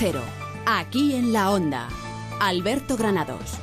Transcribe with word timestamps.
Cero, 0.00 0.22
aquí 0.64 1.14
en 1.14 1.34
la 1.34 1.50
Onda. 1.50 1.86
Alberto 2.40 2.96
Granados. 2.96 3.58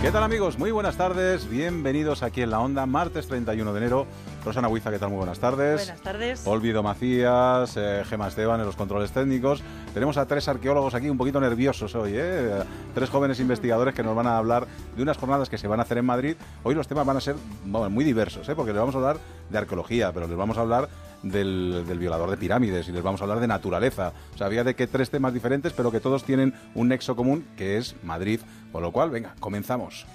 ¿Qué 0.00 0.12
tal 0.12 0.22
amigos? 0.22 0.56
Muy 0.56 0.70
buenas 0.70 0.96
tardes, 0.96 1.50
bienvenidos 1.50 2.22
aquí 2.22 2.42
en 2.42 2.50
la 2.52 2.60
Onda, 2.60 2.86
martes 2.86 3.26
31 3.26 3.72
de 3.72 3.78
enero. 3.80 4.06
Rosana 4.44 4.68
Huiza, 4.68 4.92
¿qué 4.92 5.00
tal? 5.00 5.08
Muy 5.08 5.18
buenas 5.18 5.40
tardes. 5.40 5.80
Buenas 5.80 6.00
tardes. 6.00 6.46
Olvido 6.46 6.84
Macías, 6.84 7.76
eh, 7.76 8.04
Gema 8.08 8.28
Esteban 8.28 8.60
en 8.60 8.66
los 8.66 8.76
controles 8.76 9.10
técnicos. 9.10 9.64
Tenemos 9.92 10.16
a 10.16 10.26
tres 10.26 10.46
arqueólogos 10.46 10.94
aquí 10.94 11.10
un 11.10 11.18
poquito 11.18 11.40
nerviosos 11.40 11.92
hoy, 11.96 12.12
¿eh? 12.14 12.62
Tres 12.94 13.10
jóvenes 13.10 13.40
investigadores 13.40 13.96
que 13.96 14.04
nos 14.04 14.14
van 14.14 14.28
a 14.28 14.38
hablar 14.38 14.68
de 14.94 15.02
unas 15.02 15.18
jornadas 15.18 15.48
que 15.48 15.58
se 15.58 15.66
van 15.66 15.80
a 15.80 15.82
hacer 15.82 15.98
en 15.98 16.04
Madrid. 16.04 16.36
Hoy 16.62 16.76
los 16.76 16.86
temas 16.86 17.04
van 17.04 17.16
a 17.16 17.20
ser 17.20 17.34
bueno, 17.64 17.90
muy 17.90 18.04
diversos, 18.04 18.48
¿eh? 18.48 18.54
Porque 18.54 18.72
les 18.72 18.78
vamos 18.78 18.94
a 18.94 18.98
hablar 18.98 19.16
de 19.50 19.58
arqueología, 19.58 20.12
pero 20.12 20.28
les 20.28 20.36
vamos 20.36 20.56
a 20.56 20.60
hablar 20.60 20.88
del, 21.22 21.84
del, 21.86 21.98
violador 21.98 22.30
de 22.30 22.36
pirámides 22.36 22.88
y 22.88 22.92
les 22.92 23.02
vamos 23.02 23.20
a 23.20 23.24
hablar 23.24 23.40
de 23.40 23.46
naturaleza. 23.46 24.12
O 24.34 24.38
sea, 24.38 24.46
había 24.46 24.64
de 24.64 24.74
que 24.74 24.86
tres 24.86 25.10
temas 25.10 25.32
diferentes, 25.34 25.72
pero 25.72 25.90
que 25.90 26.00
todos 26.00 26.24
tienen 26.24 26.54
un 26.74 26.88
nexo 26.88 27.16
común, 27.16 27.46
que 27.56 27.78
es 27.78 27.96
Madrid. 28.02 28.40
Con 28.72 28.82
lo 28.82 28.90
cual, 28.90 29.10
venga, 29.10 29.34
comenzamos. 29.38 30.06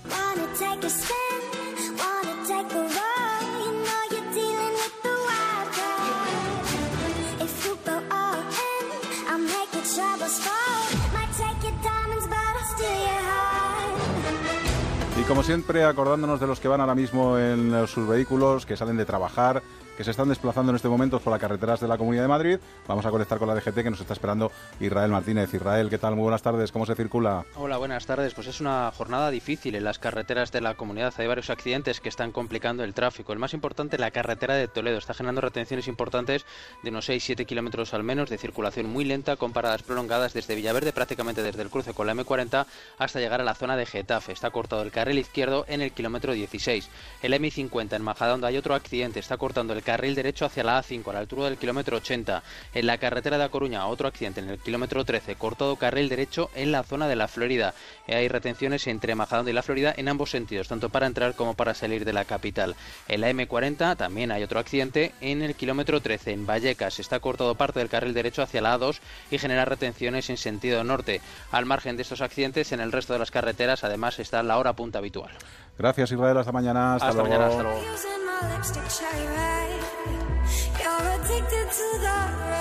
Y 15.20 15.24
como 15.24 15.44
siempre, 15.44 15.84
acordándonos 15.84 16.40
de 16.40 16.48
los 16.48 16.60
que 16.60 16.68
van 16.68 16.82
ahora 16.82 16.96
mismo 16.96 17.38
en 17.38 17.88
sus 17.88 18.08
vehículos, 18.08 18.66
que 18.66 18.78
salen 18.78 18.98
de 18.98 19.06
trabajar, 19.06 19.62
que 19.98 20.04
se 20.04 20.12
están 20.12 20.30
desplazando 20.30 20.72
en 20.72 20.76
este 20.76 20.88
momento 20.88 21.20
por 21.20 21.32
las 21.32 21.42
carreteras 21.42 21.80
de 21.80 21.88
la 21.88 21.98
Comunidad 21.98 22.22
de 22.22 22.28
Madrid. 22.28 22.60
Vamos 22.88 23.04
a 23.06 23.10
conectar 23.10 23.40
con 23.40 23.48
la 23.48 23.56
DGT 23.56 23.82
que 23.82 23.90
nos 23.90 24.00
está 24.00 24.14
esperando 24.14 24.52
Israel 24.80 25.10
Martínez. 25.10 25.52
Israel, 25.52 25.90
¿qué 25.90 25.98
tal? 25.98 26.16
Muy 26.16 26.22
buenas 26.22 26.44
tardes. 26.44 26.72
¿Cómo 26.72 26.86
se 26.86 26.94
circula? 26.94 27.46
Hola, 27.56 27.78
buenas 27.78 28.06
tardes. 28.06 28.36
Pues 28.36 28.46
es 28.46 28.62
una 28.62 28.92
jornada 28.96 29.32
difícil 29.32 29.74
en 29.74 29.84
las 29.84 29.98
carreteras 29.98 30.52
de 30.52 30.62
la 30.62 30.76
comunidad. 30.76 31.16
Hay 31.18 31.26
varios 31.26 31.50
accidentes 31.50 32.00
que 32.00 32.10
están 32.10 32.32
complicando 32.32 32.84
el 32.84 32.94
tráfico. 32.94 33.34
El 33.34 33.40
más 33.40 33.56
importante, 33.56 33.98
la 33.98 34.12
carretera 34.12 34.54
de 34.54 34.68
Toledo. 34.68 35.00
Está 35.00 35.16
generando 35.16 35.42
retenciones 35.42 35.88
importantes 35.88 36.46
de 36.84 36.92
unos 36.92 37.10
6-7 37.10 37.48
kilómetros 37.48 37.96
al 37.96 38.04
menos 38.04 38.30
de 38.30 38.38
circulación 38.38 38.88
muy 38.88 39.04
lenta 39.04 39.36
con 39.36 39.52
paradas 39.52 39.82
prolongadas 39.82 40.32
desde 40.32 40.54
Villaverde, 40.54 40.94
prácticamente 40.94 41.42
desde 41.42 41.64
el 41.64 41.70
cruce 41.72 41.96
con 41.96 42.06
la 42.06 42.14
M40 42.14 42.68
hasta 43.00 43.20
llegar 43.20 43.42
a 43.42 43.44
la 43.44 43.56
zona 43.56 43.76
de 43.76 43.88
Getafe. 43.88 44.32
Está 44.32 44.52
cortado 44.52 44.84
el 44.84 44.92
carril 44.92 45.18
izquierdo 45.18 45.66
en 45.68 45.82
el 45.82 45.92
kilómetro 45.92 46.34
16. 46.34 46.88
El 47.24 47.34
M50 47.34 47.96
en 47.96 48.04
Majadahonda 48.04 48.50
hay 48.50 48.58
otro 48.58 48.76
accidente. 48.76 49.20
Está 49.20 49.38
cortando 49.38 49.74
el 49.74 49.87
carril 49.88 50.16
derecho 50.16 50.44
hacia 50.44 50.66
la 50.66 50.84
A5 50.84 51.10
a 51.10 51.14
la 51.14 51.20
altura 51.20 51.46
del 51.46 51.58
kilómetro 51.58 51.96
80. 51.96 52.44
En 52.74 52.86
la 52.86 52.98
carretera 52.98 53.38
de 53.38 53.46
A 53.46 53.50
Coruña, 53.50 53.88
otro 53.88 54.10
accidente 54.10 54.42
en 54.42 54.50
el 54.50 54.60
kilómetro 54.60 55.06
13, 55.06 55.36
cortado 55.36 55.78
carril 55.78 56.10
derecho 56.10 56.50
en 56.56 56.74
la 56.74 56.84
zona 56.84 57.08
de 57.08 57.16
la 57.16 57.30
Florida. 57.30 57.74
Hay 58.06 58.28
retenciones 58.28 58.86
entre 58.88 59.16
Majadahonda 59.16 59.52
y 59.52 59.54
la 59.54 59.64
Florida 59.64 59.94
en 59.96 60.10
ambos 60.10 60.32
sentidos, 60.32 60.68
tanto 60.68 60.90
para 60.90 61.08
entrar 61.08 61.36
como 61.36 61.54
para 61.54 61.74
salir 61.74 62.04
de 62.04 62.12
la 62.12 62.26
capital. 62.26 62.76
En 63.08 63.22
la 63.22 63.32
M40 63.32 63.96
también 63.96 64.34
hay 64.34 64.44
otro 64.44 64.60
accidente 64.60 65.14
en 65.22 65.42
el 65.42 65.56
kilómetro 65.56 66.02
13, 66.02 66.34
en 66.34 66.46
Vallecas. 66.46 67.00
Está 67.00 67.22
cortado 67.22 67.56
parte 67.56 67.80
del 67.80 67.88
carril 67.88 68.14
derecho 68.14 68.42
hacia 68.42 68.60
la 68.60 68.78
A2 68.78 69.00
y 69.32 69.38
genera 69.38 69.64
retenciones 69.64 70.30
en 70.30 70.36
sentido 70.36 70.84
norte. 70.84 71.22
Al 71.54 71.66
margen 71.66 71.96
de 71.96 72.02
estos 72.02 72.20
accidentes, 72.20 72.74
en 72.74 72.82
el 72.82 72.92
resto 72.92 73.14
de 73.14 73.20
las 73.20 73.32
carreteras 73.32 73.86
además 73.86 74.20
está 74.20 74.44
la 74.44 74.58
hora 74.58 74.74
punta 74.74 75.00
habitual. 75.00 75.32
Gracias 75.78 76.12
Israel, 76.12 76.38
hasta 76.38 76.52
mañana. 76.52 76.96
Hasta, 76.96 77.10
hasta 77.10 77.22
luego. 77.22 77.30
mañana, 77.30 77.52
hasta 77.52 77.64
luego. 77.64 77.80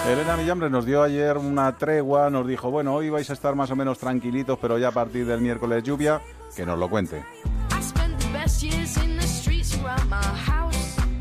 Elena 0.08 0.36
Millambre 0.36 0.70
nos 0.70 0.86
dio 0.86 1.02
ayer 1.02 1.36
una 1.36 1.76
tregua, 1.76 2.30
nos 2.30 2.46
dijo, 2.46 2.70
bueno, 2.70 2.94
hoy 2.94 3.10
vais 3.10 3.28
a 3.28 3.32
estar 3.32 3.54
más 3.54 3.70
o 3.70 3.76
menos 3.76 3.98
tranquilitos, 3.98 4.58
pero 4.60 4.78
ya 4.78 4.88
a 4.88 4.92
partir 4.92 5.26
del 5.26 5.41
miércoles 5.41 5.82
lluvia, 5.82 6.20
que 6.54 6.64
nos 6.64 6.78
lo 6.78 6.88
cuente. 6.88 7.24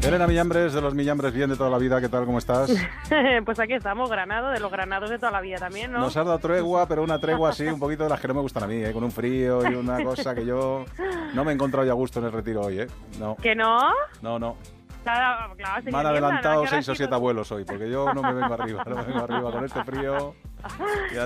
Elena 0.05 0.27
Millambres, 0.27 0.73
de 0.73 0.81
los 0.81 0.93
Millambres 0.93 1.33
bien 1.33 1.49
de 1.49 1.55
toda 1.55 1.69
la 1.69 1.79
vida, 1.79 1.99
¿qué 1.99 2.09
tal? 2.09 2.25
¿Cómo 2.25 2.37
estás? 2.37 2.71
pues 3.45 3.59
aquí 3.59 3.73
estamos, 3.73 4.07
Granado, 4.07 4.51
de 4.51 4.59
los 4.59 4.71
granados 4.71 5.09
de 5.09 5.17
toda 5.17 5.31
la 5.31 5.41
vida 5.41 5.57
también, 5.57 5.91
¿no? 5.91 5.99
Nos 5.99 6.15
has 6.15 6.25
dado 6.25 6.37
tregua, 6.37 6.87
pero 6.87 7.03
una 7.03 7.19
tregua 7.19 7.49
así, 7.49 7.65
un 7.65 7.79
poquito 7.79 8.03
de 8.03 8.09
las 8.09 8.19
que 8.19 8.27
no 8.27 8.35
me 8.35 8.41
gustan 8.41 8.63
a 8.63 8.67
mí, 8.67 8.75
¿eh? 8.75 8.93
con 8.93 9.03
un 9.03 9.11
frío 9.11 9.67
y 9.67 9.73
una 9.73 10.03
cosa 10.03 10.35
que 10.35 10.45
yo 10.45 10.85
no 11.33 11.43
me 11.43 11.51
he 11.51 11.55
encontrado 11.55 11.85
ya 11.87 11.93
a 11.93 11.95
gusto 11.95 12.19
en 12.19 12.25
el 12.25 12.31
retiro 12.31 12.61
hoy, 12.61 12.81
¿eh? 12.81 12.87
No. 13.19 13.35
¿Que 13.37 13.55
no? 13.55 13.79
No, 14.21 14.37
no. 14.37 14.57
Claro, 15.03 15.55
claro, 15.55 15.83
me 15.83 15.97
han 15.97 16.05
adelantado 16.05 16.67
seis 16.67 16.87
o 16.89 16.95
siete 16.95 17.13
abuelos 17.13 17.51
hoy, 17.51 17.63
porque 17.63 17.89
yo 17.89 18.13
no 18.13 18.21
me 18.21 18.33
vengo 18.33 18.53
arriba, 18.53 18.83
no 18.87 18.95
me 18.95 19.03
vengo 19.03 19.23
arriba 19.23 19.51
con 19.51 19.65
este 19.65 19.83
frío. 19.83 20.35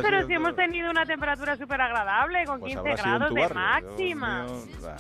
Pero 0.02 0.28
si 0.28 0.34
hemos 0.34 0.56
tenido 0.56 0.90
una 0.90 1.06
temperatura 1.06 1.56
súper 1.56 1.82
agradable, 1.82 2.46
con 2.46 2.60
pues 2.60 2.74
15 2.76 2.96
grados 3.02 3.34
de 3.34 3.50
máxima. 3.50 4.46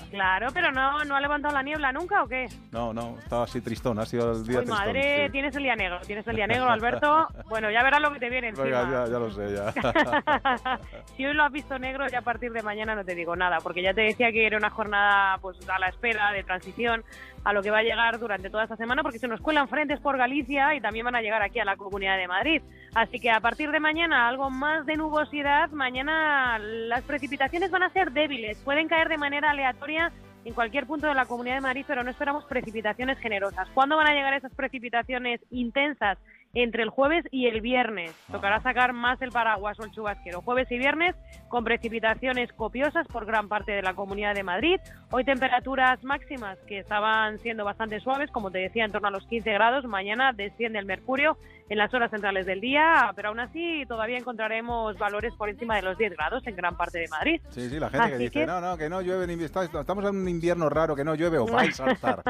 claro, 0.09 0.47
pero 0.53 0.71
no, 0.71 1.03
no 1.03 1.15
ha 1.15 1.21
levantado 1.21 1.53
la 1.53 1.63
niebla 1.63 1.91
nunca 1.91 2.23
o 2.23 2.27
qué? 2.27 2.47
No, 2.71 2.93
no, 2.93 3.17
estaba 3.19 3.43
así 3.43 3.61
tristón, 3.61 3.99
ha 3.99 4.05
sido 4.05 4.31
el 4.31 4.43
día 4.43 4.59
Uy, 4.59 4.65
tristón. 4.65 4.85
madre, 4.85 5.25
sí. 5.25 5.31
tienes 5.31 5.55
el 5.55 5.63
día 5.63 5.75
negro, 5.75 5.99
tienes 6.05 6.27
el 6.27 6.35
día 6.35 6.47
negro, 6.47 6.69
Alberto. 6.69 7.27
Bueno, 7.47 7.69
ya 7.71 7.83
verás 7.83 8.01
lo 8.01 8.11
que 8.13 8.19
te 8.19 8.29
viene 8.29 8.49
encima. 8.49 8.65
Venga, 8.65 9.05
ya, 9.05 9.11
ya 9.11 9.19
lo 9.19 9.31
sé, 9.31 9.53
ya. 9.53 9.73
si 11.15 11.25
hoy 11.25 11.33
lo 11.33 11.43
has 11.43 11.51
visto 11.51 11.77
negro, 11.79 12.07
ya 12.07 12.19
a 12.19 12.23
partir 12.23 12.51
de 12.51 12.61
mañana 12.63 12.95
no 12.95 13.03
te 13.03 13.15
digo 13.15 13.35
nada, 13.35 13.57
porque 13.61 13.81
ya 13.81 13.93
te 13.93 14.01
decía 14.01 14.31
que 14.31 14.45
era 14.45 14.57
una 14.57 14.69
jornada 14.69 15.37
pues 15.41 15.57
a 15.69 15.79
la 15.79 15.87
espera 15.87 16.31
de 16.31 16.43
transición 16.43 17.03
a 17.43 17.53
lo 17.53 17.61
que 17.61 17.71
va 17.71 17.79
a 17.79 17.83
llegar 17.83 18.19
durante 18.19 18.49
toda 18.49 18.63
esta 18.63 18.75
semana, 18.75 19.01
porque 19.01 19.19
se 19.19 19.27
nos 19.27 19.39
cuelan 19.41 19.67
frentes 19.67 19.99
por 19.99 20.17
Galicia 20.17 20.75
y 20.75 20.81
también 20.81 21.05
van 21.05 21.15
a 21.15 21.21
llegar 21.21 21.41
aquí 21.41 21.59
a 21.59 21.65
la 21.65 21.77
Comunidad 21.77 22.17
de 22.17 22.27
Madrid. 22.27 22.61
Así 22.95 23.19
que 23.19 23.29
a 23.29 23.39
partir 23.39 23.71
de 23.71 23.79
mañana 23.79 24.27
algo 24.27 24.49
más 24.49 24.85
de 24.85 24.97
nubosidad. 24.97 25.69
Mañana 25.71 26.59
las 26.59 27.03
precipitaciones 27.03 27.71
van 27.71 27.83
a 27.83 27.89
ser 27.91 28.11
débiles, 28.11 28.57
pueden 28.59 28.87
caer 28.87 29.09
de 29.09 29.17
manera 29.17 29.51
aleatoria 29.51 30.11
en 30.45 30.53
cualquier 30.53 30.85
punto 30.85 31.07
de 31.07 31.13
la 31.13 31.25
Comunidad 31.25 31.55
de 31.55 31.61
Madrid, 31.61 31.85
pero 31.87 32.03
no 32.03 32.09
esperamos 32.09 32.45
precipitaciones 32.45 33.19
generosas. 33.19 33.67
¿Cuándo 33.73 33.97
van 33.97 34.07
a 34.07 34.13
llegar 34.13 34.33
esas 34.33 34.53
precipitaciones 34.53 35.41
intensas? 35.51 36.17
Entre 36.55 36.81
el 36.81 36.89
jueves 36.89 37.25
y 37.31 37.45
el 37.45 37.61
viernes. 37.61 38.11
Tocará 38.31 38.59
sacar 38.61 38.91
más 38.93 39.21
el 39.21 39.31
paraguas 39.31 39.79
o 39.79 39.83
el 39.83 39.91
chubasquero. 39.91 40.41
Jueves 40.41 40.71
y 40.71 40.79
viernes 40.79 41.15
con 41.47 41.63
precipitaciones 41.63 42.51
copiosas 42.53 43.07
por 43.07 43.25
gran 43.25 43.47
parte 43.47 43.71
de 43.71 43.81
la 43.83 43.93
Comunidad 43.93 44.33
de 44.33 44.43
Madrid. 44.43 44.79
Hoy 45.11 45.23
temperaturas 45.23 46.03
máximas 46.03 46.57
que 46.67 46.79
estaban 46.79 47.37
siendo 47.39 47.65
bastante 47.65 47.99
suaves, 47.99 48.31
como 48.31 48.49
te 48.51 48.59
decía, 48.59 48.85
en 48.85 48.91
torno 48.91 49.07
a 49.09 49.11
los 49.11 49.25
15 49.27 49.51
grados. 49.53 49.85
Mañana 49.85 50.33
desciende 50.33 50.79
el 50.79 50.85
mercurio 50.85 51.37
en 51.69 51.77
las 51.77 51.93
horas 51.93 52.09
centrales 52.09 52.47
del 52.47 52.61
día, 52.61 53.11
pero 53.15 53.29
aún 53.29 53.39
así 53.39 53.83
todavía 53.87 54.17
encontraremos 54.17 54.97
valores 54.97 55.35
por 55.35 55.49
encima 55.49 55.75
de 55.75 55.83
los 55.83 55.99
10 55.99 56.13
grados 56.13 56.45
en 56.47 56.55
gran 56.55 56.75
parte 56.75 56.97
de 56.97 57.07
Madrid. 57.09 57.41
Sí, 57.49 57.69
sí, 57.69 57.79
la 57.79 57.89
gente 57.91 58.05
Así 58.05 58.11
que 58.13 58.17
dice, 58.17 58.31
que- 58.39 58.45
no, 58.47 58.59
no, 58.59 58.75
que 58.75 58.89
no 58.89 59.01
llueve, 59.01 59.27
ni 59.27 59.43
estamos 59.43 60.03
en 60.05 60.15
un 60.15 60.27
invierno 60.27 60.67
raro, 60.67 60.95
que 60.95 61.03
no 61.03 61.13
llueve, 61.13 61.37
o 61.37 61.45
vais 61.45 61.79
a 61.79 61.91
estar. 61.91 62.23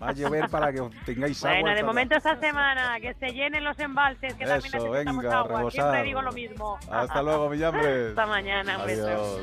Va 0.00 0.08
a 0.10 0.12
llover 0.12 0.48
para 0.48 0.72
que 0.72 0.80
tengáis 1.04 1.44
agua. 1.44 1.60
Bueno, 1.60 1.76
de 1.76 1.82
momento 1.82 2.16
esta 2.16 2.36
semana, 2.38 3.00
que 3.00 3.14
se 3.14 3.32
los 3.64 3.78
embalses, 3.78 4.34
que 4.34 4.44
también 4.44 4.74
Eso, 4.74 4.76
necesitamos 4.86 5.22
venga, 5.24 5.38
agua. 5.38 5.56
rebosar. 5.58 5.72
Siempre 5.82 6.02
digo 6.04 6.22
lo 6.22 6.32
mismo. 6.32 6.78
Hasta 6.90 7.22
luego, 7.22 7.48
Millambres. 7.50 8.10
Hasta 8.10 8.26
mañana, 8.26 8.78
un 8.78 8.86
beso. 8.86 9.40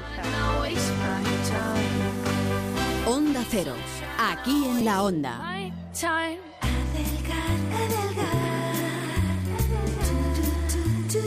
Onda 3.07 3.41
Cero, 3.49 3.73
aquí 4.19 4.65
en 4.65 4.85
la 4.85 5.03
Onda. 5.03 5.39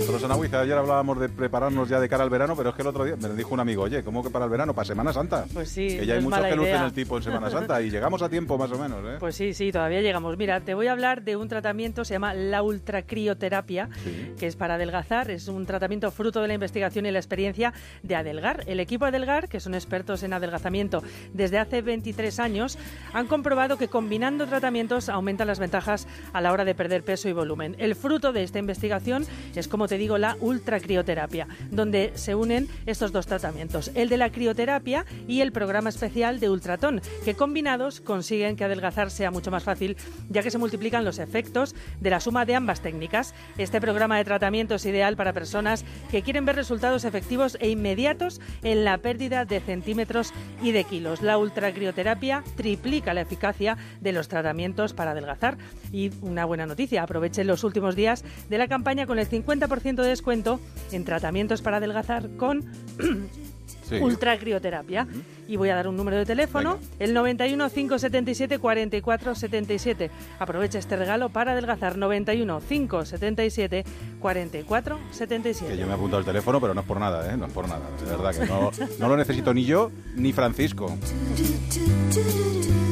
Rosana 0.09 0.37
Huiza, 0.37 0.61
ayer 0.61 0.79
hablábamos 0.79 1.21
de 1.21 1.29
prepararnos 1.29 1.89
ya 1.89 2.01
de 2.01 2.09
cara 2.09 2.25
al 2.25 2.31
verano, 2.31 2.57
pero 2.57 2.71
es 2.71 2.75
que 2.75 2.81
el 2.83 2.89
otro 2.89 3.05
día 3.05 3.17
me 3.17 3.29
lo 3.29 3.35
dijo 3.35 3.53
un 3.53 3.61
amigo, 3.61 3.83
oye, 3.83 4.03
¿cómo 4.03 4.23
que 4.23 4.31
para 4.31 4.47
el 4.47 4.51
verano? 4.51 4.73
¿Para 4.75 4.87
Semana 4.87 5.13
Santa? 5.13 5.45
Pues 5.53 5.69
sí, 5.69 5.89
Que 5.89 5.97
no 5.99 6.03
ya 6.05 6.15
hay 6.15 6.21
muchos 6.23 6.41
que 6.41 6.57
lucen 6.57 6.83
el 6.83 6.93
tipo 6.93 7.17
en 7.19 7.23
Semana 7.23 7.51
Santa 7.51 7.83
y 7.83 7.91
llegamos 7.91 8.23
a 8.23 8.29
tiempo 8.31 8.57
más 8.57 8.73
o 8.73 8.79
menos, 8.79 9.01
¿eh? 9.05 9.17
Pues 9.21 9.37
sí, 9.37 9.53
sí, 9.53 9.73
todavía 9.73 10.01
llegamos. 10.01 10.39
Mira, 10.39 10.61
te 10.61 10.73
voy 10.75 10.87
a 10.87 10.93
hablar 10.93 11.23
de 11.23 11.37
un 11.37 11.49
tratamiento, 11.49 12.05
se 12.05 12.15
llama 12.15 12.33
la 12.33 12.63
ultracrioterapia, 12.63 13.89
Sí. 14.03 14.33
que 14.39 14.47
es 14.47 14.57
para 14.57 14.75
adelgazar. 14.75 15.31
Es 15.31 15.49
un 15.49 15.67
tratamiento 15.67 16.11
fruto 16.11 16.41
de 16.41 16.49
la 16.49 16.55
investigación 16.55 17.05
y 17.07 17.11
la 17.11 17.19
experiencia 17.19 17.73
de 18.03 18.17
Adelgar. 18.17 18.65
El 18.67 18.81
equipo 18.81 19.05
Adelgar, 19.05 19.49
que 19.49 19.61
son 19.61 19.75
expertos 19.75 20.23
en 20.23 20.33
adelgazamiento 20.33 21.03
desde 21.35 21.59
hace 21.59 21.83
23 21.83 22.39
años, 22.41 22.79
han 23.13 23.27
comprobado 23.27 23.77
que 23.77 23.89
combinando 23.89 24.47
tratamientos 24.47 25.09
aumentan 25.09 25.47
las 25.47 25.59
ventajas 25.59 26.07
a 26.33 26.41
la 26.41 26.53
hora 26.53 26.65
de 26.65 26.75
perder 26.75 27.03
peso 27.03 27.29
y 27.29 27.33
volumen. 27.33 27.77
El 27.79 27.95
fruto 27.95 28.33
de 28.33 28.43
esta 28.43 28.59
investigación 28.59 29.27
es, 29.55 29.69
como 29.75 29.89
te 29.89 29.99
digo, 29.99 30.19
la 30.19 30.37
ultracrioterapia, 30.39 31.49
donde 31.73 32.13
se 32.15 32.37
unen 32.37 32.69
estos 32.87 33.11
dos 33.11 33.27
tratamientos, 33.27 33.91
el 33.97 34.09
de 34.09 34.17
la 34.17 34.31
crioterapia 34.31 35.05
y 35.27 35.41
el 35.41 35.51
programa 35.51 35.89
especial 35.89 36.39
de 36.39 36.49
Ultratón, 36.49 37.03
que 37.25 37.35
combinados 37.35 38.01
consiguen 38.01 38.55
que 38.55 38.63
adelgazar 38.63 39.11
sea 39.11 39.33
mucho 39.33 39.51
más 39.51 39.65
fácil, 39.65 39.97
ya 40.31 40.45
que 40.45 40.53
se 40.53 40.59
multiplican 40.59 41.05
los 41.05 41.19
efectos 41.19 41.75
de 42.01 42.11
la 42.11 42.21
suma 42.21 42.45
de 42.45 42.55
ambas 42.55 42.83
técnicas. 42.83 43.35
Este 43.59 43.81
programa 43.81 44.17
de 44.17 44.25
tratamiento 44.25 44.77
es 44.77 44.87
ideal 44.87 45.17
para 45.17 45.33
personas 45.33 45.85
que 46.09 46.23
quieren 46.23 46.45
ver 46.45 46.55
resultados 46.55 47.05
efectivos 47.05 47.59
e 47.59 47.69
inmediatos 47.69 48.41
en 48.63 48.85
la 48.85 48.99
pérdida 48.99 49.45
de 49.45 49.59
centímetros 49.59 50.33
y 50.63 50.71
de 50.71 50.85
kilos. 50.85 51.21
La 51.21 51.37
ultracrioterapia 51.37 52.45
triplica 52.57 53.13
la 53.13 53.23
eficacia 53.23 53.77
de 54.01 54.13
los 54.13 54.29
tratamientos 54.29 54.93
para 54.93 55.11
adelgazar. 55.11 55.59
Y 55.91 56.13
una 56.21 56.45
buena 56.45 56.65
noticia, 56.65 57.03
aprovechen 57.03 57.49
los 57.49 57.65
últimos 57.65 57.97
días 57.97 58.25
de 58.49 58.59
la 58.59 58.69
campaña 58.69 59.07
con 59.07 59.19
el 59.19 59.29
50% 59.29 59.64
30% 59.69 60.03
de 60.03 60.09
descuento 60.09 60.61
en 60.93 61.05
tratamientos 61.05 61.63
para 61.63 61.79
adelgazar 61.79 62.29
con 62.37 62.65
Sí. 63.85 63.97
ultracrioterapia. 63.97 65.07
Y 65.47 65.57
voy 65.57 65.69
a 65.69 65.75
dar 65.75 65.89
un 65.89 65.97
número 65.99 66.17
de 66.17 66.25
teléfono, 66.25 66.79
el 66.99 67.13
91 67.13 67.69
577 67.69 68.59
44 68.59 69.35
77. 69.35 70.11
Aprovecha 70.39 70.79
este 70.79 70.97
regalo 70.97 71.29
para 71.29 71.53
adelgazar 71.53 71.99
91 71.99 72.61
577 72.67 73.85
44 74.21 74.97
Que 75.11 75.15
77. 75.15 75.77
yo 75.77 75.85
me 75.85 75.93
he 75.93 75.95
apuntado 75.97 76.21
el 76.21 76.25
teléfono, 76.25 76.63
pero 76.63 76.73
no 76.73 76.81
es 76.81 76.87
por 76.87 76.99
nada, 76.99 77.31
¿eh? 77.31 77.37
No 77.37 77.45
es 77.45 77.53
por 77.53 77.69
nada. 77.69 77.83
De 78.03 78.11
verdad 78.11 78.35
que 78.35 78.47
no, 78.47 78.71
no 78.99 79.09
lo 79.09 79.19
necesito 79.19 79.53
ni 79.53 79.67
yo 79.67 79.91
ni 80.17 80.33
Francisco. 80.33 80.87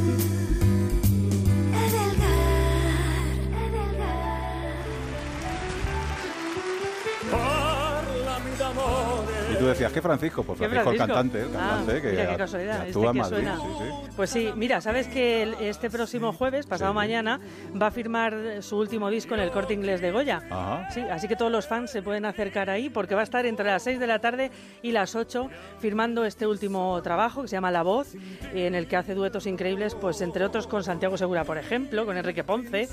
tú 9.62 9.68
decías, 9.68 9.92
¿qué 9.92 10.02
Francisco? 10.02 10.42
Pues 10.42 10.58
¿Qué 10.58 10.68
Francisco, 10.68 10.90
el 10.92 10.98
cantante, 10.98 11.40
el 11.42 11.48
Ah, 11.56 11.76
cantante 11.76 12.02
que, 12.02 12.10
mira 12.10 12.30
qué 12.30 12.36
casualidad, 12.36 12.82
que 12.82 12.88
este 12.88 12.98
actúa 12.98 13.10
en 13.10 13.16
Madrid. 13.18 13.36
suena. 13.36 13.56
sí, 13.56 13.62
sí. 13.78 14.10
Pues 14.16 14.30
sí, 14.30 14.50
mira, 14.56 14.80
sabes 14.80 15.06
que 15.08 15.42
el- 15.42 15.54
este 15.60 15.88
próximo 15.90 16.32
jueves, 16.32 16.66
pasado 16.66 16.92
Sí. 16.92 16.96
mañana, 16.96 17.40
va 17.80 17.86
a 17.86 17.90
firmar 17.90 18.62
su 18.62 18.76
último 18.78 19.08
disco 19.10 19.34
en 19.34 19.40
el 19.40 19.50
Corte 19.50 19.74
Inglés 19.74 20.00
de 20.00 20.10
Goya. 20.12 20.42
Ajá. 20.50 20.88
Sí, 20.90 21.00
así 21.00 21.28
que 21.28 21.36
todos 21.36 21.50
los 21.52 21.66
fans 21.66 21.90
se 21.90 22.02
pueden 22.02 22.24
acercar 22.24 22.68
ahí 22.70 22.90
porque 22.90 23.14
va 23.14 23.20
a 23.20 23.24
estar 23.24 23.46
entre 23.46 23.66
las 23.66 23.82
6 23.82 23.98
de 24.00 24.06
la 24.06 24.18
tarde 24.18 24.50
y 24.82 24.92
las 24.92 25.14
8 25.14 25.48
firmando 25.78 26.24
este 26.24 26.46
último 26.46 27.00
trabajo 27.02 27.42
que 27.42 27.48
se 27.48 27.56
llama 27.56 27.70
La 27.70 27.82
Voz, 27.82 28.14
en 28.54 28.74
el 28.74 28.86
que 28.86 28.96
hace 28.96 29.14
duetos 29.14 29.46
increíbles, 29.46 29.94
pues 29.94 30.20
entre 30.20 30.44
otros 30.44 30.66
con 30.66 30.82
Santiago 30.84 31.16
Segura, 31.16 31.44
por 31.44 31.58
ejemplo, 31.58 32.04
con 32.04 32.16
Enrique 32.16 32.44
Ponce, 32.44 32.88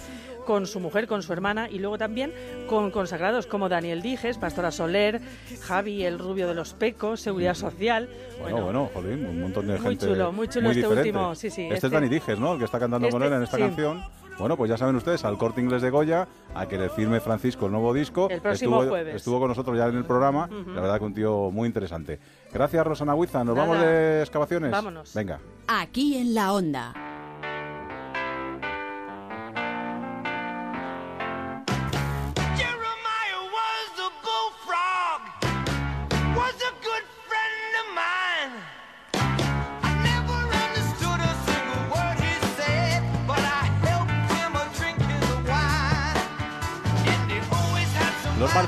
con 0.45 0.65
su 0.67 0.79
mujer, 0.79 1.07
con 1.07 1.21
su 1.21 1.31
hermana 1.33 1.69
y 1.69 1.79
luego 1.79 1.97
también 1.97 2.33
con 2.67 2.91
consagrados 2.91 3.45
como 3.45 3.69
Daniel 3.69 4.01
Dijes, 4.01 4.37
Pastora 4.37 4.71
Soler, 4.71 5.21
Javi, 5.61 6.05
el 6.05 6.17
rubio 6.17 6.47
de 6.47 6.55
los 6.59 6.73
pecos, 6.73 7.21
Seguridad 7.21 7.53
Social. 7.55 8.09
Bueno, 8.41 8.61
bueno, 8.63 8.89
jolín, 8.93 9.25
un 9.25 9.41
montón 9.41 9.65
de 9.67 9.79
Muy 9.79 9.89
gente. 9.91 10.05
chulo, 10.07 10.31
muy 10.31 10.47
chulo 10.47 10.69
este 10.69 10.81
diferente. 10.81 11.09
último, 11.09 11.35
sí, 11.35 11.49
sí, 11.49 11.63
Este, 11.63 11.75
este- 11.75 11.87
es 11.87 11.93
Dani 11.93 12.09
Dijes, 12.09 12.39
¿no? 12.39 12.53
El 12.53 12.59
que 12.59 12.65
está 12.65 12.79
cantando 12.79 13.09
con 13.09 13.21
Este- 13.23 13.33
él 13.33 13.37
en 13.39 13.43
esta 13.43 13.57
sí. 13.57 13.63
canción. 13.63 14.03
Bueno, 14.37 14.55
pues 14.55 14.69
ya 14.69 14.77
saben 14.77 14.95
ustedes, 14.95 15.25
al 15.25 15.37
corte 15.37 15.59
inglés 15.59 15.81
de 15.81 15.89
Goya, 15.89 16.27
a 16.55 16.65
que 16.65 16.77
le 16.77 16.89
firme 16.89 17.19
Francisco 17.19 17.65
el 17.65 17.73
nuevo 17.73 17.93
disco. 17.93 18.29
El 18.29 18.39
próximo 18.41 18.77
estuvo, 18.77 18.89
jueves. 18.91 19.15
Estuvo 19.15 19.39
con 19.39 19.49
nosotros 19.49 19.77
ya 19.77 19.87
en 19.87 19.97
el 19.97 20.05
programa. 20.05 20.47
La 20.73 20.79
verdad 20.81 20.97
que 20.99 21.05
un 21.05 21.13
tío 21.13 21.51
muy 21.51 21.67
interesante. 21.67 22.19
Gracias, 22.53 22.85
Rosana 22.87 23.15
Huiza. 23.15 23.43
¿Nos 23.43 23.55
Nada. 23.55 23.67
vamos 23.67 23.83
de 23.85 24.21
excavaciones? 24.21 24.71
Vámonos. 24.71 25.13
Venga. 25.13 25.39
Aquí 25.67 26.17
en 26.17 26.33
la 26.33 26.53
onda. 26.53 26.93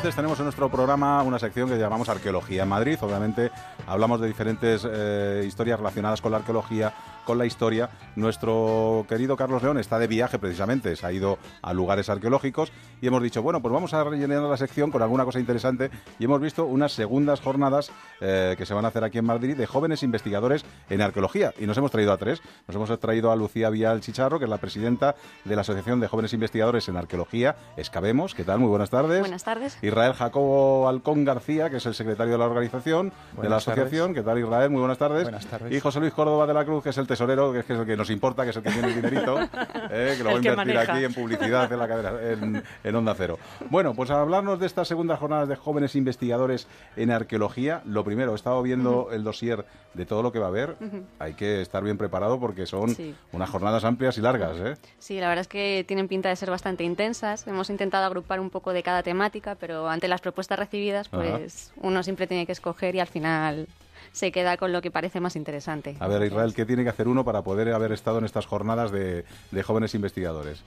Martes 0.01 0.15
tenemos 0.15 0.39
en 0.39 0.45
nuestro 0.45 0.67
programa 0.67 1.21
una 1.21 1.37
sección 1.37 1.69
que 1.69 1.77
llamamos 1.77 2.09
Arqueología 2.09 2.63
en 2.63 2.69
Madrid. 2.69 2.97
Obviamente 3.01 3.51
hablamos 3.85 4.19
de 4.19 4.27
diferentes 4.27 4.87
eh, 4.89 5.43
historias 5.45 5.77
relacionadas 5.77 6.21
con 6.21 6.31
la 6.31 6.39
arqueología, 6.39 6.91
con 7.23 7.37
la 7.37 7.45
historia. 7.45 7.87
Nuestro 8.15 9.05
querido 9.07 9.37
Carlos 9.37 9.61
León 9.61 9.77
está 9.77 9.99
de 9.99 10.07
viaje 10.07 10.39
precisamente, 10.39 10.95
se 10.95 11.05
ha 11.05 11.11
ido 11.11 11.37
a 11.61 11.71
lugares 11.73 12.09
arqueológicos 12.09 12.71
y 12.99 13.05
hemos 13.05 13.21
dicho, 13.21 13.43
bueno, 13.43 13.61
pues 13.61 13.71
vamos 13.71 13.93
a 13.93 14.03
rellenar 14.03 14.41
la 14.41 14.57
sección 14.57 14.89
con 14.89 15.03
alguna 15.03 15.23
cosa 15.23 15.39
interesante 15.39 15.91
y 16.17 16.25
hemos 16.25 16.41
visto 16.41 16.65
unas 16.65 16.93
segundas 16.93 17.39
jornadas 17.39 17.91
eh, 18.21 18.55
que 18.57 18.65
se 18.65 18.73
van 18.73 18.85
a 18.85 18.87
hacer 18.87 19.03
aquí 19.03 19.19
en 19.19 19.25
Madrid 19.25 19.55
de 19.55 19.67
jóvenes 19.67 20.01
investigadores 20.01 20.65
en 20.89 21.01
arqueología 21.01 21.53
y 21.59 21.67
nos 21.67 21.77
hemos 21.77 21.91
traído 21.91 22.11
a 22.11 22.17
tres. 22.17 22.41
Nos 22.67 22.75
hemos 22.75 22.99
traído 22.99 23.31
a 23.31 23.35
Lucía 23.35 23.69
Vial 23.69 24.01
Chicharro, 24.01 24.39
que 24.39 24.45
es 24.45 24.49
la 24.49 24.57
presidenta 24.57 25.15
de 25.45 25.55
la 25.55 25.61
Asociación 25.61 25.99
de 25.99 26.07
Jóvenes 26.07 26.33
Investigadores 26.33 26.89
en 26.89 26.97
Arqueología, 26.97 27.55
Escabemos. 27.77 28.33
¿Qué 28.33 28.43
tal? 28.43 28.57
Muy 28.57 28.69
buenas 28.69 28.89
tardes. 28.89 29.19
Buenas 29.19 29.43
tardes. 29.43 29.77
Israel 29.91 30.13
Jacobo 30.13 30.87
Alcón 30.87 31.25
García, 31.25 31.69
que 31.69 31.77
es 31.77 31.85
el 31.85 31.93
secretario 31.93 32.31
de 32.31 32.39
la 32.39 32.45
organización, 32.45 33.11
de 33.41 33.49
la 33.49 33.57
asociación. 33.57 34.13
¿Qué 34.13 34.21
tal, 34.21 34.39
Israel? 34.39 34.69
Muy 34.69 34.79
buenas 34.79 34.97
tardes. 34.97 35.23
Buenas 35.23 35.45
tardes. 35.45 35.69
Y 35.69 35.81
José 35.81 35.99
Luis 35.99 36.13
Córdoba 36.13 36.47
de 36.47 36.53
la 36.53 36.63
Cruz, 36.63 36.81
que 36.81 36.91
es 36.91 36.97
el 36.97 37.07
tesorero, 37.07 37.51
que 37.51 37.59
es, 37.59 37.69
el 37.69 37.85
que 37.85 37.97
nos 37.97 38.09
importa, 38.09 38.45
que 38.45 38.51
es 38.51 38.55
el 38.55 38.63
que 38.63 38.71
tiene 38.71 38.87
el 38.87 38.95
dinerito, 38.95 39.37
eh, 39.91 40.15
que 40.17 40.23
lo 40.23 40.29
va 40.29 40.35
a 40.35 40.37
invertir 40.37 40.77
aquí 40.77 41.03
en 41.03 41.13
publicidad 41.13 41.69
en, 41.71 41.77
la 41.79 41.87
cadena, 41.89 42.11
en, 42.21 42.63
en 42.85 42.95
Onda 42.95 43.13
Cero. 43.17 43.37
Bueno, 43.69 43.93
pues 43.93 44.09
a 44.11 44.21
hablarnos 44.21 44.61
de 44.61 44.65
estas 44.65 44.87
segundas 44.87 45.19
jornadas 45.19 45.49
de 45.49 45.57
jóvenes 45.57 45.93
investigadores 45.97 46.69
en 46.95 47.11
arqueología, 47.11 47.81
lo 47.85 48.05
primero, 48.05 48.31
he 48.31 48.35
estado 48.35 48.61
viendo 48.61 49.09
el 49.11 49.25
dossier 49.25 49.65
de 49.93 50.05
todo 50.05 50.23
lo 50.23 50.31
que 50.31 50.39
va 50.39 50.45
a 50.45 50.49
haber. 50.49 50.77
Hay 51.19 51.33
que 51.33 51.61
estar 51.61 51.83
bien 51.83 51.97
preparado 51.97 52.39
porque 52.39 52.65
son 52.65 52.95
Sí. 52.95 53.13
unas 53.33 53.49
jornadas 53.49 53.83
amplias 53.83 54.17
y 54.17 54.21
largas, 54.21 54.55
¿eh? 54.57 54.77
Sí, 54.99 55.19
la 55.19 55.27
verdad 55.27 55.41
es 55.41 55.47
que 55.49 55.83
tienen 55.85 56.07
pinta 56.07 56.29
de 56.29 56.35
ser 56.37 56.49
bastante 56.49 56.85
intensas. 56.85 57.45
Hemos 57.45 57.69
intentado 57.69 58.05
agrupar 58.05 58.39
un 58.39 58.49
poco 58.49 58.71
de 58.71 58.83
cada 58.83 59.03
temática, 59.03 59.55
pero 59.59 59.80
ante 59.89 60.07
las 60.07 60.21
propuestas 60.21 60.59
recibidas, 60.59 61.07
Ajá. 61.11 61.37
pues 61.37 61.71
uno 61.77 62.03
siempre 62.03 62.27
tiene 62.27 62.45
que 62.45 62.51
escoger 62.51 62.95
y 62.95 62.99
al 62.99 63.07
final 63.07 63.67
se 64.11 64.31
queda 64.31 64.57
con 64.57 64.71
lo 64.71 64.81
que 64.81 64.91
parece 64.91 65.19
más 65.19 65.35
interesante. 65.35 65.95
A 65.99 66.07
ver, 66.07 66.23
Israel, 66.23 66.53
¿qué 66.53 66.65
tiene 66.65 66.83
que 66.83 66.89
hacer 66.89 67.07
uno 67.07 67.23
para 67.23 67.43
poder 67.43 67.73
haber 67.73 67.91
estado 67.91 68.17
en 68.17 68.25
estas 68.25 68.45
jornadas 68.45 68.91
de, 68.91 69.23
de 69.51 69.63
jóvenes 69.63 69.95
investigadores? 69.95 70.63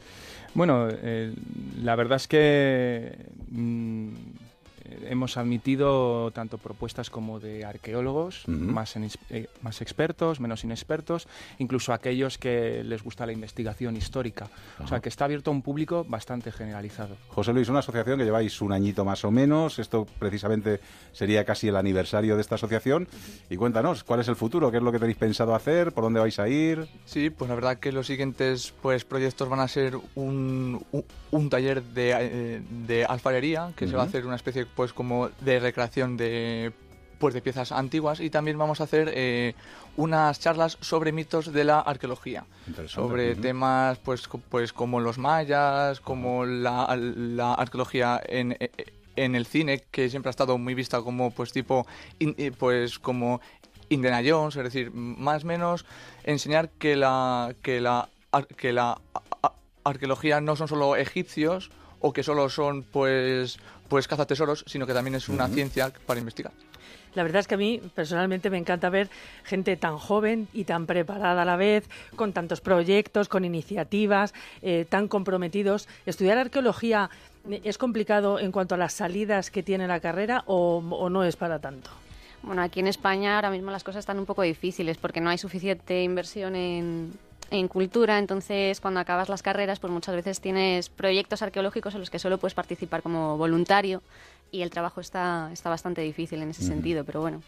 Bueno, 0.55 0.89
eh, 0.91 1.35
la 1.83 1.97
verdad 1.97 2.17
es 2.17 2.29
que 2.29 3.17
mm, 3.51 4.09
hemos 5.09 5.37
admitido 5.37 6.31
tanto 6.33 6.59
propuestas 6.59 7.11
como 7.11 7.41
de 7.41 7.65
arqueólogos, 7.65 8.47
más, 8.49 8.97
en- 8.97 9.09
eh, 9.31 9.47
más 9.63 9.81
expertos, 9.81 10.41
menos 10.41 10.65
inexpertos, 10.65 11.27
incluso 11.59 11.93
aquellos 11.93 12.39
que 12.39 12.83
les 12.85 13.03
gusta 13.03 13.27
la 13.27 13.33
investigación 13.33 13.97
histórica. 13.97 14.49
O 14.83 14.87
sea, 14.87 15.01
que 15.01 15.09
está 15.09 15.25
abierto 15.25 15.51
a 15.51 15.55
un 15.55 15.63
público 15.63 16.05
bastante 16.09 16.53
generalizado. 16.53 17.17
José 17.29 17.53
Luis, 17.53 17.69
una 17.69 17.79
asociación 17.81 18.19
que 18.19 18.25
lleváis 18.25 18.61
un 18.61 18.73
añito 18.73 19.05
más 19.05 19.25
o 19.25 19.31
menos. 19.31 19.79
Esto 19.79 20.07
precisamente 20.19 20.81
sería 21.13 21.45
casi 21.45 21.69
el 21.69 21.77
aniversario 21.77 22.35
de 22.37 22.41
esta 22.43 22.57
asociación. 22.57 23.09
Y 23.51 23.57
cuéntanos, 23.57 24.05
¿cuál 24.05 24.21
es 24.21 24.29
el 24.29 24.37
futuro? 24.37 24.71
¿Qué 24.71 24.77
es 24.79 24.83
lo 24.83 24.93
que 24.93 24.99
tenéis 24.99 25.17
pensado 25.17 25.55
hacer? 25.55 25.93
¿Por 25.93 26.05
dónde 26.05 26.21
vais 26.21 26.39
a 26.39 26.49
ir? 26.49 26.87
Sí, 27.07 27.31
pues 27.31 27.49
la 27.49 27.55
verdad 27.55 27.79
que 27.79 27.93
los 27.93 28.07
siguientes 28.07 28.75
pues 28.83 29.05
proyectos 29.05 29.49
van 29.49 29.61
a 29.61 29.69
ser 29.69 29.97
un, 30.15 30.85
un, 30.93 31.05
un 31.31 31.49
taller 31.51 31.83
de, 31.83 32.13
eh, 32.19 32.63
de 32.87 33.05
alfarería, 33.05 33.73
que 33.77 33.87
se 33.89 33.95
va 33.97 34.03
a 34.03 34.07
hacer 34.07 34.27
una 34.27 34.37
especie 34.37 34.67
pues 34.75 34.93
como 34.93 35.29
de 35.41 35.61
recreación 35.61 36.17
de 36.17 36.73
pues 37.19 37.33
de 37.33 37.41
piezas 37.41 37.73
antiguas. 37.73 38.21
Y 38.21 38.29
también 38.31 38.59
vamos 38.59 38.81
a 38.81 38.85
hacer 38.85 39.11
eh, 39.15 39.55
unas 39.97 40.41
charlas 40.41 40.77
sobre 40.81 41.13
mitos 41.13 41.53
de 41.53 41.65
la 41.65 41.81
arqueología, 41.81 42.45
sobre 42.89 43.35
temas 43.43 43.99
pues 43.99 44.29
pues 44.51 44.73
como 44.73 45.01
los 45.01 45.17
mayas, 45.19 46.01
como 46.01 46.45
la, 46.45 46.95
la 46.97 47.55
arqueología 47.55 48.21
en, 48.27 48.57
eh, 48.59 48.71
en 49.17 49.37
el 49.37 49.47
cine 49.47 49.85
que 49.91 50.11
siempre 50.11 50.29
ha 50.29 50.33
estado 50.37 50.59
muy 50.59 50.75
vista 50.75 51.01
como 51.03 51.31
pues 51.31 51.53
tipo 51.53 51.87
in- 52.19 52.35
eh, 52.37 52.51
pues 52.51 52.99
como 52.99 53.41
Indiana 53.91 54.21
Jones, 54.27 54.57
es 54.57 54.65
decir, 54.65 54.91
más 54.93 55.45
o 55.45 55.47
menos 55.47 55.87
enseñar 56.25 56.69
que 56.71 56.97
la 56.97 57.55
que 57.63 57.81
la 57.81 58.09
ar- 58.33 58.49
que 58.49 58.73
la 58.73 58.99
arqueología 59.85 60.41
no 60.41 60.57
son 60.57 60.69
solo 60.69 60.97
egipcios 60.97 61.71
o 62.01 62.13
que 62.13 62.23
solo 62.23 62.49
son 62.51 62.83
pues 62.83 63.59
pues 63.95 64.09
cazatesoros, 64.09 64.65
sino 64.67 64.89
que 64.89 64.93
también 64.93 65.15
es 65.15 65.29
una 65.29 65.47
ciencia 65.47 65.93
para 66.05 66.19
investigar. 66.19 66.51
La 67.15 67.23
verdad 67.23 67.39
es 67.39 67.47
que 67.47 67.55
a 67.55 67.59
mí 67.59 67.81
personalmente 67.95 68.51
me 68.51 68.59
encanta 68.59 68.91
ver 68.91 69.09
gente 69.45 69.77
tan 69.77 69.99
joven 69.99 70.49
y 70.53 70.65
tan 70.65 70.87
preparada 70.87 71.43
a 71.43 71.45
la 71.45 71.55
vez, 71.55 71.89
con 72.17 72.33
tantos 72.33 72.61
proyectos, 72.61 73.29
con 73.29 73.45
iniciativas, 73.45 74.35
eh, 74.63 74.85
tan 74.89 75.07
comprometidos. 75.07 75.87
¿Estudiar 76.07 76.39
arqueología 76.39 77.09
eh, 77.49 77.61
es 77.63 77.79
complicado 77.79 78.41
en 78.41 78.51
cuanto 78.51 78.75
a 78.75 78.79
las 78.79 78.95
salidas 78.95 79.53
que 79.53 79.63
tiene 79.63 79.87
la 79.87 80.01
carrera 80.01 80.43
o, 80.47 80.79
o 80.79 81.09
no 81.09 81.23
es 81.23 81.37
para 81.37 81.61
tanto? 81.61 81.91
Bueno, 82.43 82.63
aquí 82.63 82.81
en 82.81 82.89
España 82.89 83.37
ahora 83.37 83.51
mismo 83.53 83.71
las 83.71 83.85
cosas 83.85 84.01
están 84.01 84.19
un 84.19 84.27
poco 84.27 84.43
difíciles 84.43 84.99
porque 84.99 85.21
no 85.21 85.31
hay 85.31 85.39
suficiente 85.39 86.03
inversión 86.03 86.57
en, 86.57 87.13
en 87.51 87.69
cultura, 87.69 88.19
entonces 88.19 88.81
cuando 88.81 89.01
acabas 89.01 89.29
las 89.29 89.43
carreras 89.43 89.79
pues 89.81 89.93
muchas 89.93 90.15
veces 90.15 90.41
tienes 90.41 90.89
proyectos 90.89 91.43
arqueológicos 91.43 91.95
en 91.95 92.01
los 92.01 92.11
que 92.11 92.19
solo 92.19 92.39
puedes 92.39 92.55
participar 92.55 93.03
como 93.03 93.37
voluntario 93.37 94.03
y 94.51 94.63
el 94.63 94.71
trabajo 94.71 95.01
está, 95.01 95.51
está 95.53 95.69
bastante 95.71 96.01
difícil 96.01 96.41
en 96.43 96.51
ese 96.51 96.63
sentido, 96.63 97.05
pero 97.05 97.21
bueno, 97.21 97.43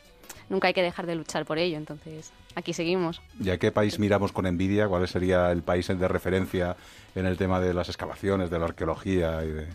nunca 0.48 0.68
hay 0.68 0.74
que 0.74 0.82
dejar 0.82 1.06
de 1.06 1.14
luchar 1.14 1.44
por 1.44 1.58
ello, 1.58 1.76
entonces 1.76 2.32
aquí 2.54 2.72
seguimos. 2.72 3.20
¿Y 3.40 3.50
a 3.50 3.58
qué 3.58 3.70
país 3.70 3.98
miramos 3.98 4.32
con 4.32 4.46
envidia? 4.46 4.88
¿Cuál 4.88 5.06
sería 5.06 5.50
el 5.52 5.62
país 5.62 5.86
de 5.86 6.08
referencia 6.08 6.76
en 7.14 7.26
el 7.26 7.36
tema 7.36 7.60
de 7.60 7.74
las 7.74 7.88
excavaciones, 7.88 8.50
de 8.50 8.58
la 8.58 8.64
arqueología 8.66 9.44
y 9.44 9.48
de...? 9.48 9.66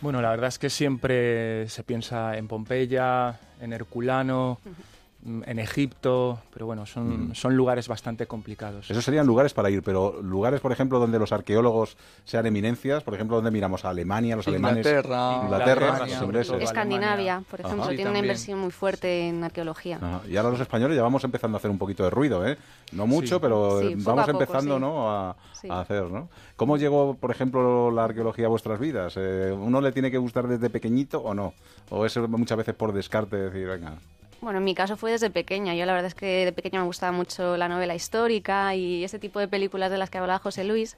Bueno, 0.00 0.20
la 0.20 0.30
verdad 0.30 0.48
es 0.48 0.58
que 0.58 0.70
siempre 0.70 1.68
se 1.68 1.82
piensa 1.82 2.36
en 2.36 2.48
Pompeya, 2.48 3.40
en 3.60 3.72
Herculano, 3.72 4.58
mm, 4.64 4.95
en 5.26 5.58
Egipto, 5.58 6.38
pero 6.52 6.66
bueno, 6.66 6.86
son, 6.86 7.34
son 7.34 7.56
lugares 7.56 7.88
bastante 7.88 8.26
complicados. 8.26 8.90
Esos 8.90 9.04
serían 9.04 9.26
lugares 9.26 9.52
para 9.54 9.68
ir, 9.70 9.82
pero 9.82 10.20
lugares, 10.22 10.60
por 10.60 10.70
ejemplo, 10.72 10.98
donde 10.98 11.18
los 11.18 11.32
arqueólogos 11.32 11.96
sean 12.24 12.46
eminencias, 12.46 13.02
por 13.02 13.14
ejemplo, 13.14 13.36
donde 13.36 13.50
miramos 13.50 13.84
a 13.84 13.90
Alemania, 13.90 14.36
los 14.36 14.46
alemanes, 14.46 14.86
Inglaterra, 14.86 15.40
Inglaterra, 15.44 16.08
sobre 16.08 16.44
todo. 16.44 16.58
Escandinavia, 16.58 17.42
por 17.50 17.60
Ajá. 17.60 17.68
ejemplo, 17.68 17.90
Sí, 17.90 17.96
tiene 17.96 18.10
una 18.10 18.20
inversión 18.20 18.58
muy 18.60 18.70
fuerte 18.70 19.28
en 19.28 19.42
arqueología. 19.44 19.96
Ajá. 20.00 20.20
Y 20.28 20.36
ahora 20.36 20.50
los 20.50 20.60
españoles 20.60 20.96
ya 20.96 21.02
vamos 21.02 21.24
empezando 21.24 21.56
a 21.56 21.58
hacer 21.58 21.70
un 21.70 21.78
poquito 21.78 22.04
de 22.04 22.10
ruido, 22.10 22.46
¿eh? 22.46 22.56
No 22.92 23.06
mucho, 23.06 23.36
Sí. 23.36 23.40
pero 23.42 23.80
Sí, 23.80 23.86
eh, 23.88 23.96
vamos 23.98 24.22
a 24.28 24.32
poco, 24.32 24.40
empezando, 24.44 24.74
sí. 24.76 24.80
¿no? 24.80 25.10
A, 25.10 25.36
Sí. 25.52 25.68
a 25.70 25.80
hacer, 25.80 26.04
¿no? 26.04 26.28
¿Cómo 26.56 26.76
llegó, 26.76 27.14
por 27.14 27.30
ejemplo, 27.30 27.90
la 27.90 28.04
arqueología 28.04 28.46
a 28.46 28.48
vuestras 28.48 28.78
vidas? 28.78 29.14
Eh, 29.16 29.52
¿Uno 29.52 29.80
le 29.80 29.92
tiene 29.92 30.10
que 30.10 30.18
gustar 30.18 30.46
desde 30.46 30.70
pequeñito 30.70 31.20
o 31.20 31.34
no? 31.34 31.52
¿O 31.90 32.06
es 32.06 32.16
muchas 32.16 32.58
veces 32.58 32.74
por 32.74 32.92
descarte 32.92 33.36
decir, 33.36 33.66
venga? 33.66 33.94
Bueno, 34.40 34.58
en 34.58 34.64
mi 34.64 34.74
caso 34.74 34.96
fue 34.96 35.12
desde 35.12 35.30
pequeña. 35.30 35.74
Yo 35.74 35.86
la 35.86 35.92
verdad 35.92 36.08
es 36.08 36.14
que 36.14 36.44
de 36.44 36.52
pequeña 36.52 36.80
me 36.80 36.86
gustaba 36.86 37.12
mucho 37.12 37.56
la 37.56 37.68
novela 37.68 37.94
histórica 37.94 38.74
y 38.74 39.04
ese 39.04 39.18
tipo 39.18 39.40
de 39.40 39.48
películas 39.48 39.90
de 39.90 39.98
las 39.98 40.10
que 40.10 40.18
hablaba 40.18 40.38
José 40.38 40.64
Luis. 40.64 40.96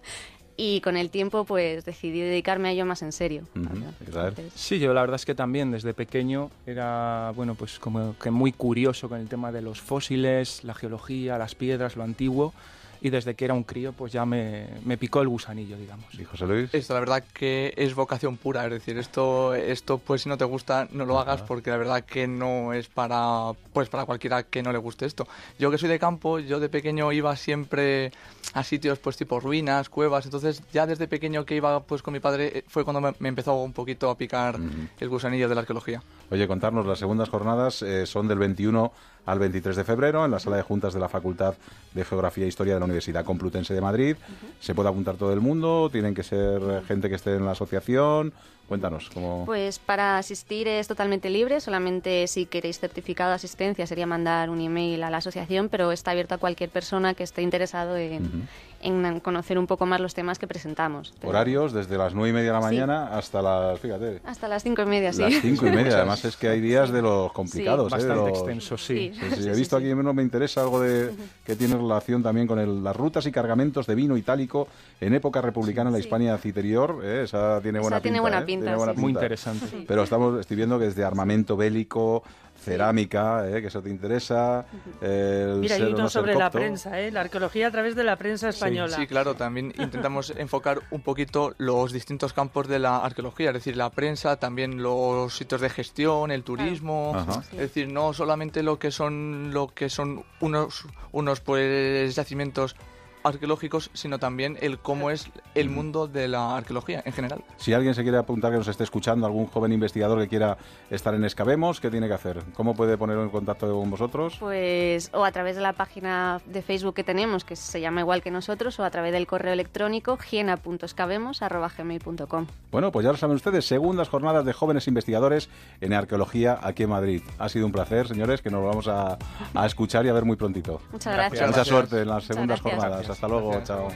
Y 0.61 0.80
con 0.80 0.97
el 0.97 1.11
tiempo, 1.11 1.45
pues 1.45 1.85
decidí 1.85 2.21
dedicarme 2.21 2.68
a 2.68 2.73
ello 2.73 2.85
más 2.85 3.02
en 3.02 3.12
serio. 3.12 3.45
Verdad. 3.54 3.92
Israel. 4.07 4.35
Entonces, 4.37 4.52
Sí, 4.61 4.80
yo 4.80 4.92
la 4.92 5.02
verdad 5.02 5.14
es 5.14 5.25
que 5.25 5.37
también 5.37 5.71
desde 5.71 5.95
pequeño 5.95 6.50
era, 6.66 7.33
bueno, 7.37 7.54
pues 7.54 7.78
como 7.78 8.18
que 8.18 8.33
muy 8.33 8.50
curioso 8.50 9.09
con 9.09 9.21
el 9.21 9.28
tema 9.28 9.52
de 9.52 9.62
los 9.62 9.80
fósiles, 9.80 10.64
la 10.64 10.75
geología, 10.75 11.38
las 11.38 11.54
piedras, 11.54 11.95
lo 11.95 12.02
antiguo. 12.02 12.54
Y 13.00 13.10
desde 13.10 13.34
que 13.34 13.44
era 13.44 13.54
un 13.54 13.64
crío, 13.64 13.92
pues 13.92 14.12
ya 14.12 14.26
me, 14.26 14.68
me 14.84 14.96
picó 14.96 15.20
el 15.20 15.28
gusanillo, 15.28 15.76
digamos. 15.76 16.12
¿Y 16.14 16.24
José 16.24 16.46
Luis? 16.46 16.74
Esto, 16.74 16.94
la 16.94 17.00
verdad 17.00 17.24
que 17.32 17.72
es 17.76 17.94
vocación 17.94 18.36
pura, 18.36 18.64
es 18.64 18.70
decir, 18.72 18.98
esto, 18.98 19.54
esto 19.54 19.98
pues 19.98 20.22
si 20.22 20.28
no 20.28 20.36
te 20.36 20.44
gusta, 20.44 20.88
no 20.92 21.04
lo 21.04 21.18
hagas 21.18 21.42
porque 21.42 21.70
la 21.70 21.76
verdad 21.76 22.04
que 22.04 22.26
no 22.26 22.72
es 22.72 22.88
para, 22.88 23.52
pues 23.72 23.88
para 23.88 24.04
cualquiera 24.04 24.42
que 24.42 24.62
no 24.62 24.72
le 24.72 24.78
guste 24.78 25.06
esto. 25.06 25.26
Yo 25.58 25.70
que 25.70 25.78
soy 25.78 25.88
de 25.88 25.98
campo, 25.98 26.38
yo 26.38 26.60
de 26.60 26.68
pequeño 26.68 27.12
iba 27.12 27.34
siempre 27.36 28.12
a 28.54 28.64
sitios 28.64 28.98
pues 28.98 29.16
tipo 29.16 29.40
ruinas, 29.40 29.88
cuevas, 29.88 30.24
entonces 30.24 30.62
ya 30.72 30.86
desde 30.86 31.06
pequeño 31.06 31.44
que 31.44 31.56
iba 31.56 31.80
pues 31.80 32.02
con 32.02 32.14
mi 32.14 32.20
padre 32.20 32.58
eh, 32.58 32.64
fue 32.66 32.84
cuando 32.84 33.00
me, 33.00 33.14
me 33.18 33.28
empezó 33.28 33.54
un 33.54 33.72
poquito 33.72 34.10
a 34.10 34.16
picar 34.16 34.58
el 34.98 35.08
gusanillo 35.08 35.48
de 35.48 35.54
la 35.54 35.60
arqueología. 35.62 36.02
Oye, 36.30 36.46
contarnos, 36.46 36.86
las 36.86 36.98
segundas 36.98 37.28
jornadas 37.28 37.82
eh, 37.82 38.06
son 38.06 38.28
del 38.28 38.38
21 38.38 38.92
al 39.26 39.38
23 39.38 39.76
de 39.76 39.84
febrero 39.84 40.24
en 40.24 40.30
la 40.30 40.38
sala 40.38 40.56
de 40.56 40.62
juntas 40.62 40.94
de 40.94 41.00
la 41.00 41.08
Facultad 41.08 41.54
de 41.92 42.04
Geografía 42.04 42.44
e 42.44 42.48
Historia 42.48 42.74
de 42.74 42.80
la 42.80 42.86
Universidad 42.88 43.25
Complutense 43.25 43.75
de 43.75 43.80
Madrid. 43.80 44.16
Se 44.61 44.75
puede 44.75 44.88
apuntar 44.88 45.16
todo 45.16 45.33
el 45.33 45.40
mundo, 45.40 45.88
tienen 45.90 46.14
que 46.14 46.23
ser 46.23 46.83
gente 46.87 47.09
que 47.09 47.14
esté 47.14 47.35
en 47.35 47.45
la 47.45 47.52
asociación. 47.52 48.33
Cuéntanos, 48.68 49.09
cómo... 49.14 49.45
Pues 49.47 49.78
para 49.78 50.18
asistir 50.18 50.68
es 50.68 50.87
totalmente 50.88 51.30
libre, 51.30 51.59
solamente 51.61 52.26
si 52.26 52.45
queréis 52.45 52.78
certificado 52.78 53.30
de 53.30 53.37
asistencia 53.37 53.87
sería 53.87 54.07
mandar 54.07 54.50
un 54.50 54.61
email 54.61 55.02
a 55.04 55.11
la 55.11 55.16
asociación, 55.18 55.71
pero 55.71 55.90
está 55.90 56.11
abierto 56.11 56.35
a 56.35 56.38
cualquier 56.38 56.68
persona 56.68 57.14
que 57.14 57.23
esté 57.23 57.40
interesado 57.40 57.97
en. 57.97 58.47
En 58.80 59.18
conocer 59.20 59.58
un 59.58 59.66
poco 59.66 59.87
más 59.87 60.00
los 60.00 60.14
temas 60.14 60.38
que 60.38 60.47
presentamos. 60.47 61.12
Pero 61.18 61.30
Horarios 61.30 61.73
desde 61.73 61.99
las 61.99 62.14
nueve 62.14 62.30
y 62.30 62.32
media 62.32 62.49
de 62.49 62.52
la 62.52 62.61
Sí. 62.61 62.64
mañana 62.66 63.16
hasta 63.18 63.42
las, 63.42 63.80
fíjate, 63.80 64.20
Hasta 64.25 64.47
las 64.49 64.62
cinco 64.62 64.82
y 64.82 64.87
media, 64.87 65.12
sí. 65.12 65.23
las 65.23 65.35
cinco 65.40 65.66
y 65.66 65.70
media. 65.73 65.97
Además 65.97 66.25
es 66.25 66.37
que 66.37 66.49
hay 66.49 66.61
días 66.61 66.90
de 66.90 67.02
los 67.02 67.32
complicados, 67.32 67.92
¿eh? 67.92 67.97
de 67.97 68.02
Bastante 68.06 68.30
los- 68.30 68.38
extenso, 68.38 68.78
sí. 68.78 69.12
Sí. 69.12 69.12
Sí, 69.20 69.35
sí, 69.37 69.42
Sí, 69.42 69.49
he 69.49 69.54
visto 69.54 69.78
sí. 69.78 69.85
aquí, 69.85 69.94
no 69.94 70.14
me 70.14 70.23
interesa 70.23 70.61
algo 70.62 70.80
de 70.80 71.11
que 71.44 71.56
tiene 71.56 71.76
relación 71.76 72.23
también 72.23 72.47
con 72.47 72.58
el- 72.58 72.82
las 72.85 72.94
rutas 72.97 73.26
y 73.26 73.32
cargamentos 73.32 73.87
de 73.87 73.94
vino 73.97 74.16
itálico 74.16 74.68
en 75.00 75.14
época 75.14 75.40
republicana 75.40 75.90
en 75.90 75.94
la 75.94 75.99
Sí. 76.00 76.04
Hispania 76.04 76.38
citerior. 76.38 77.00
¿eh? 77.02 77.23
Esa 77.25 77.61
tiene 77.61 77.78
Esa 77.80 77.82
buena 77.88 78.00
tiene 78.00 78.16
pinta. 78.18 78.20
buena 78.23 78.38
¿eh? 78.38 78.44
pinta, 78.44 78.64
Tiene 78.64 78.76
buena 78.76 78.92
sí. 78.94 79.00
Muy 79.00 79.08
pinta. 79.08 79.20
interesante. 79.20 79.85
Pero 79.88 80.02
estamos, 80.04 80.40
estoy 80.40 80.56
viendo 80.56 80.78
que 80.78 80.85
desde 80.87 81.04
armamento 81.04 81.56
bélico, 81.56 82.23
cerámica, 82.58 83.48
¿eh? 83.48 83.60
que 83.60 83.68
eso 83.68 83.82
te 83.82 83.90
interesa. 83.90 84.66
el 85.00 85.58
Mira, 85.60 85.76
hay 85.76 85.82
uno 85.82 86.08
sobre 86.08 86.34
la 86.34 86.50
prensa, 86.50 87.00
¿eh? 87.00 87.10
la 87.10 87.20
arqueología 87.20 87.68
a 87.68 87.70
través 87.70 87.94
de 87.94 88.04
la 88.04 88.16
prensa 88.16 88.48
española. 88.48 88.96
Sí, 88.96 89.06
claro, 89.06 89.34
también 89.34 89.72
intentamos 89.78 90.30
enfocar 90.36 90.80
un 90.90 91.00
poquito 91.00 91.54
los 91.58 91.92
distintos 91.92 92.32
campos 92.32 92.68
de 92.68 92.78
la 92.78 92.98
arqueología, 92.98 93.48
es 93.48 93.54
decir, 93.54 93.76
la 93.76 93.90
prensa, 93.90 94.36
también 94.36 94.82
los 94.82 95.36
sitios 95.36 95.60
de 95.60 95.70
gestión, 95.70 96.30
el 96.30 96.42
turismo, 96.42 97.12
Ajá. 97.14 97.42
es 97.52 97.58
decir, 97.58 97.92
no 97.92 98.12
solamente 98.12 98.62
lo 98.62 98.78
que 98.78 98.90
son 98.90 99.50
lo 99.52 99.68
que 99.68 99.88
son 99.88 100.24
unos 100.40 100.86
unos 101.12 101.40
pues 101.40 102.14
yacimientos 102.14 102.76
arqueológicos, 103.22 103.90
sino 103.92 104.18
también 104.18 104.56
el 104.60 104.78
cómo 104.78 105.10
es 105.10 105.30
el 105.54 105.70
mundo 105.70 106.06
de 106.06 106.28
la 106.28 106.56
arqueología 106.56 107.02
en 107.04 107.12
general. 107.12 107.42
Si 107.56 107.72
alguien 107.72 107.94
se 107.94 108.02
quiere 108.02 108.18
apuntar, 108.18 108.52
que 108.52 108.58
nos 108.58 108.68
esté 108.68 108.84
escuchando, 108.84 109.26
algún 109.26 109.46
joven 109.46 109.72
investigador 109.72 110.20
que 110.20 110.28
quiera 110.28 110.56
estar 110.90 111.14
en 111.14 111.25
Escabemos, 111.25 111.80
¿qué 111.80 111.90
tiene 111.90 112.08
que 112.08 112.14
hacer? 112.14 112.42
¿Cómo 112.54 112.75
puede 112.75 112.96
poner 112.96 113.18
en 113.18 113.28
contacto 113.30 113.66
con 113.72 113.90
vosotros? 113.90 114.37
Pues 114.38 115.10
o 115.12 115.25
a 115.25 115.32
través 115.32 115.56
de 115.56 115.62
la 115.62 115.72
página 115.72 116.40
de 116.46 116.62
Facebook 116.62 116.94
que 116.94 117.04
tenemos, 117.04 117.44
que 117.44 117.56
se 117.56 117.80
llama 117.80 118.00
igual 118.00 118.22
que 118.22 118.30
nosotros, 118.30 118.78
o 118.80 118.84
a 118.84 118.90
través 118.90 119.12
del 119.12 119.26
correo 119.26 119.52
electrónico 119.52 120.16
giena.escabemos.gmail.com. 120.16 122.46
Bueno, 122.70 122.92
pues 122.92 123.04
ya 123.04 123.10
lo 123.12 123.18
saben 123.18 123.37
ustedes, 123.37 123.66
segundas 123.66 124.08
jornadas 124.08 124.44
de 124.44 124.52
jóvenes 124.52 124.87
investigadores 124.88 125.48
en 125.80 125.92
arqueología 125.92 126.58
aquí 126.62 126.84
en 126.84 126.90
Madrid. 126.90 127.22
Ha 127.38 127.48
sido 127.48 127.66
un 127.66 127.72
placer, 127.72 128.06
señores, 128.08 128.42
que 128.42 128.50
nos 128.50 128.62
lo 128.62 128.68
vamos 128.68 128.88
a, 128.88 129.18
a 129.54 129.66
escuchar 129.66 130.04
y 130.06 130.08
a 130.08 130.12
ver 130.12 130.25
muy 130.25 130.37
prontito. 130.37 130.80
Muchas 130.92 131.14
Gracias. 131.14 131.40
gracias. 131.40 131.48
Mucha 131.48 131.64
suerte 131.64 132.02
en 132.02 132.08
las 132.08 132.25
segundas 132.25 132.60
gracias. 133.08 133.10
Hasta 133.10 133.28
luego, 133.28 133.50
Gracias. 133.50 133.68
chao. 133.68 133.88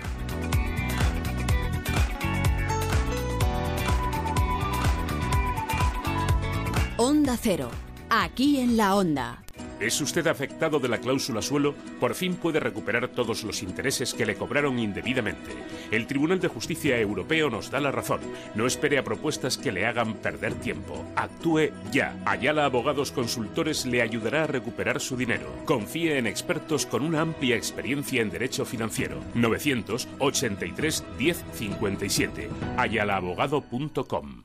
Onda 6.97 7.37
Cero. 7.41 7.71
Aquí 8.11 8.61
en 8.61 8.77
la 8.77 8.95
Onda. 8.95 9.43
¿Es 9.83 10.01
usted 10.01 10.29
afectado 10.29 10.79
de 10.79 10.89
la 10.89 10.99
cláusula 10.99 11.43
suelo? 11.43 11.75
Por 11.99 12.15
fin 12.15 12.37
puede 12.37 12.61
recuperar 12.61 13.09
todos 13.09 13.43
los 13.43 13.65
intereses 13.65 14.15
que 14.15 14.25
le 14.25 14.37
cobraron 14.37 14.79
indebidamente. 14.79 15.51
El 15.91 16.07
Tribunal 16.07 16.39
de 16.39 16.47
Justicia 16.47 16.97
Europeo 17.01 17.51
nos 17.51 17.69
da 17.69 17.81
la 17.81 17.91
razón. 17.91 18.21
No 18.55 18.65
espere 18.67 18.99
a 18.99 19.03
propuestas 19.03 19.59
que 19.59 19.73
le 19.73 19.85
hagan 19.85 20.15
perder 20.15 20.55
tiempo. 20.55 21.05
Actúe 21.17 21.73
ya. 21.91 22.15
Ayala 22.25 22.65
Abogados 22.65 23.11
Consultores 23.11 23.85
le 23.85 24.03
ayudará 24.03 24.45
a 24.45 24.47
recuperar 24.47 25.01
su 25.01 25.17
dinero. 25.17 25.53
Confíe 25.65 26.17
en 26.17 26.29
expertos 26.29 26.87
con 26.87 27.03
una 27.03 27.21
amplia 27.21 27.57
experiencia 27.57 28.23
en 28.23 28.31
derecho 28.31 28.65
financiero. 28.65 29.21
983 29.35 31.05
1057. 31.19 32.49
ayalaabogado.com. 32.77 34.45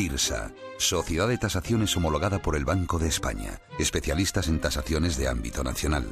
TIRSA, 0.00 0.50
Sociedad 0.78 1.28
de 1.28 1.36
Tasaciones 1.36 1.94
homologada 1.94 2.38
por 2.38 2.56
el 2.56 2.64
Banco 2.64 2.98
de 2.98 3.06
España, 3.06 3.60
especialistas 3.78 4.48
en 4.48 4.58
tasaciones 4.58 5.18
de 5.18 5.28
ámbito 5.28 5.62
nacional. 5.62 6.06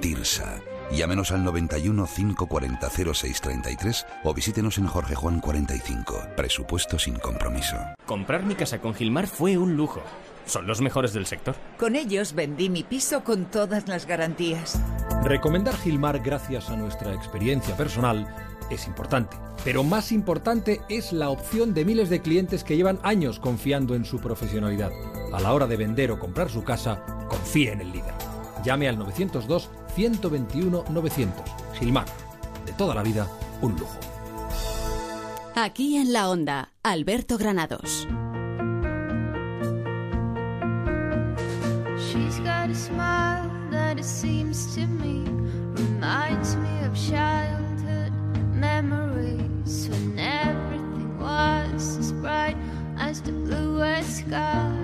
TIRSA. 0.00 0.60
Llámenos 0.92 1.32
al 1.32 1.42
91 1.42 2.06
540 2.06 2.88
0633 2.88 4.06
o 4.22 4.32
visítenos 4.32 4.78
en 4.78 4.86
Jorge 4.86 5.16
Juan 5.16 5.40
45. 5.40 6.22
Presupuesto 6.36 7.00
sin 7.00 7.16
compromiso. 7.16 7.74
Comprar 8.06 8.44
mi 8.44 8.54
casa 8.54 8.80
con 8.80 8.94
Gilmar 8.94 9.26
fue 9.26 9.58
un 9.58 9.76
lujo. 9.76 10.04
Son 10.46 10.68
los 10.68 10.80
mejores 10.80 11.12
del 11.12 11.26
sector. 11.26 11.56
Con 11.80 11.96
ellos 11.96 12.34
vendí 12.34 12.68
mi 12.68 12.84
piso 12.84 13.24
con 13.24 13.46
todas 13.46 13.88
las 13.88 14.06
garantías. 14.06 14.80
Recomendar 15.24 15.76
Gilmar 15.78 16.20
gracias 16.20 16.70
a 16.70 16.76
nuestra 16.76 17.12
experiencia 17.12 17.76
personal 17.76 18.51
es 18.74 18.86
importante, 18.86 19.36
pero 19.64 19.84
más 19.84 20.12
importante 20.12 20.80
es 20.88 21.12
la 21.12 21.30
opción 21.30 21.74
de 21.74 21.84
miles 21.84 22.10
de 22.10 22.22
clientes 22.22 22.64
que 22.64 22.76
llevan 22.76 22.98
años 23.02 23.38
confiando 23.38 23.94
en 23.94 24.04
su 24.04 24.18
profesionalidad. 24.18 24.90
A 25.32 25.40
la 25.40 25.52
hora 25.52 25.66
de 25.66 25.76
vender 25.76 26.10
o 26.10 26.18
comprar 26.18 26.50
su 26.50 26.64
casa, 26.64 27.04
confíe 27.28 27.72
en 27.72 27.80
el 27.80 27.92
líder. 27.92 28.14
Llame 28.64 28.88
al 28.88 28.98
902 28.98 29.70
121 29.94 30.84
900. 30.90 31.44
Gilmar, 31.78 32.06
de 32.66 32.72
toda 32.72 32.94
la 32.94 33.02
vida, 33.02 33.28
un 33.60 33.72
lujo. 33.72 33.98
Aquí 35.54 35.96
en 35.96 36.12
la 36.12 36.30
Onda, 36.30 36.72
Alberto 36.82 37.36
Granados. 37.36 38.08
She's 41.98 42.38
got 42.40 42.70
a 42.70 42.74
smile 42.74 43.50
that 43.70 43.98
it 43.98 44.04
seems 44.04 44.74
to 44.74 44.86
me 44.86 45.24
reminds 45.74 46.56
me 46.56 46.84
of 46.86 46.94
childhood 46.94 47.71
as 51.82 52.12
bright 52.12 52.56
as 52.96 53.20
the 53.22 53.32
bluest 53.32 54.18
sky. 54.18 54.81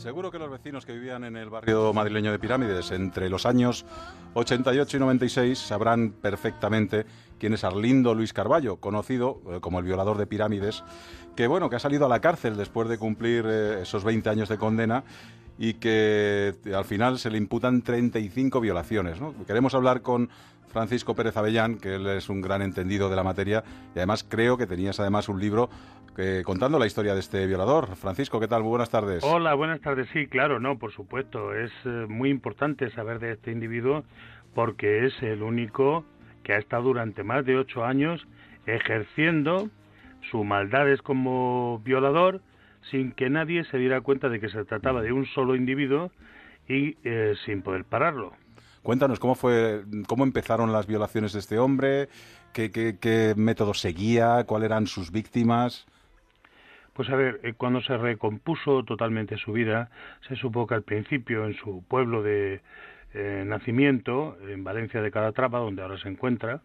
Seguro 0.00 0.30
que 0.30 0.38
los 0.38 0.50
vecinos 0.50 0.86
que 0.86 0.94
vivían 0.94 1.24
en 1.24 1.36
el 1.36 1.50
barrio 1.50 1.92
madrileño 1.92 2.32
de 2.32 2.38
Pirámides 2.38 2.90
entre 2.90 3.28
los 3.28 3.44
años 3.44 3.84
88 4.32 4.96
y 4.96 5.00
96 5.00 5.58
sabrán 5.58 6.12
perfectamente 6.12 7.04
quién 7.38 7.52
es 7.52 7.64
Arlindo 7.64 8.14
Luis 8.14 8.32
Carballo, 8.32 8.76
conocido 8.76 9.42
eh, 9.50 9.58
como 9.60 9.78
el 9.78 9.84
violador 9.84 10.16
de 10.16 10.26
Pirámides, 10.26 10.84
que 11.36 11.46
bueno, 11.46 11.68
que 11.68 11.76
ha 11.76 11.80
salido 11.80 12.06
a 12.06 12.08
la 12.08 12.22
cárcel 12.22 12.56
después 12.56 12.88
de 12.88 12.96
cumplir 12.96 13.44
eh, 13.46 13.82
esos 13.82 14.02
20 14.02 14.30
años 14.30 14.48
de 14.48 14.56
condena 14.56 15.04
y 15.58 15.74
que 15.74 16.54
eh, 16.64 16.74
al 16.74 16.86
final 16.86 17.18
se 17.18 17.28
le 17.28 17.36
imputan 17.36 17.82
35 17.82 18.58
violaciones. 18.58 19.18
Queremos 19.46 19.74
hablar 19.74 20.00
con 20.00 20.30
Francisco 20.70 21.14
Pérez 21.14 21.36
Avellán, 21.36 21.76
que 21.76 21.96
él 21.96 22.06
es 22.06 22.28
un 22.28 22.40
gran 22.40 22.62
entendido 22.62 23.10
de 23.10 23.16
la 23.16 23.24
materia 23.24 23.64
y 23.94 23.98
además 23.98 24.24
creo 24.26 24.56
que 24.56 24.66
tenías 24.66 24.98
además 25.00 25.28
un 25.28 25.40
libro 25.40 25.68
eh, 26.20 26.42
contando 26.44 26.78
la 26.78 26.86
historia 26.86 27.14
de 27.14 27.20
este 27.20 27.46
violador. 27.46 27.96
Francisco, 27.96 28.38
¿qué 28.38 28.46
tal? 28.46 28.62
Muy 28.62 28.70
buenas 28.70 28.90
tardes. 28.90 29.24
Hola, 29.24 29.54
buenas 29.54 29.80
tardes. 29.80 30.06
Sí, 30.12 30.26
claro, 30.26 30.60
no, 30.60 30.78
por 30.78 30.92
supuesto. 30.92 31.54
Es 31.54 31.70
eh, 31.84 32.06
muy 32.08 32.28
importante 32.28 32.90
saber 32.90 33.18
de 33.18 33.32
este 33.32 33.50
individuo 33.50 34.04
porque 34.54 35.06
es 35.06 35.14
el 35.22 35.42
único 35.42 36.04
que 36.42 36.52
ha 36.52 36.58
estado 36.58 36.84
durante 36.84 37.22
más 37.22 37.44
de 37.46 37.56
ocho 37.56 37.84
años 37.84 38.26
ejerciendo 38.66 39.70
sus 40.30 40.44
maldades 40.44 41.00
como 41.00 41.80
violador 41.84 42.40
sin 42.90 43.12
que 43.12 43.30
nadie 43.30 43.64
se 43.64 43.78
diera 43.78 44.00
cuenta 44.00 44.28
de 44.28 44.40
que 44.40 44.48
se 44.48 44.64
trataba 44.64 45.02
de 45.02 45.12
un 45.12 45.26
solo 45.26 45.54
individuo 45.54 46.10
y 46.68 46.96
eh, 47.04 47.34
sin 47.44 47.62
poder 47.62 47.84
pararlo. 47.84 48.32
Cuéntanos 48.82 49.18
cómo 49.20 49.34
fue, 49.34 49.84
cómo 50.06 50.24
empezaron 50.24 50.72
las 50.72 50.86
violaciones 50.86 51.32
de 51.32 51.38
este 51.38 51.58
hombre, 51.58 52.08
qué, 52.52 52.70
qué, 52.70 52.96
qué 53.00 53.34
método 53.36 53.74
seguía, 53.74 54.44
cuáles 54.44 54.66
eran 54.66 54.86
sus 54.86 55.10
víctimas. 55.10 55.86
Pues 56.94 57.08
a 57.10 57.16
ver, 57.16 57.40
eh, 57.42 57.54
cuando 57.56 57.80
se 57.80 57.96
recompuso 57.96 58.84
totalmente 58.84 59.36
su 59.36 59.52
vida, 59.52 59.90
se 60.28 60.36
supo 60.36 60.66
que 60.66 60.74
al 60.74 60.82
principio 60.82 61.46
en 61.46 61.54
su 61.54 61.84
pueblo 61.88 62.22
de 62.22 62.60
eh, 63.14 63.42
nacimiento, 63.46 64.36
en 64.48 64.62
Valencia 64.62 65.02
de 65.02 65.10
Calatrava, 65.10 65.58
donde 65.58 65.82
ahora 65.82 65.98
se 65.98 66.08
encuentra, 66.08 66.60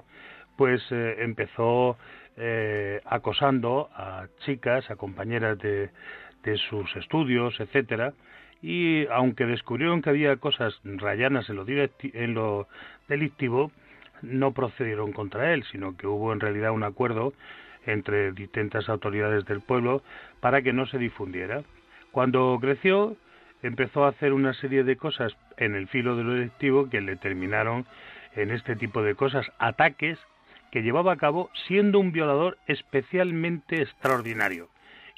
pues 0.58 0.82
eh, 0.91 1.15
empezó 1.20 1.98
eh, 2.38 3.01
acosando 3.05 3.89
a 3.96 4.27
chicas, 4.46 4.89
a 4.91 4.96
compañeras 4.96 5.58
de, 5.58 5.89
de 6.44 6.58
sus 6.58 6.96
estudios, 6.96 7.60
etcétera, 7.60 8.13
y 8.62 9.08
aunque 9.08 9.46
descubrieron 9.46 10.01
que 10.01 10.10
había 10.10 10.36
cosas 10.38 10.79
rayanas 10.84 11.50
en 11.50 11.55
lo, 11.55 11.65
en 11.67 12.34
lo 12.34 12.67
delictivo, 13.08 13.72
no 14.22 14.53
procedieron 14.53 15.13
contra 15.13 15.53
él, 15.53 15.63
sino 15.72 15.98
que 15.98 16.08
hubo 16.08 16.34
en 16.34 16.39
realidad 16.39 16.72
un 16.72 16.84
acuerdo 16.84 17.34
entre 17.86 18.32
distintas 18.32 18.89
autoridades 18.89 19.46
del 19.46 19.62
pueblo 19.62 20.01
para 20.39 20.62
que 20.62 20.74
no 20.74 20.86
se 20.86 20.98
difundiera. 20.98 21.63
Cuando 22.12 22.58
creció, 22.62 23.18
empezó 23.62 24.06
a 24.06 24.10
hacer 24.10 24.34
una 24.34 24.54
serie 24.54 24.84
de 24.84 24.98
cosas 24.98 25.36
en 25.58 25.75
el 25.75 25.88
filo 25.88 26.15
de 26.15 26.24
lo 26.24 26.34
delictivo 26.34 26.89
que 26.89 27.01
le 27.01 27.15
terminaron 27.15 27.86
en 28.36 28.51
este 28.51 28.75
tipo 28.75 29.01
de 29.01 29.15
cosas, 29.15 29.46
ataques 29.60 30.20
que 30.72 30.84
llevaba 30.84 31.13
a 31.13 31.18
cabo 31.18 31.50
siendo 31.68 32.00
un 32.00 32.12
violador 32.12 32.58
especialmente 32.68 33.82
extraordinario. 33.82 34.70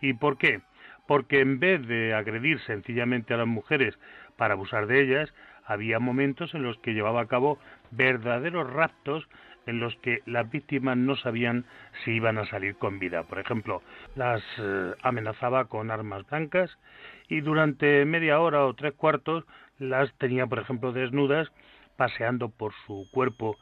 ¿Y 0.02 0.14
por 0.14 0.38
qué? 0.38 0.62
Porque 1.08 1.40
en 1.40 1.60
vez 1.60 1.86
de 1.88 2.14
agredir 2.14 2.60
sencillamente 2.62 3.34
a 3.34 3.38
las 3.38 3.48
mujeres 3.48 3.98
para 4.36 4.54
abusar 4.54 4.88
de 4.88 5.02
ellas, 5.02 5.34
había 5.65 6.00
momentos 6.00 6.54
en 6.54 6.63
los 6.63 6.78
que 6.80 6.94
llevaba 6.94 7.22
a 7.22 7.28
cabo 7.28 7.60
verdaderos 7.91 8.72
raptos 8.72 9.28
en 9.67 9.80
los 9.80 9.95
que 9.97 10.21
las 10.25 10.49
víctimas 10.49 10.97
no 10.97 11.15
sabían 11.15 11.65
si 12.03 12.12
iban 12.12 12.38
a 12.38 12.47
salir 12.47 12.75
con 12.77 12.97
vida. 12.97 13.23
Por 13.23 13.39
ejemplo, 13.39 13.84
las 14.15 14.41
eh, 14.58 14.93
amenazaba 15.03 15.65
con 15.65 15.91
armas 15.91 16.25
blancas 16.27 16.75
y 17.27 17.41
durante 17.41 18.03
media 18.06 18.39
hora 18.39 18.65
o 18.65 18.73
tres 18.73 18.93
cuartos 18.93 19.45
las 19.77 20.12
tenía, 20.17 20.47
por 20.47 20.60
ejemplo, 20.60 20.91
desnudas, 20.91 21.49
paseando 21.97 22.49
por 22.49 22.73
su 22.86 23.08
cuerpo 23.12 23.58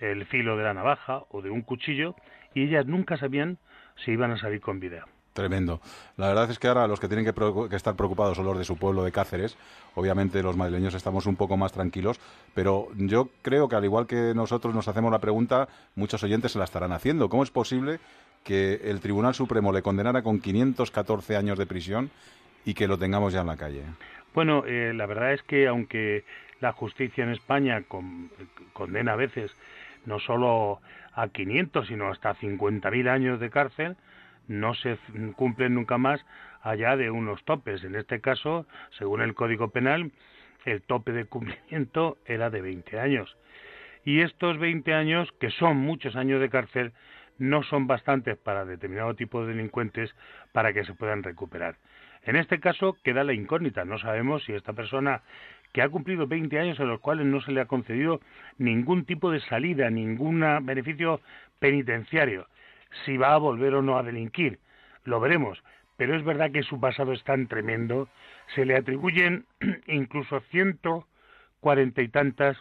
el 0.00 0.26
filo 0.26 0.56
de 0.56 0.64
la 0.64 0.74
navaja 0.74 1.22
o 1.30 1.42
de 1.42 1.50
un 1.50 1.62
cuchillo 1.62 2.16
y 2.54 2.64
ellas 2.64 2.86
nunca 2.86 3.16
sabían 3.16 3.58
si 3.96 4.12
iban 4.12 4.30
a 4.30 4.38
salir 4.38 4.60
con 4.60 4.80
vida. 4.80 5.04
Tremendo. 5.32 5.80
La 6.16 6.26
verdad 6.26 6.50
es 6.50 6.58
que 6.58 6.66
ahora 6.66 6.88
los 6.88 6.98
que 6.98 7.06
tienen 7.06 7.24
que, 7.24 7.76
estar 7.76 7.94
preocupados 7.94 8.36
son 8.36 8.46
los 8.46 8.58
de 8.58 8.64
su 8.64 8.76
pueblo 8.76 9.04
de 9.04 9.12
Cáceres. 9.12 9.56
Obviamente 9.94 10.42
los 10.42 10.56
madrileños 10.56 10.94
estamos 10.94 11.26
un 11.26 11.36
poco 11.36 11.56
más 11.56 11.72
tranquilos, 11.72 12.18
pero 12.52 12.88
yo 12.96 13.28
creo 13.42 13.68
que 13.68 13.76
al 13.76 13.84
igual 13.84 14.06
que 14.08 14.32
nosotros 14.34 14.74
nos 14.74 14.88
hacemos 14.88 15.12
la 15.12 15.20
pregunta, 15.20 15.68
muchos 15.94 16.22
oyentes 16.24 16.52
se 16.52 16.58
la 16.58 16.64
estarán 16.64 16.92
haciendo. 16.92 17.28
¿Cómo 17.28 17.44
es 17.44 17.50
posible 17.50 18.00
que 18.42 18.80
el 18.84 19.00
Tribunal 19.00 19.34
Supremo 19.34 19.72
le 19.72 19.82
condenara 19.82 20.22
con 20.22 20.40
514 20.40 21.36
años 21.36 21.58
de 21.58 21.66
prisión 21.66 22.10
y 22.64 22.74
que 22.74 22.88
lo 22.88 22.98
tengamos 22.98 23.32
ya 23.32 23.42
en 23.42 23.46
la 23.46 23.56
calle? 23.56 23.84
Bueno, 24.34 24.64
eh, 24.66 24.92
la 24.94 25.06
verdad 25.06 25.32
es 25.32 25.42
que 25.44 25.68
aunque 25.68 26.24
la 26.60 26.72
justicia 26.72 27.22
en 27.22 27.30
España 27.30 27.82
con- 27.86 28.30
condena 28.72 29.12
a 29.12 29.16
veces 29.16 29.52
no 30.06 30.18
solo 30.18 30.80
a 31.14 31.28
500, 31.28 31.86
sino 31.86 32.08
hasta 32.08 32.34
50.000 32.34 33.08
años 33.08 33.38
de 33.40 33.50
cárcel, 33.50 33.96
no 34.50 34.74
se 34.74 34.98
cumplen 35.36 35.74
nunca 35.76 35.96
más 35.96 36.20
allá 36.60 36.96
de 36.96 37.10
unos 37.10 37.42
topes. 37.44 37.84
En 37.84 37.94
este 37.94 38.20
caso, 38.20 38.66
según 38.98 39.22
el 39.22 39.34
Código 39.34 39.70
Penal, 39.70 40.10
el 40.64 40.82
tope 40.82 41.12
de 41.12 41.24
cumplimiento 41.24 42.18
era 42.26 42.50
de 42.50 42.60
20 42.60 42.98
años. 42.98 43.36
Y 44.04 44.22
estos 44.22 44.58
20 44.58 44.92
años, 44.92 45.30
que 45.38 45.50
son 45.50 45.76
muchos 45.76 46.16
años 46.16 46.40
de 46.40 46.50
cárcel, 46.50 46.92
no 47.38 47.62
son 47.62 47.86
bastantes 47.86 48.36
para 48.38 48.64
determinado 48.64 49.14
tipo 49.14 49.40
de 49.40 49.54
delincuentes 49.54 50.14
para 50.52 50.72
que 50.72 50.84
se 50.84 50.94
puedan 50.94 51.22
recuperar. 51.22 51.76
En 52.24 52.34
este 52.34 52.58
caso 52.58 52.96
queda 53.04 53.22
la 53.22 53.32
incógnita. 53.32 53.84
No 53.84 53.98
sabemos 53.98 54.42
si 54.44 54.52
esta 54.52 54.72
persona 54.72 55.22
que 55.72 55.80
ha 55.80 55.88
cumplido 55.88 56.26
20 56.26 56.58
años 56.58 56.80
en 56.80 56.88
los 56.88 56.98
cuales 56.98 57.24
no 57.24 57.40
se 57.40 57.52
le 57.52 57.60
ha 57.60 57.66
concedido 57.66 58.20
ningún 58.58 59.04
tipo 59.04 59.30
de 59.30 59.40
salida, 59.42 59.90
ningún 59.90 60.40
beneficio 60.66 61.20
penitenciario, 61.60 62.48
si 63.04 63.16
va 63.16 63.34
a 63.34 63.38
volver 63.38 63.74
o 63.74 63.82
no 63.82 63.98
a 63.98 64.02
delinquir. 64.02 64.58
Lo 65.04 65.20
veremos. 65.20 65.62
Pero 65.96 66.16
es 66.16 66.24
verdad 66.24 66.50
que 66.50 66.62
su 66.62 66.80
pasado 66.80 67.12
es 67.12 67.22
tan 67.24 67.46
tremendo. 67.46 68.08
Se 68.54 68.64
le 68.64 68.76
atribuyen 68.76 69.46
incluso 69.86 70.40
ciento 70.50 71.06
cuarenta 71.60 72.02
y 72.02 72.08
tantas 72.08 72.56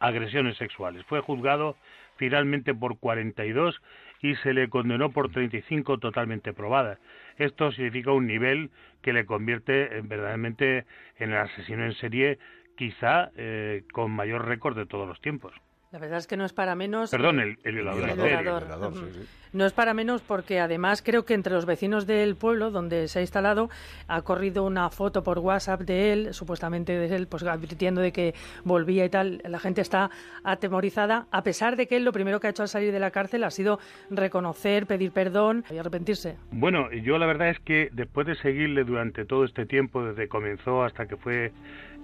agresiones 0.00 0.56
sexuales. 0.56 1.04
Fue 1.06 1.20
juzgado 1.20 1.76
finalmente 2.16 2.74
por 2.74 2.98
42 2.98 3.80
y 4.20 4.36
se 4.36 4.52
le 4.52 4.68
condenó 4.68 5.10
por 5.10 5.30
35 5.30 5.98
totalmente 5.98 6.52
probadas. 6.52 6.98
Esto 7.36 7.72
significa 7.72 8.12
un 8.12 8.26
nivel 8.26 8.70
que 9.02 9.12
le 9.12 9.26
convierte 9.26 9.98
en, 9.98 10.08
verdaderamente 10.08 10.84
en 11.18 11.32
el 11.32 11.38
asesino 11.38 11.84
en 11.84 11.94
serie 11.94 12.38
quizá 12.76 13.30
eh, 13.36 13.82
con 13.92 14.12
mayor 14.12 14.46
récord 14.46 14.76
de 14.76 14.86
todos 14.86 15.08
los 15.08 15.20
tiempos. 15.20 15.52
La 15.92 15.98
verdad 15.98 16.18
es 16.18 16.26
que 16.26 16.38
no 16.38 16.46
es 16.46 16.54
para 16.54 16.74
menos. 16.74 17.10
Perdón, 17.10 17.38
el, 17.38 17.58
el 17.64 17.74
violador. 17.74 18.08
El 18.08 18.42
violador. 18.42 18.92
Ujú. 18.92 19.06
No 19.52 19.66
es 19.66 19.74
para 19.74 19.92
menos 19.92 20.22
porque 20.22 20.58
además 20.58 21.02
creo 21.02 21.26
que 21.26 21.34
entre 21.34 21.52
los 21.52 21.66
vecinos 21.66 22.06
del 22.06 22.34
pueblo 22.36 22.70
donde 22.70 23.08
se 23.08 23.18
ha 23.18 23.20
instalado 23.22 23.68
ha 24.08 24.22
corrido 24.22 24.64
una 24.64 24.88
foto 24.88 25.22
por 25.22 25.38
WhatsApp 25.40 25.82
de 25.82 26.14
él, 26.14 26.32
supuestamente 26.32 26.96
de 26.96 27.14
él, 27.14 27.26
pues 27.26 27.42
advirtiendo 27.42 28.00
de 28.00 28.10
que 28.12 28.34
volvía 28.64 29.04
y 29.04 29.10
tal. 29.10 29.42
La 29.44 29.58
gente 29.58 29.82
está 29.82 30.10
atemorizada, 30.42 31.26
a 31.30 31.42
pesar 31.42 31.76
de 31.76 31.86
que 31.86 31.96
él 31.96 32.04
lo 32.04 32.12
primero 32.12 32.40
que 32.40 32.46
ha 32.46 32.50
hecho 32.50 32.62
al 32.62 32.68
salir 32.68 32.90
de 32.90 32.98
la 32.98 33.10
cárcel 33.10 33.44
ha 33.44 33.50
sido 33.50 33.78
reconocer, 34.08 34.86
pedir 34.86 35.12
perdón 35.12 35.62
y 35.70 35.76
arrepentirse. 35.76 36.38
Bueno, 36.52 36.90
yo 36.90 37.18
la 37.18 37.26
verdad 37.26 37.50
es 37.50 37.60
que 37.60 37.90
después 37.92 38.26
de 38.26 38.36
seguirle 38.36 38.84
durante 38.84 39.26
todo 39.26 39.44
este 39.44 39.66
tiempo, 39.66 40.02
desde 40.02 40.22
que 40.22 40.28
comenzó 40.28 40.84
hasta 40.84 41.06
que 41.06 41.18
fue 41.18 41.52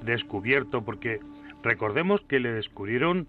descubierto, 0.02 0.84
porque 0.84 1.20
recordemos 1.62 2.20
que 2.28 2.40
le 2.40 2.52
descubrieron 2.52 3.26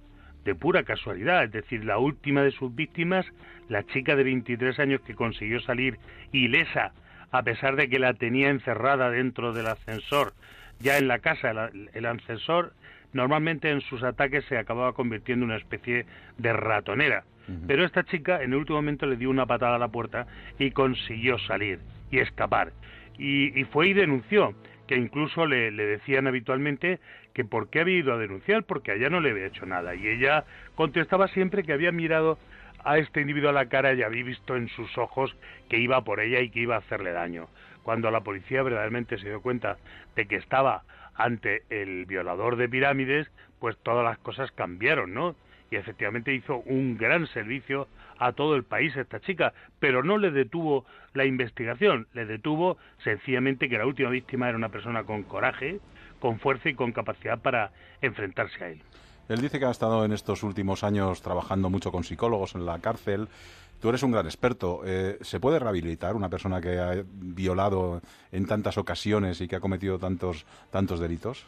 de 0.49 0.55
pura 0.55 0.81
casualidad, 0.81 1.43
es 1.43 1.51
decir, 1.51 1.85
la 1.85 1.99
última 1.99 2.41
de 2.41 2.49
sus 2.49 2.73
víctimas, 2.73 3.23
la 3.67 3.83
chica 3.83 4.15
de 4.15 4.23
23 4.23 4.79
años 4.79 5.01
que 5.01 5.13
consiguió 5.13 5.59
salir 5.61 5.99
ilesa, 6.31 6.91
a 7.31 7.43
pesar 7.43 7.75
de 7.75 7.87
que 7.87 7.99
la 7.99 8.15
tenía 8.15 8.49
encerrada 8.49 9.11
dentro 9.11 9.53
del 9.53 9.67
ascensor, 9.67 10.33
ya 10.79 10.97
en 10.97 11.07
la 11.07 11.19
casa, 11.19 11.51
el, 11.51 11.91
el 11.93 12.05
ascensor 12.07 12.73
normalmente 13.13 13.69
en 13.69 13.81
sus 13.81 14.01
ataques 14.01 14.43
se 14.45 14.57
acababa 14.57 14.93
convirtiendo 14.93 15.45
en 15.45 15.51
una 15.51 15.59
especie 15.59 16.07
de 16.37 16.53
ratonera. 16.53 17.25
Pero 17.65 17.83
esta 17.83 18.03
chica 18.03 18.43
en 18.43 18.53
el 18.53 18.59
último 18.59 18.77
momento 18.77 19.07
le 19.07 19.15
dio 19.15 19.27
una 19.27 19.47
patada 19.47 19.75
a 19.75 19.79
la 19.79 19.87
puerta 19.87 20.27
y 20.59 20.69
consiguió 20.69 21.39
salir 21.39 21.79
y 22.11 22.19
escapar. 22.19 22.73
Y, 23.17 23.59
y 23.59 23.63
fue 23.65 23.87
y 23.87 23.93
denunció, 23.93 24.53
que 24.87 24.95
incluso 24.95 25.47
le, 25.47 25.71
le 25.71 25.85
decían 25.85 26.27
habitualmente 26.27 26.99
que 27.33 27.45
por 27.45 27.69
qué 27.69 27.81
había 27.81 27.99
ido 27.99 28.13
a 28.13 28.17
denunciar, 28.17 28.63
porque 28.63 28.91
allá 28.91 29.09
no 29.09 29.19
le 29.19 29.31
había 29.31 29.47
hecho 29.47 29.65
nada. 29.65 29.95
Y 29.95 30.07
ella 30.07 30.45
contestaba 30.75 31.27
siempre 31.29 31.63
que 31.63 31.73
había 31.73 31.91
mirado 31.91 32.37
a 32.83 32.97
este 32.97 33.21
individuo 33.21 33.49
a 33.49 33.53
la 33.53 33.67
cara 33.67 33.93
y 33.93 34.03
había 34.03 34.23
visto 34.23 34.55
en 34.55 34.69
sus 34.69 34.97
ojos 34.97 35.35
que 35.69 35.77
iba 35.77 36.03
por 36.03 36.19
ella 36.19 36.39
y 36.39 36.49
que 36.49 36.61
iba 36.61 36.75
a 36.75 36.79
hacerle 36.79 37.11
daño. 37.11 37.47
Cuando 37.83 38.11
la 38.11 38.21
policía 38.21 38.63
verdaderamente 38.63 39.17
se 39.17 39.27
dio 39.27 39.41
cuenta 39.41 39.77
de 40.15 40.25
que 40.27 40.35
estaba 40.35 40.83
ante 41.15 41.63
el 41.69 42.05
violador 42.05 42.55
de 42.55 42.69
pirámides, 42.69 43.29
pues 43.59 43.77
todas 43.83 44.05
las 44.05 44.17
cosas 44.19 44.51
cambiaron, 44.51 45.13
¿no? 45.13 45.35
Y 45.71 45.75
efectivamente 45.75 46.33
hizo 46.33 46.57
un 46.65 46.97
gran 46.97 47.27
servicio 47.27 47.87
a 48.17 48.33
todo 48.33 48.55
el 48.55 48.63
país 48.63 48.95
esta 48.95 49.19
chica, 49.19 49.53
pero 49.79 50.03
no 50.03 50.17
le 50.17 50.31
detuvo 50.31 50.85
la 51.13 51.25
investigación, 51.25 52.07
le 52.13 52.25
detuvo 52.25 52.77
sencillamente 53.03 53.69
que 53.69 53.77
la 53.77 53.85
última 53.85 54.09
víctima 54.09 54.49
era 54.49 54.57
una 54.57 54.69
persona 54.69 55.03
con 55.03 55.23
coraje, 55.23 55.79
con 56.19 56.39
fuerza 56.39 56.69
y 56.69 56.75
con 56.75 56.91
capacidad 56.91 57.39
para 57.39 57.71
enfrentarse 58.01 58.63
a 58.63 58.69
él. 58.69 58.81
Él 59.29 59.41
dice 59.41 59.59
que 59.59 59.65
ha 59.65 59.71
estado 59.71 60.05
en 60.05 60.11
estos 60.11 60.41
últimos 60.43 60.83
años 60.83 61.21
trabajando 61.21 61.69
mucho 61.69 61.91
con 61.91 62.03
psicólogos 62.03 62.55
en 62.55 62.65
la 62.65 62.79
cárcel. 62.79 63.27
Tú 63.79 63.89
eres 63.89 64.03
un 64.03 64.11
gran 64.11 64.25
experto. 64.25 64.81
Eh, 64.85 65.17
¿Se 65.21 65.39
puede 65.39 65.59
rehabilitar 65.59 66.15
una 66.15 66.29
persona 66.29 66.59
que 66.59 66.79
ha 66.79 67.03
violado 67.05 68.01
en 68.31 68.45
tantas 68.45 68.77
ocasiones 68.77 69.39
y 69.39 69.47
que 69.47 69.55
ha 69.55 69.59
cometido 69.59 69.99
tantos, 69.99 70.45
tantos 70.71 70.99
delitos? 70.99 71.45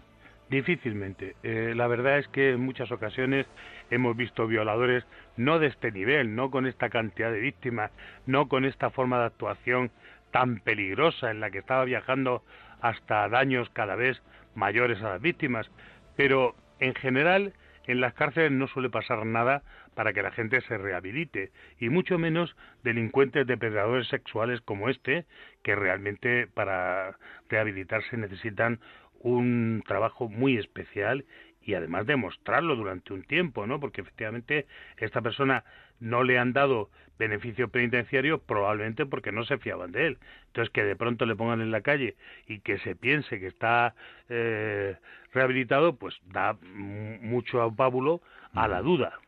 Difícilmente. 0.50 1.36
Eh, 1.44 1.74
la 1.76 1.88
verdad 1.88 2.20
es 2.20 2.28
que 2.28 2.52
en 2.52 2.60
muchas 2.60 2.92
ocasiones 2.92 3.48
hemos 3.90 4.16
visto 4.16 4.48
violadores 4.48 5.04
no 5.36 5.60
de 5.60 5.68
este 5.68 5.92
nivel, 5.92 6.36
no 6.36 6.52
con 6.52 6.68
esta 6.68 6.90
cantidad 6.90 7.32
de 7.32 7.40
víctimas, 7.40 7.90
no 8.26 8.48
con 8.48 8.66
esta 8.66 8.90
forma 8.92 9.20
de 9.20 9.26
actuación 9.26 9.92
tan 10.32 10.60
peligrosa 10.60 11.32
en 11.32 11.40
la 11.40 11.52
que 11.52 11.60
estaba 11.60 11.84
viajando 11.86 12.44
hasta 12.82 13.28
daños 13.30 13.70
cada 13.72 13.96
vez 13.96 14.22
mayores 14.56 15.02
a 15.02 15.10
las 15.10 15.22
víctimas. 15.22 15.70
Pero 16.16 16.56
en 16.80 16.94
general 16.96 17.54
en 17.88 18.00
las 18.00 18.14
cárceles 18.14 18.52
no 18.52 18.68
suele 18.68 18.90
pasar 18.90 19.26
nada 19.26 19.64
para 19.96 20.14
que 20.14 20.22
la 20.22 20.32
gente 20.32 20.62
se 20.62 20.78
rehabilite, 20.78 21.52
y 21.80 21.90
mucho 21.90 22.18
menos 22.18 22.56
delincuentes 22.84 23.48
depredadores 23.48 24.08
sexuales 24.08 24.62
como 24.62 24.90
este, 24.90 25.26
que 25.64 25.76
realmente 25.76 26.48
para 26.48 27.18
rehabilitarse 27.50 28.18
necesitan 28.18 28.80
un 29.20 29.84
trabajo 29.88 30.30
muy 30.30 30.58
especial 30.58 31.26
y 31.64 31.74
además 31.76 32.06
demostrarlo 32.08 32.76
durante 32.76 33.14
un 33.14 33.24
tiempo, 33.24 33.68
¿no? 33.68 33.80
Porque 33.80 34.02
efectivamente 34.02 34.68
esta 34.98 35.22
persona 35.22 35.64
no 36.00 36.24
le 36.24 36.40
han 36.40 36.54
dado 36.54 36.90
beneficio 37.20 37.70
penitenciario 37.70 38.40
probablemente 38.40 39.06
porque 39.06 39.32
no 39.32 39.44
se 39.46 39.58
fiaban 39.60 39.92
de 39.92 40.08
él. 40.08 40.18
Entonces 40.48 40.72
que 40.74 40.84
de 40.84 40.96
pronto 40.96 41.26
le 41.26 41.36
pongan 41.36 41.62
en 41.62 41.72
la 41.72 41.82
calle 41.82 42.16
y 42.48 42.60
que 42.60 42.80
se 42.80 42.96
piense 42.96 43.40
que 43.40 43.48
está 43.48 43.94
eh, 44.30 44.98
rehabilitado, 45.34 45.96
pues 45.96 46.20
da 46.26 46.54
mu- 46.74 47.20
mucho 47.22 47.72
pábulo 47.76 48.22
a 48.54 48.68
la 48.68 48.82
duda. 48.82 49.20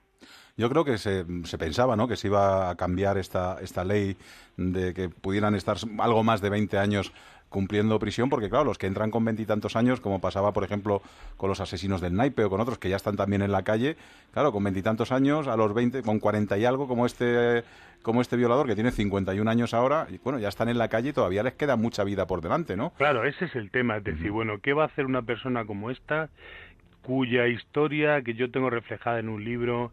Yo 0.55 0.69
creo 0.69 0.85
que 0.85 0.97
se, 0.97 1.25
se 1.45 1.57
pensaba 1.57 1.95
¿no? 1.95 2.07
que 2.07 2.15
se 2.15 2.27
iba 2.27 2.69
a 2.69 2.75
cambiar 2.75 3.17
esta, 3.17 3.57
esta 3.61 3.83
ley 3.83 4.15
de 4.55 4.93
que 4.93 5.09
pudieran 5.09 5.55
estar 5.55 5.77
algo 5.99 6.23
más 6.23 6.41
de 6.41 6.49
20 6.49 6.77
años 6.77 7.11
cumpliendo 7.53 7.99
prisión, 7.99 8.31
porque 8.31 8.49
claro, 8.49 8.65
los 8.65 8.79
que 8.79 8.87
entran 8.87 9.11
con 9.11 9.23
veintitantos 9.23 9.75
años, 9.75 10.01
como 10.01 10.19
pasaba, 10.19 10.53
por 10.53 10.63
ejemplo, 10.63 11.03
con 11.37 11.49
los 11.49 11.59
asesinos 11.59 12.01
del 12.01 12.15
naipe 12.15 12.43
o 12.43 12.49
con 12.49 12.59
otros 12.59 12.79
que 12.79 12.89
ya 12.89 12.95
están 12.95 13.15
también 13.15 13.43
en 13.43 13.51
la 13.51 13.61
calle, 13.61 13.95
claro, 14.33 14.51
con 14.51 14.63
veintitantos 14.63 15.11
años, 15.11 15.47
a 15.47 15.55
los 15.55 15.71
20, 15.71 16.01
con 16.01 16.19
40 16.19 16.57
y 16.57 16.65
algo, 16.65 16.87
como 16.87 17.05
este, 17.05 17.63
como 18.01 18.21
este 18.21 18.37
violador 18.37 18.65
que 18.65 18.73
tiene 18.73 18.89
51 18.89 19.49
años 19.49 19.75
ahora, 19.75 20.07
y 20.09 20.17
bueno, 20.17 20.39
ya 20.39 20.47
están 20.47 20.67
en 20.67 20.79
la 20.79 20.87
calle 20.87 21.09
y 21.09 21.13
todavía 21.13 21.43
les 21.43 21.53
queda 21.53 21.75
mucha 21.75 22.03
vida 22.03 22.25
por 22.25 22.41
delante, 22.41 22.75
¿no? 22.75 22.89
Claro, 22.97 23.23
ese 23.23 23.45
es 23.45 23.55
el 23.55 23.69
tema, 23.69 23.97
es 23.97 24.03
decir, 24.03 24.31
bueno, 24.31 24.57
¿qué 24.59 24.73
va 24.73 24.83
a 24.83 24.87
hacer 24.87 25.05
una 25.05 25.21
persona 25.21 25.65
como 25.65 25.91
esta 25.91 26.29
cuya 27.03 27.45
historia 27.45 28.23
que 28.23 28.33
yo 28.33 28.49
tengo 28.49 28.71
reflejada 28.71 29.19
en 29.19 29.29
un 29.29 29.45
libro 29.45 29.91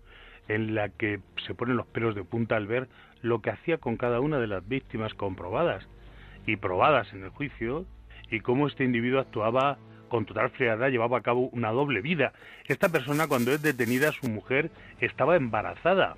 en 0.49 0.75
la 0.75 0.89
que 0.89 1.21
se 1.47 1.53
ponen 1.53 1.77
los 1.77 1.87
pelos 1.87 2.15
de 2.15 2.25
punta 2.25 2.57
al 2.57 2.67
ver 2.67 2.89
lo 3.21 3.43
que 3.43 3.51
hacía 3.51 3.77
con 3.77 3.99
cada 3.99 4.21
una 4.21 4.39
de 4.39 4.47
las 4.47 4.67
víctimas 4.67 5.13
comprobadas 5.13 5.87
y 6.47 6.57
probadas 6.57 7.13
en 7.13 7.25
el 7.25 7.31
juicio 7.31 7.87
y 8.31 8.41
cómo 8.41 8.67
este 8.67 8.85
individuo 8.85 9.21
actuaba 9.21 9.79
con 10.09 10.27
total 10.27 10.51
frialdad, 10.51 10.91
llevaba 10.91 11.19
a 11.19 11.23
cabo 11.23 11.49
una 11.53 11.71
doble 11.71 12.03
vida. 12.03 12.33
Esta 12.67 12.91
persona 12.91 13.29
cuando 13.29 13.53
es 13.53 13.63
detenida, 13.63 14.13
su 14.13 14.29
mujer 14.29 14.71
estaba 15.01 15.37
embarazada. 15.37 16.17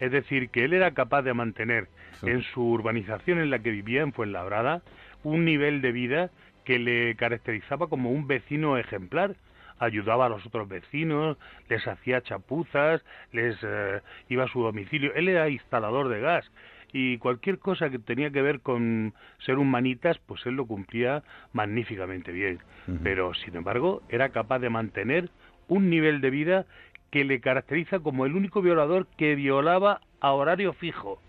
Es 0.00 0.10
decir, 0.10 0.50
que 0.50 0.64
él 0.64 0.72
era 0.72 0.92
capaz 0.92 1.22
de 1.22 1.34
mantener 1.34 1.88
en 2.22 2.42
su 2.42 2.62
urbanización 2.62 3.38
en 3.38 3.50
la 3.50 3.60
que 3.60 3.70
vivía, 3.70 4.02
en 4.02 4.12
Fuenlabrada, 4.12 4.82
un 5.22 5.44
nivel 5.44 5.80
de 5.80 5.92
vida 5.92 6.30
que 6.64 6.78
le 6.78 7.14
caracterizaba 7.16 7.88
como 7.88 8.10
un 8.10 8.26
vecino 8.26 8.76
ejemplar. 8.76 9.36
Ayudaba 9.78 10.26
a 10.26 10.28
los 10.28 10.44
otros 10.44 10.68
vecinos, 10.68 11.38
les 11.68 11.86
hacía 11.86 12.20
chapuzas, 12.20 13.02
les 13.32 13.56
eh, 13.62 14.00
iba 14.28 14.44
a 14.44 14.48
su 14.48 14.62
domicilio. 14.62 15.14
Él 15.14 15.28
era 15.28 15.48
instalador 15.48 16.08
de 16.08 16.20
gas 16.20 16.50
y 16.92 17.18
cualquier 17.18 17.58
cosa 17.58 17.90
que 17.90 17.98
tenía 17.98 18.30
que 18.30 18.42
ver 18.42 18.60
con 18.60 19.14
ser 19.38 19.58
un 19.58 19.70
manitas, 19.70 20.18
pues 20.26 20.44
él 20.46 20.54
lo 20.54 20.66
cumplía 20.66 21.22
magníficamente 21.52 22.32
bien. 22.32 22.58
Pero, 23.02 23.34
sin 23.34 23.56
embargo, 23.56 24.02
era 24.08 24.30
capaz 24.30 24.58
de 24.58 24.70
mantener 24.70 25.30
un 25.68 25.90
nivel 25.90 26.20
de 26.20 26.30
vida 26.30 26.66
que 27.10 27.24
le 27.24 27.40
caracteriza 27.40 28.00
como 28.00 28.26
el 28.26 28.34
único 28.34 28.62
violador 28.62 29.06
que 29.16 29.34
violaba 29.34 30.00
a 30.20 30.32
horario 30.32 30.72
fijo. 30.72 31.20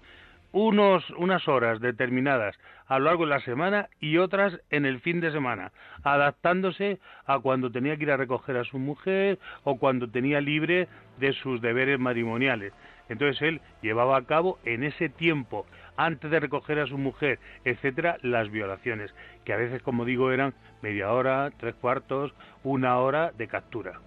Unos, 0.52 1.10
unas 1.12 1.48
horas 1.48 1.80
determinadas 1.80 2.58
a 2.92 3.00
lo 3.00 3.06
largo 3.06 3.24
de 3.24 3.30
la 3.30 3.40
semana 3.40 3.88
y 4.02 4.18
otras 4.18 4.60
en 4.70 4.86
el 4.86 5.00
fin 5.00 5.22
de 5.22 5.32
semana, 5.32 5.72
adaptándose 6.04 7.00
a 7.26 7.40
cuando 7.40 7.72
tenía 7.72 7.96
que 7.96 8.04
ir 8.04 8.12
a 8.12 8.18
recoger 8.18 8.58
a 8.58 8.66
su 8.66 8.80
mujer 8.80 9.40
o 9.64 9.78
cuando 9.78 10.10
tenía 10.10 10.42
libre 10.42 10.90
de 11.18 11.32
sus 11.32 11.62
deberes 11.62 12.02
matrimoniales. 12.02 12.74
Entonces 13.08 13.42
él 13.44 13.62
llevaba 13.82 14.18
a 14.18 14.26
cabo 14.26 14.60
en 14.66 14.84
ese 14.84 15.08
tiempo, 15.08 15.66
antes 15.96 16.30
de 16.30 16.42
recoger 16.42 16.80
a 16.80 16.86
su 16.86 16.98
mujer, 16.98 17.40
etcétera, 17.64 18.18
las 18.24 18.52
violaciones, 18.52 19.14
que 19.46 19.54
a 19.54 19.58
veces, 19.58 19.82
como 19.82 20.04
digo, 20.04 20.30
eran 20.34 20.54
media 20.82 21.14
hora, 21.14 21.50
tres 21.58 21.76
cuartos, 21.76 22.34
una 22.66 22.98
hora 22.98 23.32
de 23.38 23.48
captura. 23.48 24.02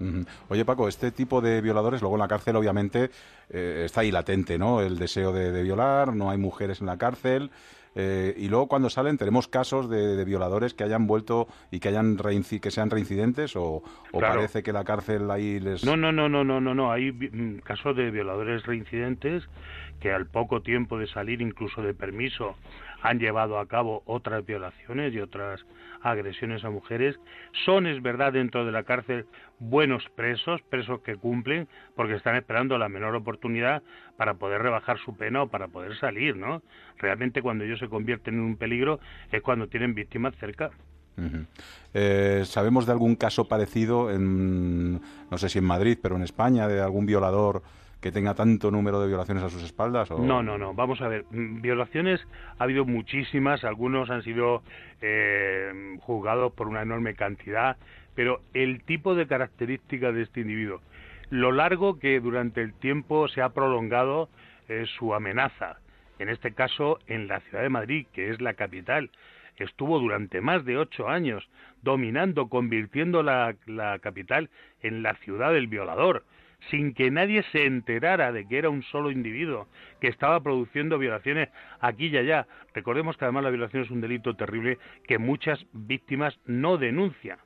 Oye, 0.50 0.64
Paco, 0.66 0.88
este 0.88 1.10
tipo 1.10 1.40
de 1.40 1.62
violadores, 1.62 2.02
luego 2.02 2.16
en 2.16 2.20
la 2.20 2.28
cárcel, 2.28 2.56
obviamente, 2.56 3.10
eh, 3.48 3.84
está 3.86 4.02
ahí 4.02 4.10
latente, 4.10 4.58
¿no? 4.58 4.82
El 4.82 4.98
deseo 4.98 5.32
de, 5.32 5.52
de 5.52 5.62
violar, 5.62 6.14
no 6.14 6.28
hay 6.28 6.36
mujeres 6.36 6.82
en 6.82 6.86
la 6.86 6.98
cárcel. 6.98 7.50
Eh, 7.94 8.34
y 8.36 8.48
luego 8.48 8.66
cuando 8.68 8.90
salen 8.90 9.18
tenemos 9.18 9.48
casos 9.48 9.88
de, 9.88 10.16
de 10.16 10.24
violadores 10.24 10.74
que 10.74 10.84
hayan 10.84 11.06
vuelto 11.06 11.46
y 11.70 11.80
que 11.80 11.88
hayan 11.88 12.16
que 12.16 12.70
sean 12.70 12.90
reincidentes 12.90 13.56
o, 13.56 13.82
o 14.12 14.18
Claro. 14.18 14.34
parece 14.34 14.62
que 14.62 14.72
la 14.72 14.84
cárcel 14.84 15.30
ahí 15.30 15.60
les 15.60 15.84
No, 15.84 15.96
no, 15.96 16.10
no, 16.12 16.28
no, 16.28 16.44
no, 16.44 16.60
no, 16.60 16.74
no. 16.74 16.92
Hay 16.92 17.12
mm, 17.12 17.58
casos 17.64 17.96
de 17.96 18.10
violadores 18.10 18.64
reincidentes 18.66 19.44
que 20.00 20.12
al 20.12 20.26
poco 20.26 20.60
tiempo 20.62 20.98
de 20.98 21.06
salir, 21.06 21.40
incluso 21.40 21.82
de 21.82 21.94
permiso, 21.94 22.56
han 23.04 23.18
llevado 23.18 23.58
a 23.58 23.68
cabo 23.68 24.02
otras 24.06 24.46
violaciones 24.46 25.12
y 25.12 25.20
otras 25.20 25.60
agresiones 26.00 26.64
a 26.64 26.70
mujeres. 26.70 27.16
Son, 27.66 27.86
es 27.86 28.02
verdad, 28.02 28.32
dentro 28.32 28.64
de 28.64 28.72
la 28.72 28.84
cárcel 28.84 29.26
buenos 29.58 30.02
presos, 30.16 30.62
presos 30.70 31.02
que 31.02 31.14
cumplen, 31.14 31.68
porque 31.94 32.14
están 32.14 32.34
esperando 32.34 32.78
la 32.78 32.88
menor 32.88 33.14
oportunidad 33.14 33.82
para 34.16 34.34
poder 34.34 34.62
rebajar 34.62 34.98
su 34.98 35.14
pena 35.18 35.42
o 35.42 35.48
para 35.48 35.68
poder 35.68 35.98
salir, 35.98 36.34
¿no? 36.36 36.62
Realmente 36.96 37.42
cuando 37.42 37.64
ellos 37.64 37.78
se 37.78 37.88
convierten 37.88 38.34
en 38.34 38.40
un 38.40 38.56
peligro 38.56 39.00
es 39.30 39.42
cuando 39.42 39.68
tienen 39.68 39.94
víctimas 39.94 40.34
cerca. 40.40 40.70
Eh, 41.92 42.42
¿Sabemos 42.46 42.86
de 42.86 42.92
algún 42.92 43.16
caso 43.16 43.46
parecido, 43.46 44.10
en, 44.10 44.94
no 45.30 45.36
sé 45.36 45.50
si 45.50 45.58
en 45.58 45.64
Madrid, 45.66 45.98
pero 46.02 46.16
en 46.16 46.22
España, 46.22 46.66
de 46.68 46.80
algún 46.80 47.04
violador 47.04 47.62
que 48.04 48.12
tenga 48.12 48.34
tanto 48.34 48.70
número 48.70 49.00
de 49.00 49.08
violaciones 49.08 49.42
a 49.42 49.48
sus 49.48 49.62
espaldas? 49.62 50.10
O... 50.10 50.18
No, 50.18 50.42
no, 50.42 50.58
no. 50.58 50.74
Vamos 50.74 51.00
a 51.00 51.08
ver. 51.08 51.24
mm, 51.30 51.62
Violaciones 51.62 52.20
ha 52.58 52.64
habido 52.64 52.84
muchísimas. 52.84 53.64
Algunos 53.64 54.10
han 54.10 54.22
sido 54.22 54.62
eh, 55.00 55.96
juzgados 56.00 56.52
por 56.52 56.68
una 56.68 56.82
enorme 56.82 57.14
cantidad. 57.14 57.78
Pero 58.14 58.42
el 58.52 58.82
tipo 58.82 59.14
de 59.14 59.26
características 59.26 60.14
de 60.14 60.20
este 60.20 60.42
individuo, 60.42 60.82
lo 61.30 61.50
largo 61.50 61.98
que 61.98 62.20
durante 62.20 62.60
el 62.60 62.74
tiempo 62.74 63.26
se 63.28 63.40
ha 63.40 63.48
prolongado 63.48 64.28
eh, 64.68 64.84
su 64.98 65.14
amenaza, 65.14 65.78
en 66.18 66.28
este 66.28 66.52
caso 66.52 66.98
en 67.06 67.26
la 67.26 67.40
ciudad 67.40 67.62
de 67.62 67.70
Madrid, 67.70 68.06
que 68.12 68.28
es 68.28 68.38
la 68.42 68.52
capital, 68.52 69.08
estuvo 69.56 69.98
durante 69.98 70.42
más 70.42 70.66
de 70.66 70.76
ocho 70.76 71.08
años 71.08 71.48
dominando, 71.80 72.48
convirtiendo 72.48 73.22
la, 73.22 73.54
la 73.64 73.98
capital 73.98 74.50
en 74.82 75.02
la 75.02 75.14
ciudad 75.14 75.54
del 75.54 75.68
violador, 75.68 76.24
sin 76.70 76.94
que 76.94 77.10
nadie 77.10 77.42
se 77.52 77.66
enterara 77.66 78.32
de 78.32 78.46
que 78.46 78.58
era 78.58 78.70
un 78.70 78.82
solo 78.82 79.10
individuo 79.10 79.68
que 80.00 80.08
estaba 80.08 80.40
produciendo 80.40 80.98
violaciones 80.98 81.48
aquí 81.80 82.06
y 82.06 82.16
allá. 82.16 82.46
Recordemos 82.74 83.16
que 83.16 83.24
además 83.24 83.44
la 83.44 83.50
violación 83.50 83.82
es 83.82 83.90
un 83.90 84.00
delito 84.00 84.34
terrible 84.34 84.78
que 85.06 85.18
muchas 85.18 85.64
víctimas 85.72 86.38
no 86.46 86.76
denuncian. 86.78 87.38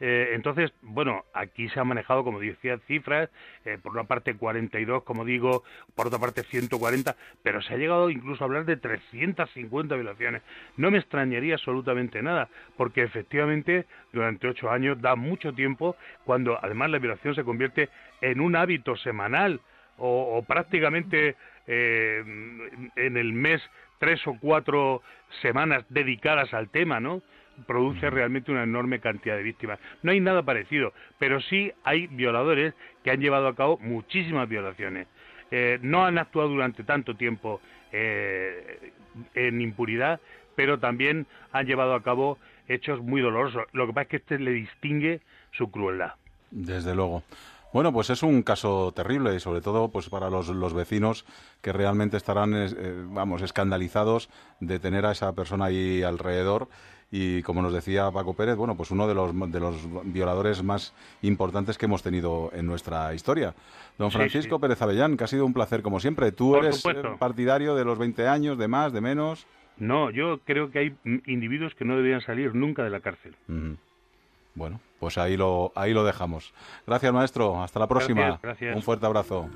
Eh, 0.00 0.30
entonces, 0.34 0.72
bueno, 0.82 1.24
aquí 1.34 1.68
se 1.68 1.80
han 1.80 1.88
manejado, 1.88 2.24
como 2.24 2.38
decía, 2.38 2.78
cifras, 2.86 3.30
eh, 3.64 3.78
por 3.82 3.92
una 3.92 4.04
parte 4.04 4.34
42, 4.34 5.02
como 5.02 5.24
digo, 5.24 5.64
por 5.94 6.06
otra 6.06 6.18
parte 6.18 6.44
140, 6.44 7.16
pero 7.42 7.60
se 7.62 7.74
ha 7.74 7.76
llegado 7.76 8.10
incluso 8.10 8.44
a 8.44 8.46
hablar 8.46 8.64
de 8.64 8.76
350 8.76 9.94
violaciones. 9.96 10.42
No 10.76 10.90
me 10.90 10.98
extrañaría 10.98 11.54
absolutamente 11.54 12.22
nada, 12.22 12.48
porque 12.76 13.02
efectivamente 13.02 13.86
durante 14.12 14.48
ocho 14.48 14.70
años 14.70 15.00
da 15.00 15.16
mucho 15.16 15.52
tiempo, 15.52 15.96
cuando 16.24 16.58
además 16.62 16.90
la 16.90 16.98
violación 16.98 17.34
se 17.34 17.44
convierte 17.44 17.88
en 18.20 18.40
un 18.40 18.56
hábito 18.56 18.96
semanal 18.96 19.60
o, 19.96 20.38
o 20.38 20.42
prácticamente 20.42 21.36
eh, 21.66 22.22
en 22.96 23.16
el 23.16 23.32
mes 23.32 23.60
tres 23.98 24.24
o 24.26 24.36
cuatro 24.40 25.02
semanas 25.42 25.84
dedicadas 25.88 26.54
al 26.54 26.70
tema, 26.70 27.00
¿no? 27.00 27.22
Produce 27.66 28.10
realmente 28.10 28.50
una 28.50 28.62
enorme 28.62 29.00
cantidad 29.00 29.36
de 29.36 29.42
víctimas. 29.42 29.78
No 30.02 30.12
hay 30.12 30.20
nada 30.20 30.42
parecido, 30.42 30.92
pero 31.18 31.40
sí 31.40 31.72
hay 31.84 32.06
violadores 32.06 32.74
que 33.02 33.10
han 33.10 33.20
llevado 33.20 33.48
a 33.48 33.54
cabo 33.54 33.78
muchísimas 33.78 34.48
violaciones. 34.48 35.06
eh, 35.50 35.78
no 35.80 36.04
han 36.04 36.18
actuado 36.18 36.48
durante 36.48 36.84
tanto 36.84 37.16
tiempo 37.16 37.60
eh, 37.90 38.92
en 39.34 39.60
impunidad, 39.60 40.20
pero 40.54 40.78
también 40.78 41.26
han 41.52 41.66
llevado 41.66 41.94
a 41.94 42.02
cabo 42.02 42.38
hechos 42.68 43.00
muy 43.00 43.20
dolorosos. 43.22 43.64
Lo 43.72 43.86
que 43.86 43.92
pasa 43.92 44.02
es 44.02 44.08
que 44.08 44.16
este 44.16 44.38
le 44.38 44.52
distingue 44.52 45.20
su 45.52 45.70
crueldad. 45.70 46.12
Desde 46.50 46.94
luego. 46.94 47.22
Bueno, 47.72 47.92
pues 47.92 48.08
es 48.08 48.22
un 48.22 48.42
caso 48.42 48.92
terrible 48.92 49.34
y 49.34 49.40
sobre 49.40 49.60
todo 49.60 49.90
pues 49.90 50.08
para 50.08 50.30
los, 50.30 50.48
los 50.48 50.72
vecinos 50.72 51.26
que 51.60 51.72
realmente 51.72 52.16
estarán, 52.16 52.54
eh, 52.54 52.68
vamos, 53.08 53.42
escandalizados 53.42 54.30
de 54.60 54.78
tener 54.78 55.04
a 55.04 55.12
esa 55.12 55.34
persona 55.34 55.66
ahí 55.66 56.02
alrededor 56.02 56.68
y 57.10 57.42
como 57.42 57.62
nos 57.62 57.72
decía 57.72 58.10
Paco 58.10 58.34
Pérez, 58.34 58.56
bueno, 58.56 58.76
pues 58.76 58.90
uno 58.90 59.08
de 59.08 59.14
los, 59.14 59.32
de 59.50 59.60
los 59.60 59.76
violadores 60.04 60.62
más 60.62 60.92
importantes 61.22 61.78
que 61.78 61.86
hemos 61.86 62.02
tenido 62.02 62.50
en 62.52 62.66
nuestra 62.66 63.14
historia. 63.14 63.54
Don 63.96 64.10
Francisco 64.10 64.56
sí. 64.56 64.60
Pérez 64.60 64.82
Avellán, 64.82 65.16
que 65.16 65.24
ha 65.24 65.26
sido 65.26 65.46
un 65.46 65.54
placer 65.54 65.82
como 65.82 66.00
siempre. 66.00 66.32
¿Tú 66.32 66.52
Por 66.52 66.64
eres 66.64 66.76
supuesto. 66.76 67.16
partidario 67.18 67.74
de 67.74 67.84
los 67.84 67.98
20 67.98 68.28
años, 68.28 68.58
de 68.58 68.68
más, 68.68 68.92
de 68.92 69.00
menos? 69.00 69.46
No, 69.78 70.10
yo 70.10 70.40
creo 70.44 70.70
que 70.70 70.78
hay 70.80 70.96
individuos 71.26 71.74
que 71.74 71.84
no 71.84 71.96
deberían 71.96 72.20
salir 72.20 72.54
nunca 72.54 72.82
de 72.82 72.90
la 72.90 73.00
cárcel. 73.00 73.34
Bueno, 74.54 74.80
pues 74.98 75.16
ahí 75.18 75.36
lo, 75.36 75.72
ahí 75.76 75.94
lo 75.94 76.04
dejamos. 76.04 76.52
Gracias, 76.86 77.12
maestro. 77.12 77.62
Hasta 77.62 77.78
la 77.78 77.86
próxima. 77.86 78.20
Gracias, 78.22 78.42
gracias. 78.42 78.76
Un 78.76 78.82
fuerte 78.82 79.06
abrazo. 79.06 79.48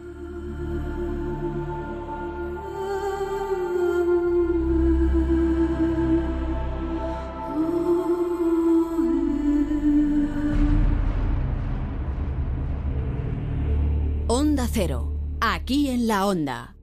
Onda 14.62 14.74
Cero. 14.74 15.18
Aquí 15.40 15.88
en 15.88 16.06
la 16.06 16.24
Onda. 16.24 16.76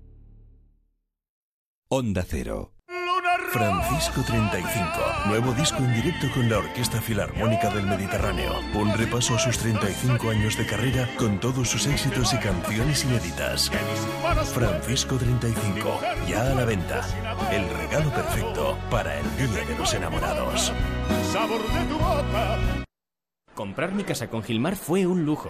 Onda 1.88 2.26
Cero. 2.28 2.74
Francisco 3.54 4.22
35, 4.22 4.84
nuevo 5.28 5.54
disco 5.54 5.78
en 5.78 5.94
directo 5.94 6.28
con 6.34 6.50
la 6.50 6.58
Orquesta 6.58 7.02
Filarmónica 7.02 7.74
del 7.74 7.86
Mediterráneo. 7.88 8.52
Un 8.74 8.92
repaso 8.98 9.36
a 9.36 9.40
sus 9.40 9.58
35 9.60 10.30
años 10.30 10.58
de 10.58 10.66
carrera 10.66 11.10
con 11.18 11.40
todos 11.40 11.70
sus 11.70 11.88
éxitos 11.88 12.34
y 12.34 12.40
canciones 12.40 13.06
inéditas. 13.06 13.72
Francisco 14.54 15.16
35, 15.16 16.02
ya 16.28 16.52
a 16.52 16.56
la 16.56 16.66
venta. 16.66 17.08
El 17.50 17.70
regalo 17.78 18.12
perfecto 18.12 18.78
para 18.92 19.18
el 19.18 19.38
Día 19.38 19.64
de 19.64 19.78
los 19.78 19.94
Enamorados. 19.94 20.74
Sabor 21.32 21.62
de 21.62 21.86
tu 21.86 21.98
boca. 21.98 22.60
Comprar 23.56 23.94
mi 23.94 24.04
casa 24.04 24.30
con 24.30 24.44
Gilmar 24.44 24.76
fue 24.76 25.08
un 25.08 25.24
lujo. 25.26 25.50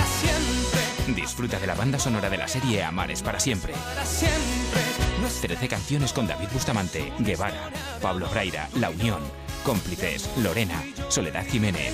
Disfruta 1.15 1.59
de 1.59 1.67
la 1.67 1.75
banda 1.75 1.99
sonora 1.99 2.29
de 2.29 2.37
la 2.37 2.47
serie 2.47 2.83
Amares 2.83 3.21
para 3.21 3.39
siempre. 3.39 3.73
para 3.73 4.05
siempre. 4.05 4.81
13 5.41 5.67
canciones 5.67 6.13
con 6.13 6.27
David 6.27 6.47
Bustamante, 6.53 7.11
Guevara, 7.19 7.69
Pablo 8.01 8.27
Braira, 8.29 8.69
La 8.75 8.89
Unión, 8.89 9.19
Cómplices, 9.63 10.29
Lorena, 10.37 10.83
Soledad 11.09 11.45
Jiménez. 11.45 11.93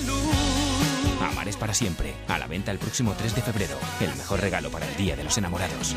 Amares 1.20 1.56
para 1.56 1.74
siempre. 1.74 2.14
A 2.28 2.38
la 2.38 2.46
venta 2.46 2.70
el 2.70 2.78
próximo 2.78 3.14
3 3.16 3.34
de 3.34 3.42
febrero. 3.42 3.78
El 4.00 4.14
mejor 4.16 4.40
regalo 4.40 4.70
para 4.70 4.86
el 4.88 4.96
Día 4.96 5.16
de 5.16 5.24
los 5.24 5.36
Enamorados. 5.38 5.96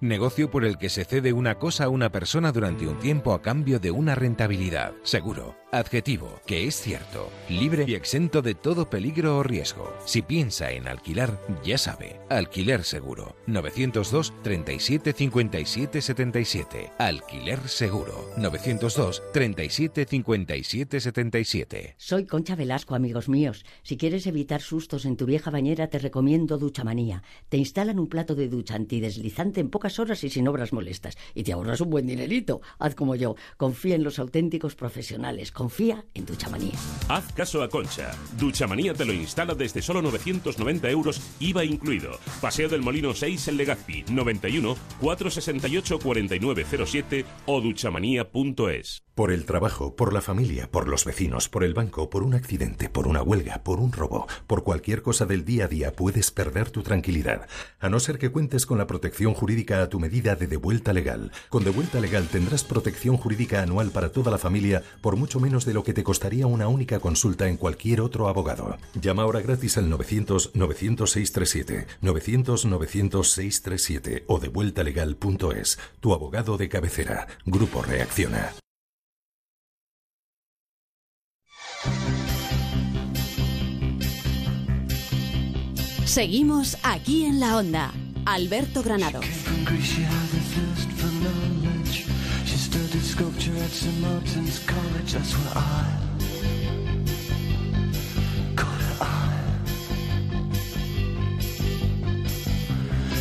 Negocio 0.00 0.48
por 0.48 0.64
el 0.64 0.78
que 0.78 0.90
se 0.90 1.04
cede 1.04 1.32
una 1.32 1.56
cosa 1.56 1.84
a 1.84 1.88
una 1.88 2.12
persona 2.12 2.52
durante 2.52 2.86
un 2.86 3.00
tiempo 3.00 3.32
a 3.32 3.42
cambio 3.42 3.80
de 3.80 3.90
una 3.90 4.14
rentabilidad. 4.14 4.92
Seguro. 5.02 5.56
Adjetivo. 5.72 6.40
Que 6.46 6.66
es 6.66 6.80
cierto. 6.80 7.30
Libre 7.48 7.84
y 7.86 7.94
exento 7.94 8.40
de 8.40 8.54
todo 8.54 8.88
peligro 8.88 9.38
o 9.38 9.42
riesgo. 9.42 9.92
Si 10.06 10.22
piensa 10.22 10.70
en 10.70 10.86
alquilar, 10.86 11.38
ya 11.64 11.76
sabe. 11.76 12.20
Alquiler 12.30 12.84
seguro. 12.84 13.36
902 13.46 14.32
37 14.42 15.12
57 15.12 16.00
77. 16.00 16.92
Alquiler 16.96 17.68
seguro. 17.68 18.30
902 18.38 19.22
37 19.32 20.06
57 20.06 21.00
77. 21.00 21.94
Soy 21.98 22.24
Concha 22.24 22.54
Velasco, 22.54 22.94
amigos 22.94 23.28
míos. 23.28 23.64
Si 23.82 23.96
quieres 23.96 24.26
evitar 24.28 24.62
sustos 24.62 25.04
en 25.04 25.16
tu 25.16 25.26
vieja 25.26 25.50
bañera, 25.50 25.88
te 25.88 25.98
recomiendo 25.98 26.56
Duchamanía. 26.56 27.24
Te 27.48 27.56
instalan 27.56 27.98
un 27.98 28.08
plato 28.08 28.36
de 28.36 28.48
ducha 28.48 28.76
antideslizante 28.76 29.60
en 29.60 29.68
pocas 29.68 29.87
horas 29.98 30.22
y 30.24 30.30
sin 30.30 30.48
obras 30.48 30.72
molestas. 30.72 31.16
Y 31.34 31.44
te 31.44 31.52
ahorras 31.52 31.80
un 31.80 31.90
buen 31.90 32.06
dinerito. 32.06 32.60
Haz 32.78 32.94
como 32.94 33.14
yo. 33.14 33.36
Confía 33.56 33.94
en 33.94 34.04
los 34.04 34.18
auténticos 34.18 34.74
profesionales. 34.74 35.52
Confía 35.52 36.04
en 36.14 36.26
Duchamanía. 36.26 36.74
Haz 37.08 37.32
caso 37.32 37.62
a 37.62 37.68
Concha. 37.68 38.10
Duchamanía 38.38 38.92
te 38.94 39.04
lo 39.04 39.12
instala 39.12 39.54
desde 39.54 39.82
solo 39.82 40.02
990 40.02 40.90
euros, 40.90 41.20
IVA 41.40 41.64
incluido. 41.64 42.18
Paseo 42.40 42.68
del 42.68 42.82
Molino 42.82 43.14
6 43.14 43.48
en 43.48 43.56
Legazpi, 43.56 44.04
91 44.10 44.76
468 45.00 45.98
4907 45.98 47.24
o 47.46 47.60
duchamanía.es. 47.60 49.07
Por 49.18 49.32
el 49.32 49.46
trabajo, 49.46 49.96
por 49.96 50.12
la 50.12 50.20
familia, 50.20 50.70
por 50.70 50.86
los 50.86 51.04
vecinos, 51.04 51.48
por 51.48 51.64
el 51.64 51.74
banco, 51.74 52.08
por 52.08 52.22
un 52.22 52.34
accidente, 52.34 52.88
por 52.88 53.08
una 53.08 53.20
huelga, 53.20 53.64
por 53.64 53.80
un 53.80 53.90
robo, 53.90 54.28
por 54.46 54.62
cualquier 54.62 55.02
cosa 55.02 55.26
del 55.26 55.44
día 55.44 55.64
a 55.64 55.66
día 55.66 55.92
puedes 55.92 56.30
perder 56.30 56.70
tu 56.70 56.84
tranquilidad. 56.84 57.48
A 57.80 57.88
no 57.88 57.98
ser 57.98 58.20
que 58.20 58.30
cuentes 58.30 58.64
con 58.64 58.78
la 58.78 58.86
protección 58.86 59.34
jurídica 59.34 59.82
a 59.82 59.88
tu 59.88 59.98
medida 59.98 60.36
de 60.36 60.46
Devuelta 60.46 60.92
Legal. 60.92 61.32
Con 61.48 61.64
Devuelta 61.64 61.98
Legal 61.98 62.28
tendrás 62.28 62.62
protección 62.62 63.16
jurídica 63.16 63.60
anual 63.60 63.90
para 63.90 64.12
toda 64.12 64.30
la 64.30 64.38
familia 64.38 64.84
por 65.00 65.16
mucho 65.16 65.40
menos 65.40 65.64
de 65.64 65.74
lo 65.74 65.82
que 65.82 65.94
te 65.94 66.04
costaría 66.04 66.46
una 66.46 66.68
única 66.68 67.00
consulta 67.00 67.48
en 67.48 67.56
cualquier 67.56 68.02
otro 68.02 68.28
abogado. 68.28 68.78
Llama 68.94 69.24
ahora 69.24 69.40
gratis 69.40 69.78
al 69.78 69.90
900 69.90 70.52
900 70.54 71.10
637, 71.10 71.86
900 72.02 72.66
900 72.66 73.28
637 73.32 74.24
o 74.28 74.38
devueltalegal.es. 74.38 75.80
Tu 75.98 76.14
abogado 76.14 76.56
de 76.56 76.68
cabecera. 76.68 77.26
Grupo 77.44 77.82
Reacciona. 77.82 78.52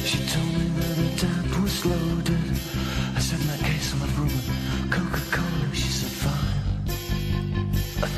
She 0.05 0.19
told 0.31 0.47
me 0.47 0.69
that 0.79 0.95
her 0.95 1.11
tap 1.17 1.59
was 1.61 1.83
loaded. 1.85 2.39
I 3.15 3.19
said, 3.19 3.39
in 3.41 3.47
that 3.47 3.59
case, 3.59 3.91
I'm 3.93 4.01
a 4.01 4.07
brother. 4.15 4.41
Coca-Cola, 4.89 5.69
she 5.73 5.89
said, 5.89 6.11
fine. 6.23 6.63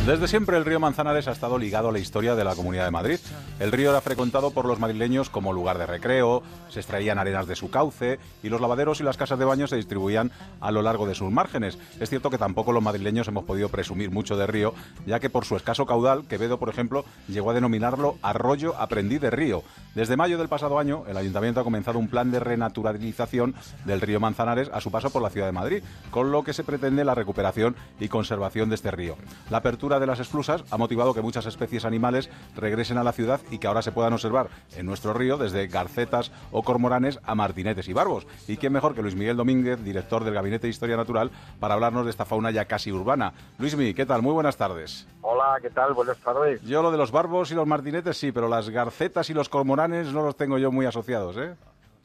Desde 0.05 0.27
siempre 0.27 0.57
el 0.57 0.65
río 0.65 0.79
Manzanares 0.79 1.27
ha 1.27 1.31
estado 1.31 1.57
ligado 1.57 1.89
a 1.89 1.91
la 1.91 1.97
historia 1.99 2.35
de 2.35 2.43
la 2.43 2.53
Comunidad 2.55 2.85
de 2.85 2.91
Madrid. 2.91 3.17
El 3.59 3.73
río 3.73 3.89
era 3.89 3.99
frecuentado 3.99 4.51
por 4.51 4.65
los 4.65 4.79
madrileños 4.79 5.29
como 5.29 5.51
lugar 5.51 5.77
de 5.77 5.85
recreo, 5.85 6.43
se 6.69 6.79
extraían 6.79 7.19
arenas 7.19 7.45
de 7.45 7.57
su 7.57 7.69
cauce 7.69 8.17
y 8.41 8.47
los 8.47 8.61
lavaderos 8.61 9.01
y 9.01 9.03
las 9.03 9.17
casas 9.17 9.37
de 9.37 9.43
baño 9.43 9.67
se 9.67 9.75
distribuían 9.75 10.31
a 10.61 10.71
lo 10.71 10.81
largo 10.81 11.05
de 11.05 11.13
sus 11.13 11.29
márgenes. 11.29 11.77
Es 11.99 12.09
cierto 12.09 12.29
que 12.29 12.37
tampoco 12.37 12.71
los 12.71 12.81
madrileños 12.81 13.27
hemos 13.27 13.43
podido 13.43 13.67
presumir 13.67 14.11
mucho 14.11 14.37
de 14.37 14.47
río, 14.47 14.73
ya 15.05 15.19
que 15.19 15.29
por 15.29 15.43
su 15.43 15.57
escaso 15.57 15.85
caudal, 15.85 16.25
Quevedo, 16.25 16.57
por 16.57 16.69
ejemplo, 16.69 17.03
llegó 17.27 17.51
a 17.51 17.53
denominarlo 17.53 18.17
arroyo 18.21 18.75
aprendí 18.77 19.17
de 19.17 19.29
río. 19.29 19.63
Desde 19.93 20.15
mayo 20.15 20.37
del 20.37 20.47
pasado 20.47 20.79
año, 20.79 21.03
el 21.09 21.17
ayuntamiento 21.17 21.59
ha 21.59 21.65
comenzado 21.65 21.99
un 21.99 22.07
plan 22.07 22.31
de 22.31 22.39
renaturalización 22.39 23.55
del 23.83 23.99
río 23.99 24.21
Manzanares 24.21 24.69
a 24.73 24.79
su 24.79 24.89
paso 24.89 25.09
por 25.09 25.21
la 25.21 25.31
ciudad 25.31 25.47
de 25.47 25.51
Madrid, 25.51 25.83
con 26.11 26.31
lo 26.31 26.43
que 26.43 26.53
se 26.53 26.63
pretende 26.63 27.03
la 27.03 27.15
recuperación 27.15 27.75
y 27.99 28.07
conservación 28.07 28.69
de 28.69 28.75
este 28.75 28.91
río. 28.91 29.17
La 29.49 29.57
apertura 29.57 29.99
de 29.99 30.07
las 30.07 30.21
esclusas 30.21 30.63
ha 30.71 30.77
motivado 30.77 31.13
que 31.13 31.21
muchas 31.21 31.45
especies 31.45 31.83
animales 31.83 32.29
regresen 32.55 32.97
a 32.97 33.03
la 33.03 33.11
ciudad 33.11 33.41
y 33.51 33.57
que 33.57 33.67
ahora 33.67 33.81
se 33.81 33.91
puedan 33.91 34.13
observar 34.13 34.49
en 34.75 34.85
nuestro 34.85 35.13
río 35.13 35.37
desde 35.37 35.67
garcetas 35.67 36.31
o 36.51 36.63
cormoranes 36.63 37.19
a 37.23 37.35
martinetes 37.35 37.87
y 37.87 37.93
barbos. 37.93 38.27
¿Y 38.47 38.57
quién 38.57 38.73
mejor 38.73 38.95
que 38.95 39.01
Luis 39.01 39.15
Miguel 39.15 39.37
Domínguez, 39.37 39.83
director 39.83 40.23
del 40.23 40.33
Gabinete 40.33 40.67
de 40.67 40.71
Historia 40.71 40.97
Natural, 40.97 41.31
para 41.59 41.73
hablarnos 41.73 42.05
de 42.05 42.11
esta 42.11 42.25
fauna 42.25 42.51
ya 42.51 42.65
casi 42.65 42.91
urbana? 42.91 43.33
Luismi, 43.57 43.93
¿qué 43.93 44.05
tal? 44.05 44.21
Muy 44.21 44.33
buenas 44.33 44.57
tardes. 44.57 45.07
Hola, 45.21 45.57
¿qué 45.61 45.69
tal? 45.69 45.93
Buenas 45.93 46.17
tardes. 46.17 46.61
Yo 46.63 46.81
lo 46.81 46.91
de 46.91 46.97
los 46.97 47.11
barbos 47.11 47.51
y 47.51 47.55
los 47.55 47.67
martinetes 47.67 48.17
sí, 48.17 48.31
pero 48.31 48.47
las 48.47 48.69
garcetas 48.69 49.29
y 49.29 49.33
los 49.33 49.49
cormoranes 49.49 50.13
no 50.13 50.23
los 50.23 50.35
tengo 50.35 50.57
yo 50.57 50.71
muy 50.71 50.85
asociados, 50.85 51.37
¿eh? 51.37 51.55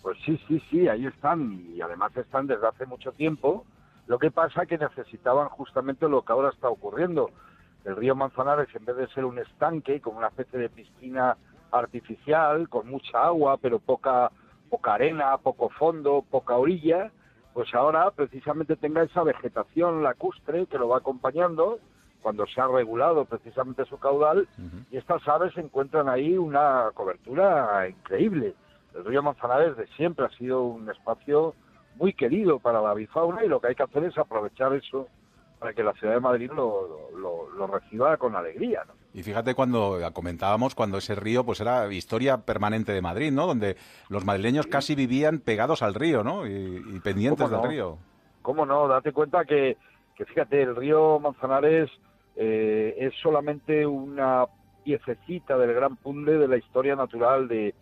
Pues 0.03 0.19
sí, 0.25 0.39
sí, 0.47 0.63
sí, 0.71 0.87
ahí 0.87 1.07
están 1.07 1.65
y 1.75 1.81
además 1.81 2.15
están 2.17 2.47
desde 2.47 2.67
hace 2.67 2.85
mucho 2.85 3.13
tiempo. 3.13 3.65
Lo 4.07 4.19
que 4.19 4.31
pasa 4.31 4.67
que 4.67 4.77
necesitaban 4.77 5.49
justamente 5.49 6.09
lo 6.09 6.23
que 6.23 6.33
ahora 6.33 6.51
está 6.51 6.69
ocurriendo. 6.69 7.31
El 7.85 7.97
río 7.97 8.15
Manzanares, 8.15 8.75
en 8.75 8.85
vez 8.85 8.97
de 8.97 9.09
ser 9.09 9.25
un 9.25 9.39
estanque, 9.39 10.01
como 10.01 10.19
una 10.19 10.29
especie 10.29 10.59
de 10.59 10.69
piscina 10.71 11.37
artificial, 11.71 12.69
con 12.69 12.89
mucha 12.89 13.25
agua, 13.25 13.59
pero 13.59 13.79
poca, 13.79 14.31
poca 14.71 14.95
arena, 14.95 15.37
poco 15.39 15.69
fondo, 15.71 16.25
poca 16.31 16.57
orilla, 16.57 17.11
pues 17.53 17.73
ahora 17.75 18.11
precisamente 18.11 18.77
tenga 18.77 19.03
esa 19.03 19.23
vegetación 19.23 20.03
lacustre 20.03 20.67
que 20.67 20.79
lo 20.79 20.89
va 20.89 20.99
acompañando 20.99 21.79
cuando 22.21 22.47
se 22.47 22.61
ha 22.61 22.67
regulado 22.67 23.27
precisamente 23.27 23.85
su 23.85 23.99
caudal 23.99 24.49
y 24.91 24.97
estas 24.97 25.27
aves 25.29 25.57
encuentran 25.59 26.09
ahí 26.09 26.39
una 26.39 26.91
cobertura 26.95 27.87
increíble. 27.87 28.55
El 28.95 29.05
río 29.05 29.23
Manzanares 29.23 29.77
de 29.77 29.87
siempre 29.89 30.25
ha 30.25 30.31
sido 30.31 30.63
un 30.63 30.91
espacio 30.91 31.55
muy 31.97 32.15
querido 32.15 32.59
para 32.59 32.81
la 32.81 32.91
avifauna 32.91 33.45
y 33.45 33.49
lo 33.49 33.61
que 33.61 33.69
hay 33.69 33.75
que 33.75 33.83
hacer 33.83 34.05
es 34.05 34.17
aprovechar 34.17 34.73
eso 34.73 35.07
para 35.65 35.75
que 35.75 35.83
la 35.83 35.95
ciudad 35.95 36.13
de 36.15 36.21
Madrid 36.21 36.51
lo, 36.55 37.09
lo- 37.17 37.49
lo 37.57 37.67
reciba 37.67 38.17
con 38.19 38.37
alegría. 38.37 38.83
¿no? 38.87 38.93
Y 39.15 39.23
fíjate 39.23 39.55
cuando 39.55 39.99
comentábamos 40.13 40.75
cuando 40.75 40.99
ese 40.99 41.15
río 41.15 41.43
pues 41.45 41.59
era 41.61 41.91
historia 41.91 42.37
permanente 42.39 42.93
de 42.93 43.01
Madrid, 43.01 43.33
¿no? 43.33 43.47
Donde 43.47 43.77
los 44.11 44.27
madrileños 44.27 44.67
casi 44.67 44.95
vivían 44.95 45.39
pegados 45.39 45.83
al 45.83 45.95
río, 45.95 46.23
¿no? 46.23 46.47
Y, 46.47 46.51
y 46.53 47.01
pendientes 47.01 47.49
¿Cómo 47.49 47.57
del 47.57 47.63
no? 47.65 47.71
río. 47.71 47.99
¿Cómo 48.43 48.67
no? 48.67 48.89
Date 48.89 49.13
cuenta 49.13 49.47
que, 49.47 49.79
que 50.17 50.25
fíjate, 50.27 50.61
el 50.61 50.77
río 50.77 51.19
Manzanares 51.19 51.89
eh, 52.37 52.95
es 52.99 53.15
solamente 53.23 53.87
una 53.87 54.45
piececita 54.85 55.57
del 55.57 55.73
gran 55.73 55.97
puzzle 55.97 56.37
de 56.37 56.49
la 56.49 56.59
historia 56.59 56.95
natural 56.95 57.49
de, 57.49 57.75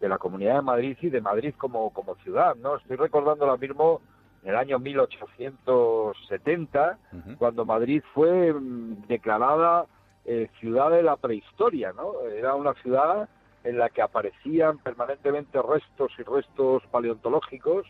de 0.00 0.08
la 0.08 0.18
Comunidad 0.18 0.56
de 0.56 0.62
Madrid 0.62 0.96
y 1.02 1.08
de 1.10 1.20
Madrid 1.20 1.54
como, 1.56 1.90
como 1.92 2.16
ciudad, 2.16 2.56
¿no? 2.56 2.76
Estoy 2.78 2.96
recordando 2.96 3.44
ahora 3.44 3.58
mismo 3.58 4.00
en 4.42 4.50
el 4.50 4.56
año 4.56 4.78
1870, 4.78 6.98
cuando 7.38 7.64
Madrid 7.64 8.02
fue 8.14 8.52
mm, 8.52 9.06
declarada 9.08 9.86
eh, 10.24 10.48
ciudad 10.60 10.90
de 10.90 11.02
la 11.02 11.16
prehistoria, 11.16 11.92
¿no? 11.92 12.20
Era 12.20 12.54
una 12.54 12.74
ciudad 12.74 13.28
en 13.64 13.78
la 13.78 13.88
que 13.90 14.02
aparecían 14.02 14.78
permanentemente 14.78 15.60
restos 15.60 16.12
y 16.18 16.22
restos 16.22 16.84
paleontológicos 16.90 17.86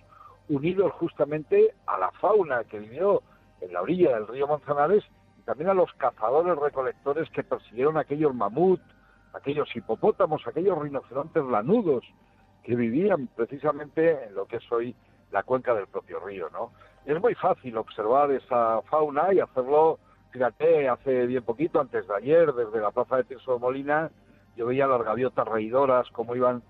unidos 0.48 0.92
justamente 0.92 1.74
a 1.86 1.98
la 1.98 2.10
fauna 2.12 2.64
que 2.64 2.78
vivió 2.78 3.22
en 3.60 3.72
la 3.72 3.82
orilla 3.82 4.14
del 4.14 4.28
río 4.28 4.46
Manzanares 4.46 5.04
y 5.38 5.42
también 5.42 5.70
a 5.70 5.74
los 5.74 5.92
cazadores 5.94 6.56
recolectores 6.56 7.28
que 7.30 7.42
persiguieron 7.42 7.98
aquellos 7.98 8.34
mamut, 8.34 8.80
aquellos 9.34 9.68
hipopótamos, 9.76 10.46
aquellos 10.46 10.78
rinocerontes 10.78 11.44
lanudos 11.44 12.04
que 12.62 12.76
vivían 12.76 13.26
precisamente 13.28 14.24
en 14.24 14.34
lo 14.34 14.46
que 14.46 14.56
es 14.56 14.72
hoy 14.72 14.94
la 15.30 15.42
cuenca 15.42 15.74
del 15.74 15.86
propio 15.86 16.20
río, 16.20 16.48
¿no? 16.50 16.72
Es 17.04 17.20
muy 17.20 17.34
fácil 17.34 17.76
observar 17.76 18.30
esa 18.30 18.82
fauna 18.82 19.32
y 19.32 19.40
hacerlo, 19.40 19.98
fíjate, 20.30 20.88
hace 20.88 21.26
bien 21.26 21.42
poquito, 21.42 21.80
antes 21.80 22.06
de 22.06 22.14
ayer, 22.14 22.52
desde 22.52 22.80
la 22.80 22.90
plaza 22.90 23.16
de 23.16 23.24
Tirso 23.24 23.54
de 23.54 23.60
Molina, 23.60 24.10
yo 24.56 24.66
veía 24.66 24.86
las 24.86 25.02
gaviotas 25.02 25.46
reidoras 25.46 26.08
como 26.10 26.34
iban 26.34 26.62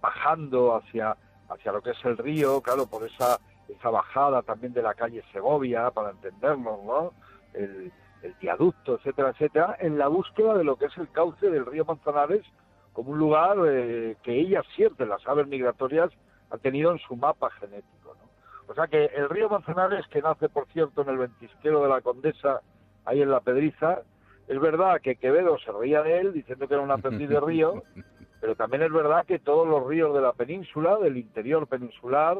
bajando 0.00 0.74
hacia, 0.74 1.16
hacia 1.48 1.72
lo 1.72 1.80
que 1.80 1.90
es 1.90 2.04
el 2.04 2.18
río, 2.18 2.60
claro, 2.60 2.86
por 2.86 3.06
esa, 3.06 3.38
esa 3.68 3.90
bajada 3.90 4.42
también 4.42 4.72
de 4.72 4.82
la 4.82 4.94
calle 4.94 5.22
Segovia, 5.32 5.90
para 5.90 6.10
entendernos, 6.10 6.82
¿no? 6.84 7.12
El, 7.54 7.92
el 8.22 8.34
viaducto, 8.40 8.96
etcétera, 8.96 9.30
etcétera, 9.30 9.76
en 9.80 9.98
la 9.98 10.08
búsqueda 10.08 10.54
de 10.54 10.64
lo 10.64 10.76
que 10.76 10.86
es 10.86 10.96
el 10.96 11.10
cauce 11.10 11.50
del 11.50 11.66
río 11.66 11.84
Manzanares 11.84 12.44
como 12.92 13.12
un 13.12 13.18
lugar 13.18 13.56
eh, 13.66 14.16
que 14.22 14.38
ellas 14.38 14.64
siempre, 14.76 15.06
las 15.06 15.26
aves 15.26 15.46
migratorias, 15.46 16.10
han 16.52 16.60
tenido 16.60 16.92
en 16.92 16.98
su 17.00 17.16
mapa 17.16 17.50
genético. 17.52 18.14
¿no? 18.14 18.30
O 18.68 18.74
sea 18.74 18.86
que 18.86 19.06
el 19.06 19.28
río 19.28 19.48
Manzanares, 19.48 20.06
que 20.08 20.22
nace, 20.22 20.48
por 20.48 20.66
cierto, 20.68 21.02
en 21.02 21.08
el 21.08 21.18
ventisquero 21.18 21.82
de 21.82 21.88
la 21.88 22.00
Condesa, 22.00 22.60
ahí 23.04 23.20
en 23.22 23.30
la 23.30 23.40
Pedriza, 23.40 24.02
es 24.46 24.60
verdad 24.60 25.00
que 25.00 25.16
Quevedo 25.16 25.58
se 25.58 25.72
reía 25.72 26.02
de 26.02 26.20
él 26.20 26.32
diciendo 26.32 26.68
que 26.68 26.74
era 26.74 26.82
un 26.82 26.90
aprendiz 26.90 27.28
de 27.28 27.40
río, 27.40 27.82
pero 28.40 28.54
también 28.54 28.82
es 28.82 28.92
verdad 28.92 29.24
que 29.26 29.38
todos 29.38 29.66
los 29.66 29.86
ríos 29.86 30.14
de 30.14 30.20
la 30.20 30.32
península, 30.32 30.98
del 30.98 31.16
interior 31.16 31.66
peninsular, 31.66 32.38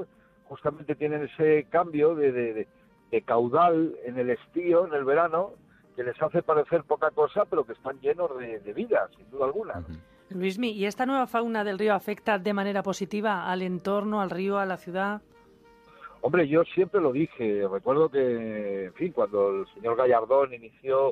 justamente 0.48 0.94
tienen 0.94 1.22
ese 1.24 1.64
cambio 1.70 2.14
de, 2.14 2.30
de- 2.32 2.52
de- 2.54 2.68
de 3.10 3.22
caudal 3.22 3.94
en 4.04 4.18
el 4.18 4.30
estío, 4.30 4.86
en 4.86 4.94
el 4.94 5.04
verano, 5.04 5.52
que 5.96 6.02
les 6.02 6.20
hace 6.22 6.42
parecer 6.42 6.82
poca 6.84 7.10
cosa, 7.10 7.44
pero 7.44 7.64
que 7.66 7.72
están 7.74 8.00
llenos 8.00 8.38
de, 8.38 8.58
de 8.60 8.72
vida, 8.72 9.06
sin 9.16 9.28
duda 9.30 9.44
alguna. 9.46 9.74
¿no? 9.74 9.86
Luismi, 10.34 10.70
¿y 10.70 10.86
esta 10.86 11.06
nueva 11.06 11.26
fauna 11.26 11.64
del 11.64 11.78
río 11.78 11.94
afecta 11.94 12.38
de 12.38 12.52
manera 12.52 12.82
positiva 12.82 13.50
al 13.50 13.62
entorno, 13.62 14.20
al 14.20 14.30
río, 14.30 14.58
a 14.58 14.66
la 14.66 14.76
ciudad? 14.76 15.22
Hombre, 16.20 16.46
yo 16.46 16.62
siempre 16.64 17.00
lo 17.00 17.12
dije. 17.12 17.66
Recuerdo 17.70 18.08
que, 18.08 18.86
en 18.86 18.94
fin, 18.94 19.12
cuando 19.12 19.60
el 19.60 19.66
señor 19.74 19.96
Gallardón 19.96 20.54
inició 20.54 21.10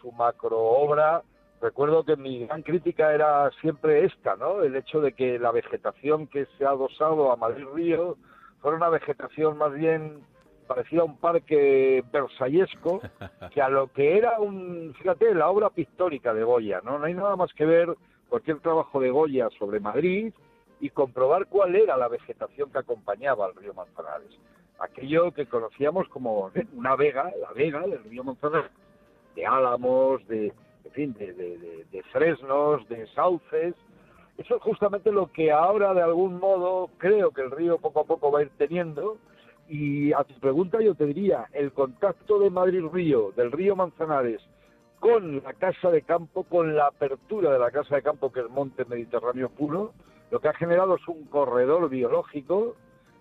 su 0.00 0.12
macro 0.12 0.58
obra, 0.60 1.22
recuerdo 1.62 2.04
que 2.04 2.16
mi 2.16 2.46
gran 2.46 2.62
crítica 2.62 3.14
era 3.14 3.50
siempre 3.62 4.04
esta, 4.04 4.36
¿no? 4.36 4.62
El 4.62 4.76
hecho 4.76 5.00
de 5.00 5.12
que 5.12 5.38
la 5.38 5.50
vegetación 5.50 6.26
que 6.26 6.46
se 6.58 6.66
ha 6.66 6.70
adosado 6.70 7.32
a 7.32 7.36
Madrid 7.36 7.64
Río 7.74 8.16
fuera 8.60 8.76
una 8.76 8.90
vegetación 8.90 9.56
más 9.56 9.72
bien 9.72 10.22
parecida 10.66 11.02
a 11.02 11.04
un 11.04 11.16
parque 11.16 12.04
versallesco 12.12 13.00
que 13.54 13.62
a 13.62 13.70
lo 13.70 13.88
que 13.92 14.18
era 14.18 14.40
un, 14.40 14.94
fíjate, 14.98 15.34
la 15.34 15.48
obra 15.48 15.70
pictórica 15.70 16.34
de 16.34 16.44
Goya, 16.44 16.82
¿no? 16.84 16.98
No 16.98 17.06
hay 17.06 17.14
nada 17.14 17.36
más 17.36 17.52
que 17.54 17.64
ver 17.64 17.96
cualquier 18.28 18.60
trabajo 18.60 19.00
de 19.00 19.10
Goya 19.10 19.48
sobre 19.58 19.80
Madrid 19.80 20.32
y 20.80 20.90
comprobar 20.90 21.46
cuál 21.46 21.76
era 21.76 21.96
la 21.96 22.08
vegetación 22.08 22.70
que 22.70 22.78
acompañaba 22.78 23.46
al 23.46 23.54
río 23.54 23.74
Manzanares. 23.74 24.30
Aquello 24.78 25.32
que 25.32 25.46
conocíamos 25.46 26.08
como 26.08 26.50
¿eh? 26.54 26.66
una 26.74 26.96
vega, 26.96 27.32
la 27.40 27.52
vega 27.52 27.80
del 27.86 28.02
río 28.04 28.24
Manzanares, 28.24 28.70
de 29.36 29.46
álamos, 29.46 30.26
de, 30.26 30.52
en 30.84 30.90
fin, 30.92 31.14
de, 31.14 31.32
de- 31.32 32.02
fresnos, 32.12 32.86
de 32.88 33.06
sauces. 33.08 33.74
Eso 34.36 34.56
es 34.56 34.62
justamente 34.62 35.10
lo 35.12 35.30
que 35.32 35.50
ahora, 35.52 35.94
de 35.94 36.02
algún 36.02 36.38
modo, 36.38 36.90
creo 36.98 37.30
que 37.30 37.42
el 37.42 37.50
río 37.50 37.78
poco 37.78 38.00
a 38.00 38.04
poco 38.04 38.30
va 38.32 38.40
a 38.40 38.42
ir 38.42 38.50
teniendo. 38.58 39.16
Y 39.68 40.12
a 40.12 40.22
tu 40.24 40.34
pregunta 40.40 40.80
yo 40.82 40.94
te 40.94 41.06
diría, 41.06 41.46
el 41.52 41.72
contacto 41.72 42.38
de 42.38 42.50
Madrid-Río, 42.50 43.32
del 43.36 43.50
río 43.52 43.74
Manzanares, 43.76 44.42
con 45.04 45.42
la 45.42 45.52
casa 45.52 45.90
de 45.90 46.00
campo, 46.00 46.44
con 46.44 46.74
la 46.74 46.86
apertura 46.86 47.52
de 47.52 47.58
la 47.58 47.70
casa 47.70 47.96
de 47.96 48.02
campo, 48.02 48.32
que 48.32 48.40
es 48.40 48.48
monte 48.48 48.86
mediterráneo 48.86 49.50
puro, 49.50 49.92
lo 50.30 50.40
que 50.40 50.48
ha 50.48 50.54
generado 50.54 50.94
es 50.96 51.06
un 51.08 51.24
corredor 51.24 51.90
biológico 51.90 52.74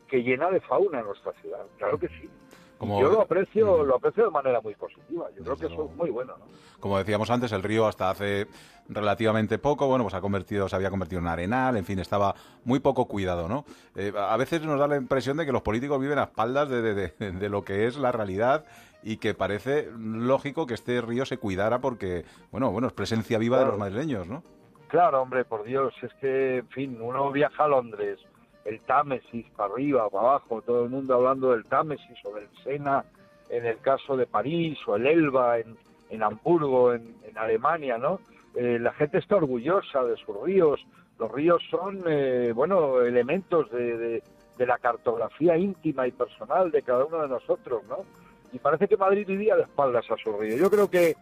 que 0.08 0.24
llena 0.24 0.50
de 0.50 0.62
fauna 0.62 1.02
nuestra 1.02 1.34
ciudad. 1.42 1.60
Claro 1.78 2.00
que 2.00 2.08
sí. 2.08 2.30
Como- 2.78 3.02
Yo 3.02 3.10
lo 3.12 3.20
aprecio, 3.22 3.84
lo 3.84 3.96
aprecio 3.98 4.24
de 4.26 4.32
manera 4.32 4.62
muy 4.62 4.76
positiva. 4.76 5.28
Yo 5.36 5.44
creo 5.44 5.58
que 5.58 5.66
eso 5.66 5.90
es 5.92 5.98
muy 5.98 6.10
bueno, 6.10 6.38
¿no? 6.38 6.46
Como 6.80 6.98
decíamos 6.98 7.30
antes, 7.30 7.52
el 7.52 7.64
río 7.64 7.86
hasta 7.86 8.10
hace 8.10 8.48
relativamente 8.88 9.58
poco, 9.58 9.86
bueno, 9.88 10.06
pues 10.06 10.14
ha 10.14 10.22
convertido, 10.22 10.70
se 10.70 10.78
había 10.78 10.90
convertido 10.90 11.20
en 11.22 11.28
arenal, 11.28 11.76
en 11.76 11.84
fin, 11.86 12.00
estaba 12.00 12.34
muy 12.64 12.80
poco 12.80 13.08
cuidado, 13.10 13.50
¿no? 13.50 13.66
Eh, 13.98 14.14
a 14.18 14.38
veces 14.38 14.62
nos 14.64 14.80
da 14.80 14.88
la 14.88 14.96
impresión 14.96 15.36
de 15.36 15.46
que 15.46 15.52
los 15.52 15.62
políticos 15.64 16.00
viven 16.00 16.18
a 16.20 16.24
espaldas 16.24 16.70
de, 16.70 16.82
de- 16.82 16.94
de- 17.20 17.32
de 17.32 17.50
lo 17.50 17.64
que 17.64 17.88
es 17.88 17.98
la 17.98 18.12
realidad 18.14 18.64
y 19.04 19.18
que 19.18 19.34
parece 19.34 19.90
lógico 19.98 20.66
que 20.66 20.74
este 20.74 21.02
río 21.02 21.26
se 21.26 21.38
cuidara 21.38 21.80
porque, 21.80 22.24
bueno, 22.52 22.72
bueno, 22.72 22.88
es 22.88 22.94
presencia 22.94 23.38
viva 23.38 23.60
de 23.60 23.66
los 23.66 23.78
madrileños, 23.78 24.28
¿no? 24.28 24.44
Claro, 24.88 25.22
hombre, 25.22 25.44
por 25.44 25.64
Dios, 25.64 25.94
es 26.02 26.14
que, 26.22 26.58
en 26.58 26.68
fin, 26.70 26.98
uno 27.02 27.32
viaja 27.32 27.66
a 27.66 27.68
Londres, 27.68 28.20
el 28.64 28.80
Támesis, 28.82 29.46
para 29.56 29.74
arriba, 29.74 30.10
para 30.10 30.28
abajo, 30.30 30.62
todo 30.62 30.84
el 30.86 30.90
mundo 30.90 31.16
hablando 31.16 31.52
del 31.52 31.66
Támesis 31.66 32.18
o 32.26 32.34
del 32.36 32.48
Sena, 32.64 33.04
en 33.50 33.66
el 33.66 33.78
caso 33.80 34.16
de 34.16 34.26
París, 34.28 34.78
o 34.88 34.96
el 34.96 35.06
Elba 35.08 35.60
en, 35.60 35.76
en 36.10 36.24
Hamburgo, 36.24 36.94
en, 36.94 37.16
en 37.24 37.38
Alemania, 37.38 37.98
¿no? 37.98 38.20
Eh, 38.56 38.78
la 38.80 38.94
gente 38.94 39.18
está 39.18 39.36
orgullosa 39.36 40.04
de 40.04 40.16
sus 40.18 40.40
ríos. 40.44 40.80
Los 41.20 41.32
ríos 41.32 41.62
son, 41.70 42.04
eh, 42.08 42.52
bueno, 42.56 43.02
elementos 43.02 43.70
de, 43.72 43.98
de- 43.98 44.24
de 44.58 44.68
la 44.68 44.78
cartografía 44.78 45.58
íntima 45.58 46.08
y 46.08 46.12
personal 46.12 46.70
de 46.70 46.84
cada 46.84 47.06
uno 47.06 47.24
de 47.24 47.28
nosotros, 47.28 47.82
¿no? 47.90 48.06
Y 48.54 48.60
parece 48.60 48.88
que 48.88 48.96
Madrid 48.96 49.28
vivía 49.28 49.56
de 49.56 49.64
espaldas 49.64 50.06
a 50.10 50.16
su 50.18 50.32
río. 50.38 50.56
Yo 50.56 50.70
creo 50.70 50.90
que, 50.90 51.16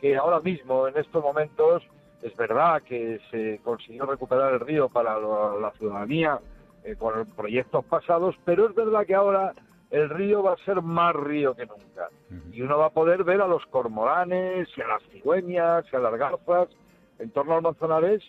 que 0.00 0.16
ahora 0.16 0.40
mismo, 0.40 0.88
en 0.88 0.96
estos 0.96 1.22
momentos, 1.22 1.82
es 2.22 2.34
verdad 2.36 2.82
que 2.82 3.20
se 3.30 3.60
consiguió 3.62 4.06
recuperar 4.06 4.54
el 4.54 4.60
río 4.60 4.88
para 4.88 5.18
la 5.20 5.70
ciudadanía 5.78 6.40
eh, 6.84 6.96
con 6.96 7.26
proyectos 7.36 7.84
pasados, 7.84 8.34
pero 8.44 8.68
es 8.68 8.74
verdad 8.74 9.06
que 9.06 9.14
ahora 9.14 9.52
el 9.90 10.08
río 10.10 10.42
va 10.42 10.54
a 10.54 10.64
ser 10.64 10.82
más 10.82 11.14
río 11.14 11.54
que 11.54 11.66
nunca. 11.66 12.08
Y 12.52 12.62
uno 12.62 12.78
va 12.78 12.86
a 12.86 12.90
poder 12.90 13.24
ver 13.24 13.40
a 13.40 13.46
los 13.46 13.64
cormoranes, 13.66 14.68
y 14.76 14.80
a 14.80 14.86
las 14.86 15.02
cigüeñas, 15.10 15.84
y 15.92 15.96
a 15.96 16.00
las 16.00 16.14
garzas 16.18 16.68
en 17.18 17.30
torno 17.30 17.54
al 17.54 17.62
Manzanares 17.62 18.22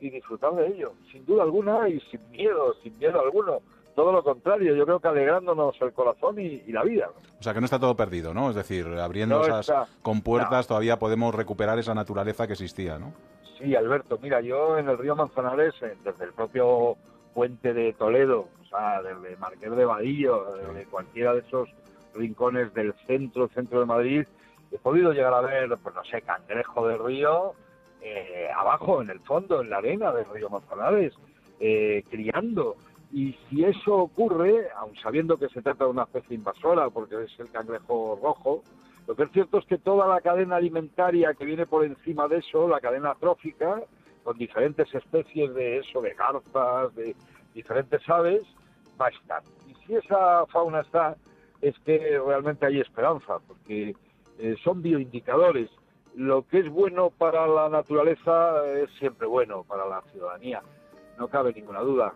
y 0.00 0.10
disfrutar 0.10 0.54
de 0.54 0.66
ello, 0.68 0.92
sin 1.10 1.24
duda 1.24 1.44
alguna 1.44 1.88
y 1.88 2.00
sin 2.10 2.20
miedo, 2.30 2.74
sin 2.82 2.96
miedo 2.98 3.20
alguno. 3.20 3.60
Todo 3.94 4.10
lo 4.12 4.24
contrario, 4.24 4.74
yo 4.74 4.84
creo 4.84 4.98
que 5.00 5.08
alegrándonos 5.08 5.80
el 5.80 5.92
corazón 5.92 6.40
y, 6.40 6.62
y 6.66 6.72
la 6.72 6.82
vida. 6.82 7.10
O 7.38 7.42
sea, 7.42 7.54
que 7.54 7.60
no 7.60 7.66
está 7.66 7.78
todo 7.78 7.94
perdido, 7.96 8.34
¿no? 8.34 8.50
Es 8.50 8.56
decir, 8.56 8.86
abriendo 8.86 9.38
No 9.38 9.44
esas 9.44 9.68
está. 9.68 9.86
compuertas 10.02 10.66
todavía 10.66 10.98
podemos 10.98 11.34
recuperar 11.34 11.78
esa 11.78 11.94
naturaleza 11.94 12.46
que 12.46 12.54
existía, 12.54 12.98
¿no? 12.98 13.12
Sí, 13.58 13.74
Alberto, 13.76 14.18
mira, 14.20 14.40
yo 14.40 14.78
en 14.78 14.88
el 14.88 14.98
río 14.98 15.14
Manzanares, 15.14 15.74
eh, 15.82 15.96
desde 16.02 16.24
el 16.24 16.32
propio 16.32 16.96
puente 17.32 17.72
de 17.72 17.92
Toledo, 17.92 18.48
o 18.62 18.64
sea, 18.66 19.00
desde 19.00 19.36
Marqués 19.36 19.70
de 19.70 19.84
Vadillo, 19.84 20.54
desde 20.56 20.86
cualquiera 20.86 21.32
de 21.34 21.40
esos 21.40 21.68
rincones 22.14 22.74
del 22.74 22.94
centro, 23.06 23.48
centro 23.48 23.78
de 23.80 23.86
Madrid, 23.86 24.24
he 24.72 24.78
podido 24.78 25.12
llegar 25.12 25.34
a 25.34 25.40
ver, 25.40 25.76
pues 25.82 25.94
no 25.94 26.04
sé, 26.04 26.20
cangrejo 26.22 26.88
del 26.88 26.98
río, 26.98 27.52
eh, 28.02 28.48
abajo, 28.56 29.02
en 29.02 29.10
el 29.10 29.20
fondo, 29.20 29.60
en 29.62 29.70
la 29.70 29.76
arena 29.78 30.12
del 30.12 30.26
río 30.26 30.50
Manzanares, 30.50 31.12
eh, 31.60 32.02
criando. 32.10 32.74
Y 33.14 33.32
si 33.48 33.64
eso 33.64 33.94
ocurre, 33.94 34.66
aun 34.76 34.96
sabiendo 34.96 35.36
que 35.36 35.48
se 35.50 35.62
trata 35.62 35.84
de 35.84 35.90
una 35.90 36.02
especie 36.02 36.34
invasora, 36.34 36.90
porque 36.90 37.22
es 37.22 37.38
el 37.38 37.48
cangrejo 37.48 38.18
rojo, 38.20 38.64
lo 39.06 39.14
que 39.14 39.22
es 39.22 39.30
cierto 39.30 39.58
es 39.58 39.66
que 39.66 39.78
toda 39.78 40.08
la 40.08 40.20
cadena 40.20 40.56
alimentaria 40.56 41.32
que 41.34 41.44
viene 41.44 41.64
por 41.64 41.84
encima 41.84 42.26
de 42.26 42.38
eso, 42.38 42.66
la 42.66 42.80
cadena 42.80 43.14
trófica, 43.14 43.80
con 44.24 44.36
diferentes 44.36 44.92
especies 44.92 45.54
de 45.54 45.78
eso, 45.78 46.00
de 46.00 46.12
garzas, 46.14 46.92
de 46.96 47.14
diferentes 47.54 48.02
aves, 48.08 48.42
va 49.00 49.06
a 49.06 49.10
estar. 49.10 49.44
Y 49.68 49.74
si 49.86 49.94
esa 49.94 50.44
fauna 50.46 50.80
está, 50.80 51.16
es 51.60 51.78
que 51.86 52.18
realmente 52.18 52.66
hay 52.66 52.80
esperanza, 52.80 53.38
porque 53.46 53.94
eh, 54.40 54.56
son 54.64 54.82
bioindicadores. 54.82 55.70
Lo 56.16 56.48
que 56.48 56.58
es 56.58 56.68
bueno 56.68 57.10
para 57.10 57.46
la 57.46 57.68
naturaleza 57.68 58.66
es 58.72 58.90
siempre 58.98 59.28
bueno 59.28 59.62
para 59.62 59.86
la 59.86 60.02
ciudadanía, 60.10 60.62
no 61.18 61.28
cabe 61.28 61.52
ninguna 61.52 61.80
duda. 61.80 62.12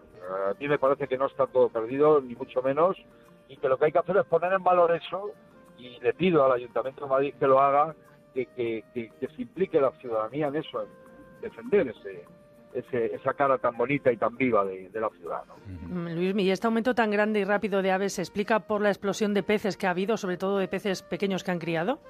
A 0.51 0.55
mí 0.59 0.68
me 0.68 0.78
parece 0.78 1.07
que 1.09 1.16
no 1.18 1.26
está 1.26 1.46
todo 1.46 1.68
perdido, 1.68 2.20
ni 2.20 2.34
mucho 2.34 2.62
menos, 2.62 2.96
y 3.49 3.57
que 3.57 3.68
lo 3.68 3.78
que 3.78 3.86
hay 3.86 3.92
que 3.92 3.99
hacer 3.99 4.16
es 4.16 4.26
poner 4.26 4.53
en 4.53 4.62
valor 4.62 4.94
eso, 4.94 5.30
y 5.78 5.99
le 6.01 6.12
pido 6.14 6.44
al 6.44 6.53
Ayuntamiento 6.53 7.05
de 7.05 7.11
Madrid 7.11 7.34
que 7.38 7.46
lo 7.46 7.61
haga, 7.61 7.94
que, 8.34 8.46
que, 8.46 8.84
que- 8.92 9.11
que 9.20 9.28
se 9.28 9.42
implique 9.42 9.80
la 9.80 9.90
ciudadanía 9.92 10.49
en 10.49 10.57
eso, 10.57 10.82
en 10.82 10.88
defender 11.40 11.88
ese, 11.88 12.24
ese- 12.74 13.14
esa 13.14 13.32
cara 13.34 13.57
tan 13.59 13.76
bonita 13.76 14.12
y 14.12 14.16
tan 14.16 14.36
viva 14.36 14.64
de, 14.64 14.90
de 14.90 15.01
la 15.01 15.09
ciudad. 15.11 15.42
¿no? 15.46 15.55
Mm, 15.88 16.14
Luis, 16.14 16.34
¿y 16.36 16.51
este 16.51 16.66
aumento 16.66 16.94
tan 16.94 17.11
grande 17.11 17.40
y 17.40 17.44
rápido 17.44 17.80
de 17.80 17.92
aves 17.92 18.14
se 18.14 18.22
explica 18.22 18.61
por 18.61 18.82
la 18.82 18.90
explosión 18.90 19.32
de 19.34 19.42
peces 19.42 19.76
que 19.76 19.86
ha 19.86 19.90
habido, 19.90 20.16
sobre 20.16 20.36
todo 20.36 20.59
de 20.59 20.68
peces 20.68 21.03
pequeños 21.03 21.42
que 21.44 21.53
han 21.53 21.59
criado? 21.61 22.01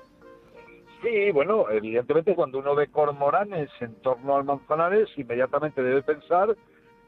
Sí, 1.02 1.30
bueno, 1.30 1.70
evidentemente 1.70 2.34
cuando 2.34 2.58
uno 2.58 2.74
ve 2.74 2.88
cormoranes 2.88 3.70
en 3.80 3.94
torno 4.02 4.34
al 4.36 4.42
Manzanares, 4.44 5.08
inmediatamente 5.16 5.80
debe 5.82 6.02
pensar 6.02 6.56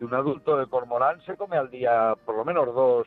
que 0.01 0.07
un 0.07 0.15
adulto 0.15 0.57
de 0.57 0.67
cormorán 0.67 1.21
se 1.27 1.37
come 1.37 1.59
al 1.59 1.71
día 1.71 2.15
por 2.25 2.35
lo 2.35 2.43
menos 2.43 2.75
dos, 2.75 3.07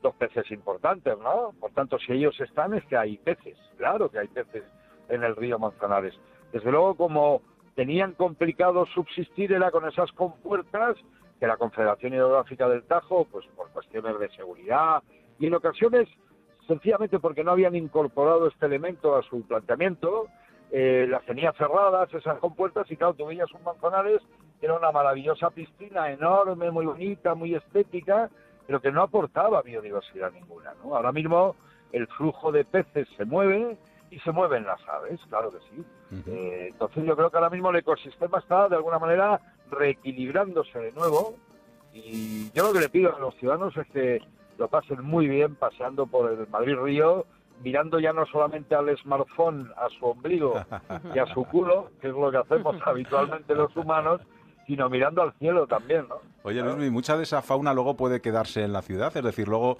dos 0.00 0.14
peces 0.14 0.50
importantes, 0.50 1.18
¿no? 1.18 1.52
Por 1.60 1.72
tanto, 1.72 1.98
si 1.98 2.14
ellos 2.14 2.34
están 2.40 2.72
es 2.72 2.82
que 2.86 2.96
hay 2.96 3.18
peces, 3.18 3.58
claro 3.76 4.10
que 4.10 4.18
hay 4.18 4.28
peces 4.28 4.64
en 5.10 5.24
el 5.24 5.36
río 5.36 5.58
Manzanares. 5.58 6.14
Desde 6.50 6.70
luego, 6.70 6.94
como 6.94 7.42
tenían 7.74 8.14
complicado 8.14 8.86
subsistir 8.86 9.52
era 9.52 9.70
con 9.70 9.86
esas 9.86 10.10
compuertas 10.12 10.96
que 11.38 11.46
la 11.46 11.58
Confederación 11.58 12.14
Hidrográfica 12.14 12.66
del 12.66 12.84
Tajo, 12.84 13.26
pues 13.30 13.44
por 13.54 13.68
cuestiones 13.68 14.18
de 14.18 14.30
seguridad 14.30 15.02
y 15.38 15.48
en 15.48 15.54
ocasiones 15.54 16.08
sencillamente 16.66 17.18
porque 17.18 17.44
no 17.44 17.50
habían 17.50 17.76
incorporado 17.76 18.46
este 18.46 18.64
elemento 18.64 19.16
a 19.16 19.22
su 19.24 19.42
planteamiento, 19.42 20.28
eh, 20.70 21.06
las 21.10 21.26
tenía 21.26 21.52
cerradas 21.52 22.12
esas 22.14 22.38
compuertas 22.38 22.90
y 22.90 22.96
claro, 22.96 23.12
tú 23.12 23.26
veías 23.26 23.52
un 23.52 23.62
Manzanares 23.64 24.22
era 24.62 24.76
una 24.76 24.92
maravillosa 24.92 25.50
piscina 25.50 26.10
enorme, 26.10 26.70
muy 26.70 26.86
bonita, 26.86 27.34
muy 27.34 27.54
estética, 27.54 28.30
pero 28.66 28.80
que 28.80 28.92
no 28.92 29.02
aportaba 29.02 29.60
biodiversidad 29.60 30.32
ninguna. 30.32 30.72
¿no? 30.82 30.94
Ahora 30.94 31.12
mismo 31.12 31.56
el 31.90 32.06
flujo 32.06 32.52
de 32.52 32.64
peces 32.64 33.08
se 33.16 33.24
mueve 33.24 33.76
y 34.10 34.18
se 34.20 34.30
mueven 34.30 34.64
las 34.64 34.80
aves, 34.88 35.20
claro 35.28 35.50
que 35.50 35.58
sí. 35.70 35.84
Eh, 36.26 36.68
entonces 36.70 37.04
yo 37.04 37.16
creo 37.16 37.30
que 37.30 37.36
ahora 37.38 37.50
mismo 37.50 37.70
el 37.70 37.76
ecosistema 37.76 38.38
está 38.38 38.68
de 38.68 38.76
alguna 38.76 38.98
manera 38.98 39.40
reequilibrándose 39.70 40.78
de 40.78 40.92
nuevo 40.92 41.34
y 41.92 42.50
yo 42.52 42.64
lo 42.64 42.72
que 42.72 42.80
le 42.80 42.88
pido 42.88 43.14
a 43.14 43.18
los 43.18 43.34
ciudadanos 43.36 43.76
es 43.76 43.86
que 43.88 44.20
lo 44.58 44.68
pasen 44.68 45.02
muy 45.02 45.26
bien 45.26 45.56
paseando 45.56 46.06
por 46.06 46.30
el 46.30 46.46
Madrid 46.48 46.76
Río, 46.76 47.26
mirando 47.62 47.98
ya 47.98 48.12
no 48.12 48.26
solamente 48.26 48.74
al 48.74 48.96
smartphone, 48.98 49.70
a 49.76 49.88
su 49.88 50.04
ombligo 50.06 50.54
y 51.14 51.18
a 51.18 51.26
su 51.26 51.44
culo, 51.44 51.90
que 52.00 52.08
es 52.08 52.14
lo 52.14 52.30
que 52.30 52.38
hacemos 52.38 52.76
habitualmente 52.84 53.54
los 53.54 53.74
humanos, 53.76 54.20
sino 54.66 54.88
mirando 54.88 55.22
al 55.22 55.32
cielo 55.34 55.66
también, 55.66 56.06
¿no? 56.08 56.16
Oye, 56.42 56.62
Luismi, 56.62 56.90
mucha 56.90 57.16
de 57.16 57.22
esa 57.22 57.42
fauna 57.42 57.74
luego 57.74 57.96
puede 57.96 58.20
quedarse 58.20 58.62
en 58.62 58.72
la 58.72 58.82
ciudad, 58.82 59.16
es 59.16 59.22
decir, 59.24 59.48
luego 59.48 59.78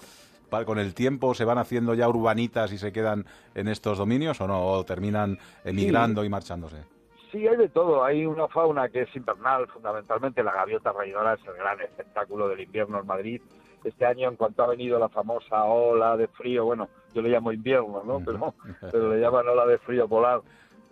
con 0.66 0.78
el 0.78 0.94
tiempo 0.94 1.34
se 1.34 1.44
van 1.44 1.58
haciendo 1.58 1.94
ya 1.94 2.08
urbanitas 2.08 2.72
y 2.72 2.78
se 2.78 2.92
quedan 2.92 3.24
en 3.54 3.68
estos 3.68 3.98
dominios 3.98 4.40
o 4.40 4.46
no, 4.46 4.64
o 4.64 4.84
terminan 4.84 5.38
emigrando 5.64 6.24
y 6.24 6.28
marchándose. 6.28 6.84
Sí, 7.30 7.48
hay 7.48 7.56
de 7.56 7.70
todo. 7.70 8.04
Hay 8.04 8.26
una 8.26 8.46
fauna 8.48 8.90
que 8.90 9.02
es 9.02 9.16
invernal, 9.16 9.66
fundamentalmente 9.68 10.42
la 10.42 10.52
gaviota 10.52 10.92
raidora 10.92 11.34
es 11.34 11.40
el 11.46 11.54
gran 11.54 11.80
espectáculo 11.80 12.48
del 12.48 12.60
invierno 12.60 13.00
en 13.00 13.06
Madrid. 13.06 13.40
Este 13.82 14.04
año, 14.04 14.28
en 14.28 14.36
cuanto 14.36 14.62
ha 14.62 14.66
venido 14.66 14.98
la 14.98 15.08
famosa 15.08 15.64
ola 15.64 16.16
de 16.18 16.28
frío, 16.28 16.66
bueno, 16.66 16.88
yo 17.14 17.22
le 17.22 17.30
llamo 17.30 17.50
invierno, 17.50 18.02
¿no? 18.04 18.20
Pero, 18.22 18.54
pero 18.92 19.14
le 19.14 19.20
llaman 19.20 19.48
ola 19.48 19.66
de 19.66 19.78
frío 19.78 20.06
polar 20.06 20.42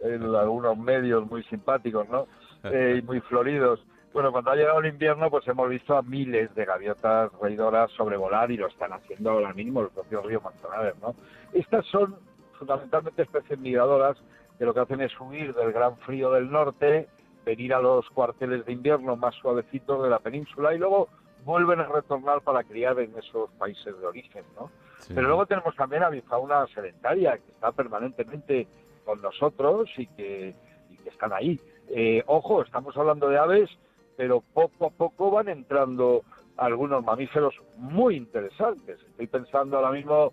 en 0.02 0.22
algunos 0.34 0.78
medios 0.78 1.28
muy 1.28 1.42
simpáticos, 1.44 2.08
¿no? 2.08 2.26
Eh, 2.64 2.96
y 2.98 3.02
muy 3.02 3.20
floridos. 3.20 3.84
Bueno, 4.12 4.32
cuando 4.32 4.50
ha 4.50 4.56
llegado 4.56 4.80
el 4.80 4.86
invierno, 4.86 5.30
pues 5.30 5.46
hemos 5.46 5.68
visto 5.68 5.96
a 5.96 6.02
miles 6.02 6.52
de 6.54 6.64
gaviotas 6.64 7.30
reidoras 7.40 7.90
sobrevolar 7.92 8.50
y 8.50 8.56
lo 8.56 8.66
están 8.66 8.92
haciendo 8.92 9.30
ahora 9.30 9.52
mismo 9.52 9.82
el 9.82 9.88
propio 9.88 10.20
río 10.22 10.40
Manzanares, 10.40 10.94
¿no? 11.00 11.14
Estas 11.52 11.86
son 11.86 12.16
fundamentalmente 12.58 13.22
especies 13.22 13.58
migradoras 13.58 14.16
que 14.58 14.64
lo 14.64 14.74
que 14.74 14.80
hacen 14.80 15.00
es 15.00 15.18
huir 15.18 15.54
del 15.54 15.72
gran 15.72 15.96
frío 15.98 16.32
del 16.32 16.50
norte, 16.50 17.08
venir 17.46 17.72
a 17.72 17.80
los 17.80 18.08
cuarteles 18.10 18.66
de 18.66 18.72
invierno 18.72 19.16
más 19.16 19.34
suavecitos 19.36 20.02
de 20.02 20.10
la 20.10 20.18
península 20.18 20.74
y 20.74 20.78
luego 20.78 21.08
vuelven 21.44 21.80
a 21.80 21.84
retornar 21.84 22.42
para 22.42 22.64
criar 22.64 22.98
en 22.98 23.16
esos 23.16 23.50
países 23.52 23.98
de 23.98 24.06
origen, 24.06 24.44
¿no? 24.56 24.70
Pero 25.08 25.22
luego 25.22 25.46
tenemos 25.46 25.74
también 25.74 26.02
avifauna 26.02 26.66
sedentaria 26.74 27.38
que 27.38 27.52
está 27.52 27.72
permanentemente 27.72 28.68
con 29.04 29.22
nosotros 29.22 29.88
y 29.96 30.06
que, 30.08 30.54
y 30.90 30.96
que 30.96 31.08
están 31.08 31.32
ahí. 31.32 31.58
Eh, 31.90 32.22
ojo, 32.26 32.62
estamos 32.62 32.96
hablando 32.96 33.28
de 33.28 33.38
aves, 33.38 33.68
pero 34.16 34.42
poco 34.54 34.86
a 34.86 34.90
poco 34.90 35.30
van 35.30 35.48
entrando 35.48 36.22
algunos 36.56 37.04
mamíferos 37.04 37.54
muy 37.78 38.16
interesantes. 38.16 39.00
Estoy 39.00 39.26
pensando 39.26 39.76
ahora 39.76 39.90
mismo 39.90 40.32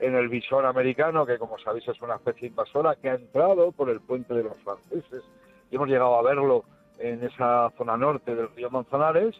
en 0.00 0.16
el 0.16 0.28
bisón 0.28 0.66
americano, 0.66 1.24
que 1.24 1.38
como 1.38 1.58
sabéis 1.58 1.86
es 1.88 2.00
una 2.02 2.16
especie 2.16 2.48
invasora 2.48 2.96
que 2.96 3.10
ha 3.10 3.14
entrado 3.14 3.72
por 3.72 3.88
el 3.88 4.00
puente 4.00 4.34
de 4.34 4.42
los 4.42 4.56
franceses 4.58 5.22
y 5.70 5.76
hemos 5.76 5.88
llegado 5.88 6.16
a 6.16 6.22
verlo 6.22 6.64
en 6.98 7.22
esa 7.22 7.70
zona 7.76 7.96
norte 7.96 8.34
del 8.34 8.48
río 8.54 8.70
Manzanares. 8.70 9.36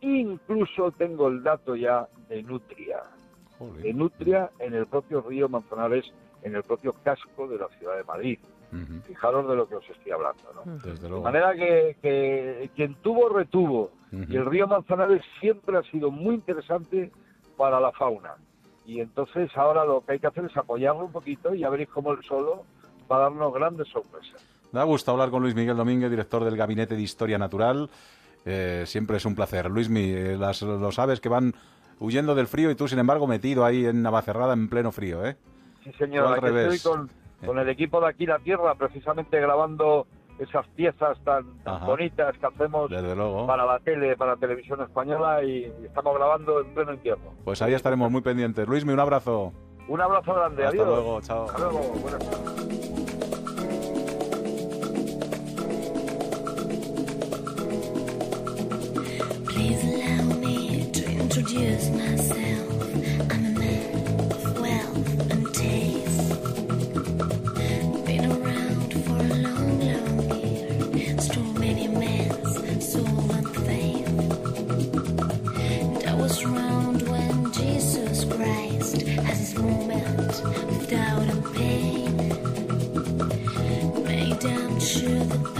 Incluso 0.00 0.92
tengo 0.92 1.28
el 1.28 1.42
dato 1.42 1.74
ya 1.76 2.06
de 2.28 2.42
nutria, 2.42 3.00
de 3.80 3.94
nutria 3.94 4.50
en 4.58 4.74
el 4.74 4.86
propio 4.86 5.22
río 5.22 5.48
Manzanares, 5.48 6.12
en 6.42 6.54
el 6.54 6.62
propio 6.62 6.94
casco 7.02 7.48
de 7.48 7.58
la 7.58 7.68
ciudad 7.68 7.96
de 7.96 8.04
Madrid. 8.04 8.38
Fijaros 9.06 9.48
de 9.48 9.56
lo 9.56 9.68
que 9.68 9.76
os 9.76 9.88
estoy 9.88 10.12
hablando, 10.12 10.42
¿no? 10.54 10.72
Desde 10.78 11.08
De 11.08 11.20
manera 11.20 11.54
que, 11.54 11.96
que 12.02 12.70
quien 12.74 12.94
tuvo, 13.02 13.28
retuvo. 13.28 13.90
Y 14.12 14.36
el 14.36 14.46
río 14.46 14.66
Manzanares 14.66 15.22
siempre 15.40 15.76
ha 15.76 15.82
sido 15.82 16.10
muy 16.10 16.36
interesante 16.36 17.10
para 17.56 17.80
la 17.80 17.92
fauna. 17.92 18.34
Y 18.86 19.00
entonces 19.00 19.50
ahora 19.56 19.84
lo 19.84 20.00
que 20.02 20.12
hay 20.12 20.18
que 20.20 20.28
hacer 20.28 20.44
es 20.44 20.56
apoyarlo 20.56 21.06
un 21.06 21.12
poquito 21.12 21.54
y 21.54 21.60
ya 21.60 21.70
veréis 21.70 21.88
cómo 21.90 22.12
él 22.12 22.18
solo 22.26 22.64
va 23.10 23.16
a 23.16 23.20
darnos 23.20 23.52
grandes 23.52 23.88
sorpresas. 23.88 24.42
Da 24.72 24.84
gusto 24.84 25.10
hablar 25.10 25.30
con 25.30 25.42
Luis 25.42 25.54
Miguel 25.54 25.76
Domínguez, 25.76 26.10
director 26.10 26.44
del 26.44 26.56
Gabinete 26.56 26.94
de 26.96 27.02
Historia 27.02 27.38
Natural. 27.38 27.88
Eh, 28.44 28.84
siempre 28.86 29.16
es 29.16 29.24
un 29.24 29.34
placer. 29.34 29.70
Luismi, 29.70 30.10
eh, 30.10 30.36
las, 30.38 30.62
los 30.62 30.98
aves 30.98 31.20
que 31.20 31.28
van 31.28 31.52
huyendo 31.98 32.34
del 32.34 32.46
frío 32.46 32.70
y 32.70 32.74
tú, 32.74 32.86
sin 32.86 32.98
embargo, 32.98 33.26
metido 33.26 33.64
ahí 33.64 33.86
en 33.86 34.02
Navacerrada 34.02 34.52
en 34.52 34.68
pleno 34.68 34.92
frío, 34.92 35.24
¿eh? 35.26 35.36
Sí, 35.82 35.92
señor, 35.98 36.24
Tú 36.26 36.28
al 36.28 36.34
aquí 36.38 36.46
revés. 36.46 36.74
estoy 36.74 36.92
con, 36.92 37.10
con 37.46 37.58
el 37.58 37.68
equipo 37.68 38.00
de 38.00 38.08
aquí 38.08 38.26
la 38.26 38.38
tierra, 38.40 38.74
precisamente 38.74 39.40
grabando 39.40 40.06
esas 40.38 40.66
piezas 40.76 41.18
tan, 41.24 41.46
bonitas 41.86 42.36
que 42.38 42.46
hacemos 42.46 42.90
Desde 42.90 43.16
luego. 43.16 43.46
para 43.46 43.64
la 43.64 43.78
tele, 43.78 44.16
para 44.16 44.32
la 44.32 44.36
televisión 44.36 44.82
española 44.82 45.42
y 45.42 45.64
estamos 45.84 46.14
grabando 46.14 46.60
en 46.60 46.74
pleno 46.74 46.92
invierno. 46.92 47.32
Pues 47.44 47.62
ahí 47.62 47.72
estaremos 47.72 48.10
muy 48.10 48.20
pendientes. 48.20 48.68
Luismi, 48.68 48.92
un 48.92 49.00
abrazo. 49.00 49.52
Un 49.88 50.00
abrazo 50.00 50.34
grande, 50.34 50.64
Hasta 50.64 50.76
adiós. 50.82 50.86
luego, 50.88 51.20
chao. 51.22 51.44
Hasta 51.44 51.58
luego, 51.58 51.78
buenas 52.02 52.30
tardes. 52.30 53.66
Please 59.48 59.82
allow 59.82 60.38
me 60.40 60.90
to 60.92 61.10
introduce 61.10 61.88
myself. 61.90 62.25
out 80.92 81.28
of 81.28 81.54
pain. 81.54 82.16
Made 84.04 84.38
damn 84.38 84.78
sure 84.80 85.24
that. 85.24 85.55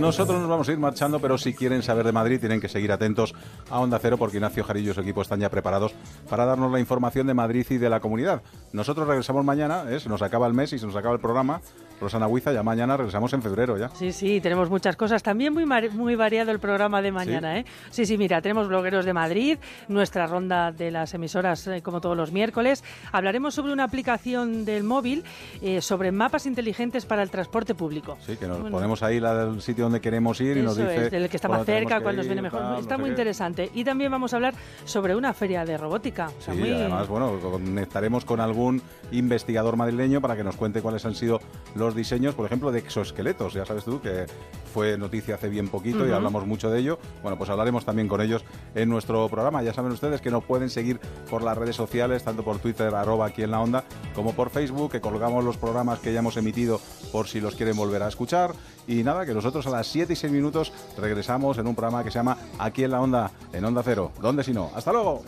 Nosotros 0.00 0.38
nos 0.40 0.48
vamos 0.48 0.68
a 0.68 0.72
ir 0.72 0.78
marchando, 0.78 1.18
pero 1.20 1.36
si 1.38 1.54
quieren 1.54 1.82
saber 1.82 2.04
de 2.06 2.12
Madrid 2.12 2.38
tienen 2.40 2.60
que 2.60 2.68
seguir 2.68 2.92
atentos 2.92 3.34
a 3.70 3.80
Onda 3.80 3.98
Cero 4.00 4.16
porque 4.16 4.36
Ignacio 4.36 4.64
Jarillo 4.64 4.92
y 4.92 4.94
su 4.94 5.00
equipo 5.00 5.22
están 5.22 5.40
ya 5.40 5.50
preparados 5.50 5.92
para 6.28 6.44
darnos 6.46 6.70
la 6.70 6.80
información 6.80 7.26
de 7.26 7.34
Madrid 7.34 7.66
y 7.70 7.78
de 7.78 7.90
la 7.90 8.00
comunidad. 8.00 8.42
Nosotros 8.72 9.06
regresamos 9.08 9.44
mañana, 9.44 9.84
¿eh? 9.90 10.00
se 10.00 10.08
nos 10.08 10.22
acaba 10.22 10.46
el 10.46 10.54
mes 10.54 10.72
y 10.72 10.78
se 10.78 10.86
nos 10.86 10.96
acaba 10.96 11.14
el 11.14 11.20
programa. 11.20 11.60
Rosana 12.00 12.28
Huiza, 12.28 12.52
ya 12.52 12.62
mañana 12.62 12.96
regresamos 12.96 13.32
en 13.32 13.42
febrero 13.42 13.76
ya. 13.76 13.88
Sí, 13.88 14.12
sí, 14.12 14.40
tenemos 14.40 14.70
muchas 14.70 14.94
cosas. 14.94 15.20
También 15.20 15.52
muy, 15.52 15.66
muy 15.66 16.14
variado 16.14 16.52
el 16.52 16.60
programa 16.60 17.02
de 17.02 17.10
mañana, 17.10 17.58
¿eh? 17.58 17.64
Sí, 17.90 18.06
sí, 18.06 18.16
mira, 18.16 18.40
tenemos 18.40 18.68
blogueros 18.68 19.04
de 19.04 19.12
Madrid, 19.12 19.58
nuestra 19.88 20.28
ronda 20.28 20.70
de 20.70 20.92
las 20.92 21.12
emisoras 21.14 21.66
eh, 21.66 21.82
como 21.82 22.00
todos 22.00 22.16
los 22.16 22.30
miércoles. 22.30 22.84
Hablaremos 23.10 23.54
sobre 23.54 23.72
una 23.72 23.82
aplicación 23.82 24.64
del 24.64 24.84
móvil, 24.84 25.24
eh, 25.60 25.80
sobre 25.80 26.12
mapas 26.12 26.46
inteligentes 26.46 27.04
para 27.04 27.20
el 27.24 27.30
transporte 27.30 27.74
público. 27.74 28.16
Sí, 28.24 28.36
que 28.36 28.46
nos 28.46 28.60
Bueno. 28.60 28.76
ponemos 28.76 29.02
ahí 29.02 29.18
la 29.18 29.34
del 29.34 29.60
sitio 29.60 29.87
donde 29.88 30.00
queremos 30.00 30.40
ir 30.40 30.56
y 30.56 30.62
nos 30.62 30.76
Eso 30.78 30.88
dice 30.88 31.06
es, 31.06 31.10
del 31.10 31.28
que 31.28 31.36
está 31.36 31.48
más 31.48 31.64
cerca, 31.64 32.00
cuál 32.00 32.16
nos 32.16 32.26
viene 32.26 32.42
mejor. 32.42 32.60
tal, 32.60 32.72
no 32.72 32.78
está 32.80 32.94
sé 32.94 33.00
muy 33.00 33.06
qué. 33.08 33.12
interesante. 33.12 33.70
Y 33.74 33.84
también 33.84 34.10
vamos 34.10 34.32
a 34.32 34.36
hablar 34.36 34.54
sobre 34.84 35.16
una 35.16 35.32
feria 35.32 35.64
de 35.64 35.76
robótica. 35.76 36.30
O 36.38 36.40
sea, 36.42 36.54
Sí, 36.54 36.60
muy- 36.60 36.72
además, 36.72 37.08
bueno, 37.08 37.38
conectaremos 37.40 38.24
con 38.24 38.40
algún 38.40 38.82
investigador 39.10 39.76
madrileño 39.76 40.20
para 40.20 40.36
que 40.36 40.44
nos 40.44 40.56
cuente 40.56 40.82
cuáles 40.82 41.04
han 41.04 41.14
sido 41.14 41.40
los 41.74 41.94
diseños, 41.94 42.34
por 42.34 42.46
ejemplo, 42.46 42.70
de 42.72 42.78
exoesqueletos. 42.80 43.54
Ya 43.54 43.64
sabes 43.64 43.84
tú 43.84 44.00
que 44.00 44.26
fue 44.72 44.98
noticia 44.98 45.34
hace 45.36 45.48
bien 45.48 45.68
poquito 45.68 46.00
y 46.00 46.08
Ujú. 46.08 46.14
hablamos 46.14 46.46
mucho 46.46 46.70
de 46.70 46.80
ello. 46.80 46.98
Bueno, 47.22 47.38
pues 47.38 47.48
hablaremos 47.50 47.84
también 47.84 48.06
con 48.08 48.20
ellos 48.20 48.44
en 48.74 48.88
nuestro 48.88 49.28
programa. 49.28 49.62
Ya 49.62 49.72
saben 49.72 49.92
ustedes 49.92 50.20
que 50.20 50.30
nos 50.30 50.44
pueden 50.44 50.70
seguir 50.70 51.00
por 51.30 51.42
las 51.42 51.56
redes 51.56 51.74
sociales, 51.76 52.22
tanto 52.22 52.42
por 52.44 52.58
Twitter, 52.58 52.94
arroba 52.94 53.26
aquí 53.26 53.42
en 53.42 53.50
la 53.50 53.60
onda, 53.60 53.84
como 54.14 54.34
por 54.34 54.50
Facebook, 54.50 54.92
que 54.92 55.00
colgamos 55.00 55.44
los 55.44 55.56
programas 55.56 55.98
que 56.00 56.12
ya 56.12 56.18
hemos 56.20 56.36
emitido 56.36 56.80
por 57.12 57.26
si 57.28 57.40
los 57.40 57.54
quieren 57.54 57.76
volver 57.76 58.02
a 58.02 58.08
escuchar. 58.08 58.52
Y 58.86 59.02
nada, 59.02 59.26
que 59.26 59.34
nosotros 59.34 59.66
a 59.66 59.70
las 59.78 59.86
7 59.86 60.12
y 60.12 60.16
6 60.16 60.32
minutos 60.32 60.72
regresamos 60.96 61.56
en 61.56 61.68
un 61.68 61.76
programa 61.76 62.02
que 62.02 62.10
se 62.10 62.18
llama 62.18 62.36
Aquí 62.58 62.82
en 62.82 62.90
la 62.90 63.00
onda, 63.00 63.30
en 63.52 63.64
Onda 63.64 63.80
Cero. 63.84 64.10
¿Dónde 64.20 64.42
si 64.42 64.52
no? 64.52 64.72
¡Hasta 64.74 64.92
luego! 64.92 65.22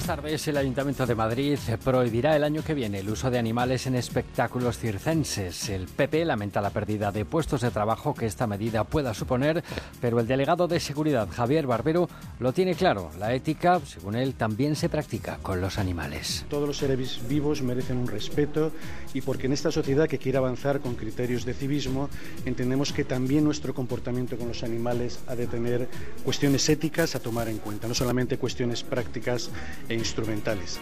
Buenas 0.00 0.16
tardes. 0.16 0.48
El 0.48 0.56
Ayuntamiento 0.56 1.06
de 1.06 1.14
Madrid 1.14 1.58
prohibirá 1.84 2.34
el 2.34 2.42
año 2.42 2.64
que 2.64 2.72
viene 2.72 3.00
el 3.00 3.10
uso 3.10 3.30
de 3.30 3.38
animales 3.38 3.86
en 3.86 3.96
espectáculos 3.96 4.78
circenses. 4.78 5.68
El 5.68 5.88
PP 5.88 6.24
lamenta 6.24 6.62
la 6.62 6.70
pérdida 6.70 7.12
de 7.12 7.26
puestos 7.26 7.60
de 7.60 7.70
trabajo 7.70 8.14
que 8.14 8.24
esta 8.24 8.46
medida 8.46 8.84
pueda 8.84 9.12
suponer, 9.12 9.62
pero 10.00 10.18
el 10.18 10.26
delegado 10.26 10.66
de 10.68 10.80
Seguridad, 10.80 11.28
Javier 11.28 11.66
Barbero, 11.66 12.08
lo 12.38 12.54
tiene 12.54 12.74
claro. 12.76 13.10
La 13.18 13.34
ética, 13.34 13.78
según 13.84 14.16
él, 14.16 14.32
también 14.36 14.74
se 14.74 14.88
practica 14.88 15.36
con 15.42 15.60
los 15.60 15.78
animales. 15.78 16.46
Todos 16.48 16.66
los 16.66 16.78
seres 16.78 17.20
vivos 17.28 17.60
merecen 17.60 17.98
un 17.98 18.08
respeto 18.08 18.72
y 19.12 19.20
porque 19.20 19.48
en 19.48 19.52
esta 19.52 19.70
sociedad 19.70 20.08
que 20.08 20.16
quiere 20.16 20.38
avanzar 20.38 20.80
con 20.80 20.94
criterios 20.94 21.44
de 21.44 21.52
civismo, 21.52 22.08
entendemos 22.46 22.94
que 22.94 23.04
también 23.04 23.44
nuestro 23.44 23.74
comportamiento 23.74 24.38
con 24.38 24.48
los 24.48 24.62
animales 24.62 25.20
ha 25.26 25.36
de 25.36 25.46
tener 25.46 25.88
cuestiones 26.24 26.66
éticas 26.70 27.14
a 27.14 27.20
tomar 27.20 27.48
en 27.48 27.58
cuenta, 27.58 27.86
no 27.86 27.92
solamente 27.92 28.38
cuestiones 28.38 28.82
prácticas 28.82 29.50
e 29.90 29.94
instrumentales. 29.94 30.80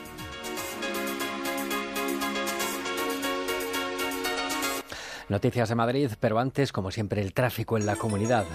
Noticias 5.29 5.69
de 5.69 5.75
Madrid, 5.75 6.11
pero 6.21 6.39
antes, 6.39 6.73
como 6.73 6.91
siempre, 6.91 7.21
el 7.21 7.33
tráfico 7.35 7.77
en 7.77 7.87
la 7.87 7.97
comunidad. 7.97 8.47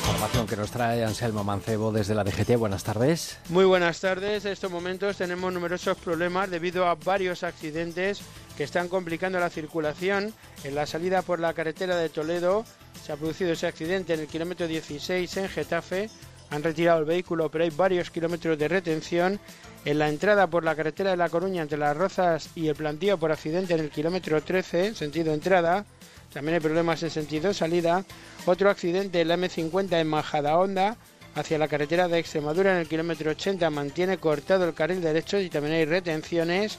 Información 0.00 0.46
que 0.46 0.56
nos 0.56 0.70
trae 0.70 1.04
Anselmo 1.04 1.44
Mancebo 1.44 1.92
desde 1.92 2.14
la 2.14 2.24
DGT. 2.24 2.56
Buenas 2.56 2.84
tardes. 2.84 3.38
Muy 3.48 3.64
buenas 3.64 4.00
tardes. 4.00 4.44
En 4.44 4.52
estos 4.52 4.70
momentos 4.70 5.16
tenemos 5.16 5.52
numerosos 5.52 5.96
problemas 5.98 6.50
debido 6.50 6.86
a 6.86 6.94
varios 6.96 7.44
accidentes 7.44 8.20
que 8.56 8.64
están 8.64 8.88
complicando 8.88 9.38
la 9.38 9.50
circulación. 9.50 10.34
En 10.64 10.74
la 10.74 10.86
salida 10.86 11.22
por 11.22 11.40
la 11.40 11.54
carretera 11.54 11.96
de 11.96 12.08
Toledo 12.08 12.64
se 13.04 13.12
ha 13.12 13.16
producido 13.16 13.52
ese 13.52 13.66
accidente 13.66 14.14
en 14.14 14.20
el 14.20 14.26
kilómetro 14.26 14.66
16 14.66 15.36
en 15.36 15.48
Getafe. 15.48 16.10
Han 16.50 16.62
retirado 16.62 16.98
el 16.98 17.04
vehículo, 17.04 17.50
pero 17.50 17.64
hay 17.64 17.70
varios 17.70 18.10
kilómetros 18.10 18.58
de 18.58 18.68
retención. 18.68 19.40
En 19.84 19.98
la 19.98 20.08
entrada 20.08 20.46
por 20.46 20.64
la 20.64 20.74
carretera 20.74 21.10
de 21.10 21.16
La 21.16 21.28
Coruña 21.28 21.62
entre 21.62 21.78
Las 21.78 21.96
Rozas 21.96 22.50
y 22.54 22.68
el 22.68 22.74
plantío 22.74 23.18
por 23.18 23.32
accidente 23.32 23.74
en 23.74 23.80
el 23.80 23.90
kilómetro 23.90 24.42
13, 24.42 24.94
sentido 24.94 25.32
entrada. 25.32 25.84
También 26.32 26.54
hay 26.54 26.60
problemas 26.60 27.02
en 27.02 27.10
sentido 27.10 27.54
salida. 27.54 28.04
Otro 28.46 28.70
accidente 28.70 29.20
en 29.20 29.28
la 29.28 29.36
M50 29.36 30.00
en 30.00 30.08
Majadahonda 30.08 30.96
hacia 31.34 31.58
la 31.58 31.68
carretera 31.68 32.08
de 32.08 32.18
Extremadura 32.18 32.72
en 32.72 32.78
el 32.78 32.88
kilómetro 32.88 33.30
80 33.30 33.70
mantiene 33.70 34.18
cortado 34.18 34.66
el 34.66 34.74
carril 34.74 35.00
derecho 35.00 35.38
y 35.38 35.48
también 35.48 35.74
hay 35.74 35.84
retenciones. 35.84 36.78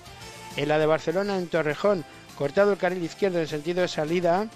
En 0.57 0.68
la 0.68 0.78
de 0.78 0.86
Barcelona 0.86 1.38
en 1.38 1.47
Torrejón 1.47 2.03
cortado 2.38 2.74
el 2.74 2.78
carril 2.78 3.03
izquierdo 3.03 3.39
en 3.39 3.47
sentido 3.47 3.82
de 3.82 3.88
salida 3.88 4.49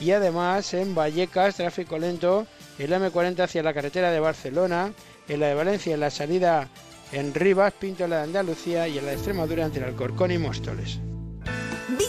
y 0.00 0.12
además 0.12 0.72
en 0.74 0.94
Vallecas 0.94 1.56
tráfico 1.56 1.98
lento 1.98 2.46
en 2.78 2.90
la 2.90 2.98
M40 2.98 3.40
hacia 3.40 3.62
la 3.62 3.74
carretera 3.74 4.10
de 4.10 4.20
Barcelona, 4.20 4.92
en 5.28 5.40
la 5.40 5.48
de 5.48 5.54
Valencia 5.54 5.94
en 5.94 6.00
la 6.00 6.10
salida 6.10 6.68
en 7.12 7.34
Rivas, 7.34 7.72
Pinto 7.72 8.04
en 8.04 8.10
la 8.10 8.18
de 8.18 8.24
Andalucía 8.24 8.86
y 8.88 8.98
en 8.98 9.04
la 9.04 9.10
de 9.10 9.16
Extremadura 9.16 9.64
entre 9.64 9.84
Alcorcón 9.84 10.30
y 10.30 10.38
Móstoles. 10.38 11.00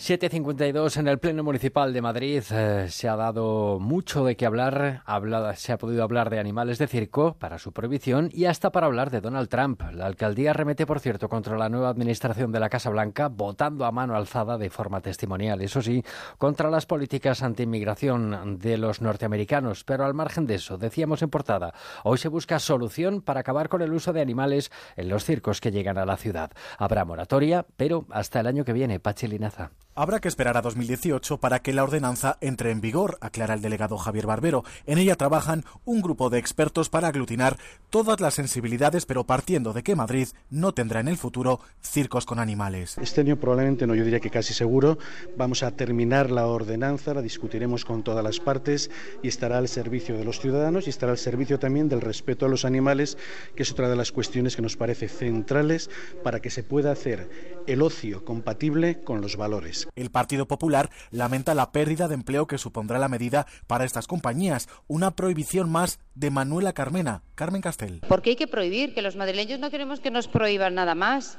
7.52 0.00 0.96
en 0.96 1.08
el 1.08 1.18
Pleno 1.18 1.44
Municipal 1.44 1.92
de 1.92 2.00
Madrid. 2.00 2.42
eh, 2.52 2.86
se 2.88 3.06
ha 3.06 3.16
dado 3.16 3.78
mucho 3.78 4.24
de 4.24 4.34
qué 4.34 4.46
hablar. 4.46 5.02
Habla- 5.04 5.54
se 5.56 5.72
ha 5.72 5.78
podido 5.78 6.02
hablar 6.02 6.30
de 6.30 6.38
animales 6.40 6.78
de 6.78 6.86
circo 6.86 7.34
para 7.38 7.58
su 7.58 7.72
prohibición 7.72 8.30
y 8.32 8.46
hasta 8.46 8.72
para 8.72 8.86
hablar 8.86 9.10
de 9.10 9.20
Donald 9.20 9.50
Trump. 9.50 9.82
La 9.92 10.06
alcaldía 10.06 10.54
remete, 10.54 10.86
por 10.86 11.00
cierto, 11.00 11.28
contra 11.28 11.58
la 11.58 11.68
nueva 11.68 11.90
administración 11.90 12.50
de 12.50 12.60
la 12.60 12.70
Casa 12.70 12.88
Blanca, 12.88 13.28
votando 13.28 13.84
a 13.84 13.92
mano 13.92 14.16
alzada 14.16 14.56
de 14.56 14.70
forma 14.70 15.02
testimonial. 15.02 15.60
Eso 15.60 15.82
sí, 15.82 16.02
contra 16.38 16.70
las 16.70 16.86
políticas 16.86 17.42
anti-inmigración 17.42 18.58
de 18.58 18.78
los 18.78 19.02
norteamericanos. 19.02 19.84
Pero 19.84 20.06
al 20.06 20.14
margen 20.14 20.46
de 20.46 20.54
eso, 20.54 20.78
decíamos 20.78 21.20
en 21.20 21.28
portada, 21.28 21.74
hoy 22.04 22.16
se 22.16 22.28
busca 22.28 22.58
solución 22.58 23.20
para 23.20 23.40
acabar 23.40 23.68
con 23.68 23.82
el 23.82 23.92
uso 23.92 24.14
de 24.14 24.22
animales 24.22 24.72
en 24.96 25.10
los 25.10 25.26
circos 25.26 25.60
que 25.60 25.70
llegan 25.70 25.98
a 25.98 26.06
la 26.06 26.16
ciudad. 26.16 26.50
Habrá 26.78 27.04
moratoria, 27.04 27.66
pero 27.76 28.06
hasta 28.08 28.40
el 28.40 28.46
año 28.46 28.64
que 28.64 28.72
viene, 28.72 28.98
Pachi 28.98 29.26
Linaza. 29.26 29.72
Habrá 29.96 30.20
que 30.20 30.28
esperar 30.28 30.56
a 30.56 30.62
2018 30.62 31.38
para 31.38 31.62
que 31.62 31.72
la 31.72 31.82
ordenanza 31.82 32.38
entre 32.40 32.70
en 32.70 32.80
vigor, 32.80 33.18
aclara 33.20 33.54
el 33.54 33.60
delegado 33.60 33.98
Javier 33.98 34.24
Barbero. 34.24 34.62
En 34.86 34.98
ella 34.98 35.16
trabajan 35.16 35.64
un 35.84 36.00
grupo 36.00 36.30
de 36.30 36.38
expertos 36.38 36.88
para 36.88 37.08
aglutinar 37.08 37.58
todas 37.90 38.20
las 38.20 38.34
sensibilidades, 38.34 39.04
pero 39.04 39.24
partiendo 39.24 39.72
de 39.72 39.82
que 39.82 39.96
Madrid 39.96 40.28
no 40.48 40.72
tendrá 40.74 41.00
en 41.00 41.08
el 41.08 41.16
futuro 41.16 41.58
circos 41.82 42.24
con 42.24 42.38
animales. 42.38 42.98
Este 42.98 43.22
año 43.22 43.36
probablemente, 43.40 43.84
no, 43.84 43.96
yo 43.96 44.04
diría 44.04 44.20
que 44.20 44.30
casi 44.30 44.54
seguro, 44.54 44.96
vamos 45.36 45.64
a 45.64 45.72
terminar 45.72 46.30
la 46.30 46.46
ordenanza, 46.46 47.12
la 47.12 47.20
discutiremos 47.20 47.84
con 47.84 48.04
todas 48.04 48.22
las 48.22 48.38
partes 48.38 48.92
y 49.24 49.28
estará 49.28 49.58
al 49.58 49.66
servicio 49.66 50.16
de 50.16 50.24
los 50.24 50.38
ciudadanos 50.38 50.86
y 50.86 50.90
estará 50.90 51.10
al 51.10 51.18
servicio 51.18 51.58
también 51.58 51.88
del 51.88 52.00
respeto 52.00 52.46
a 52.46 52.48
los 52.48 52.64
animales, 52.64 53.18
que 53.56 53.64
es 53.64 53.72
otra 53.72 53.88
de 53.88 53.96
las 53.96 54.12
cuestiones 54.12 54.54
que 54.54 54.62
nos 54.62 54.76
parece 54.76 55.08
centrales 55.08 55.90
para 56.22 56.38
que 56.38 56.50
se 56.50 56.62
pueda 56.62 56.92
hacer 56.92 57.28
el 57.66 57.82
ocio 57.82 58.24
compatible 58.24 59.00
con 59.02 59.20
los 59.20 59.36
valores. 59.36 59.79
El 59.96 60.10
Partido 60.10 60.46
Popular 60.46 60.90
lamenta 61.10 61.54
la 61.54 61.72
pérdida 61.72 62.08
de 62.08 62.14
empleo 62.14 62.46
que 62.46 62.58
supondrá 62.58 62.98
la 62.98 63.08
medida 63.08 63.46
para 63.66 63.84
estas 63.84 64.06
compañías, 64.06 64.68
una 64.86 65.12
prohibición 65.12 65.70
más 65.70 65.98
de 66.14 66.30
Manuela 66.30 66.72
Carmena. 66.72 67.22
Carmen 67.34 67.62
Castel. 67.62 68.00
Porque 68.08 68.30
hay 68.30 68.36
que 68.36 68.46
prohibir, 68.46 68.94
que 68.94 69.02
los 69.02 69.16
madrileños 69.16 69.60
no 69.60 69.70
queremos 69.70 70.00
que 70.00 70.10
nos 70.10 70.28
prohíban 70.28 70.74
nada 70.74 70.94
más. 70.94 71.38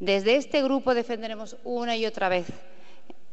Desde 0.00 0.36
este 0.36 0.62
grupo 0.62 0.94
defenderemos 0.94 1.56
una 1.64 1.96
y 1.96 2.06
otra 2.06 2.28
vez 2.28 2.46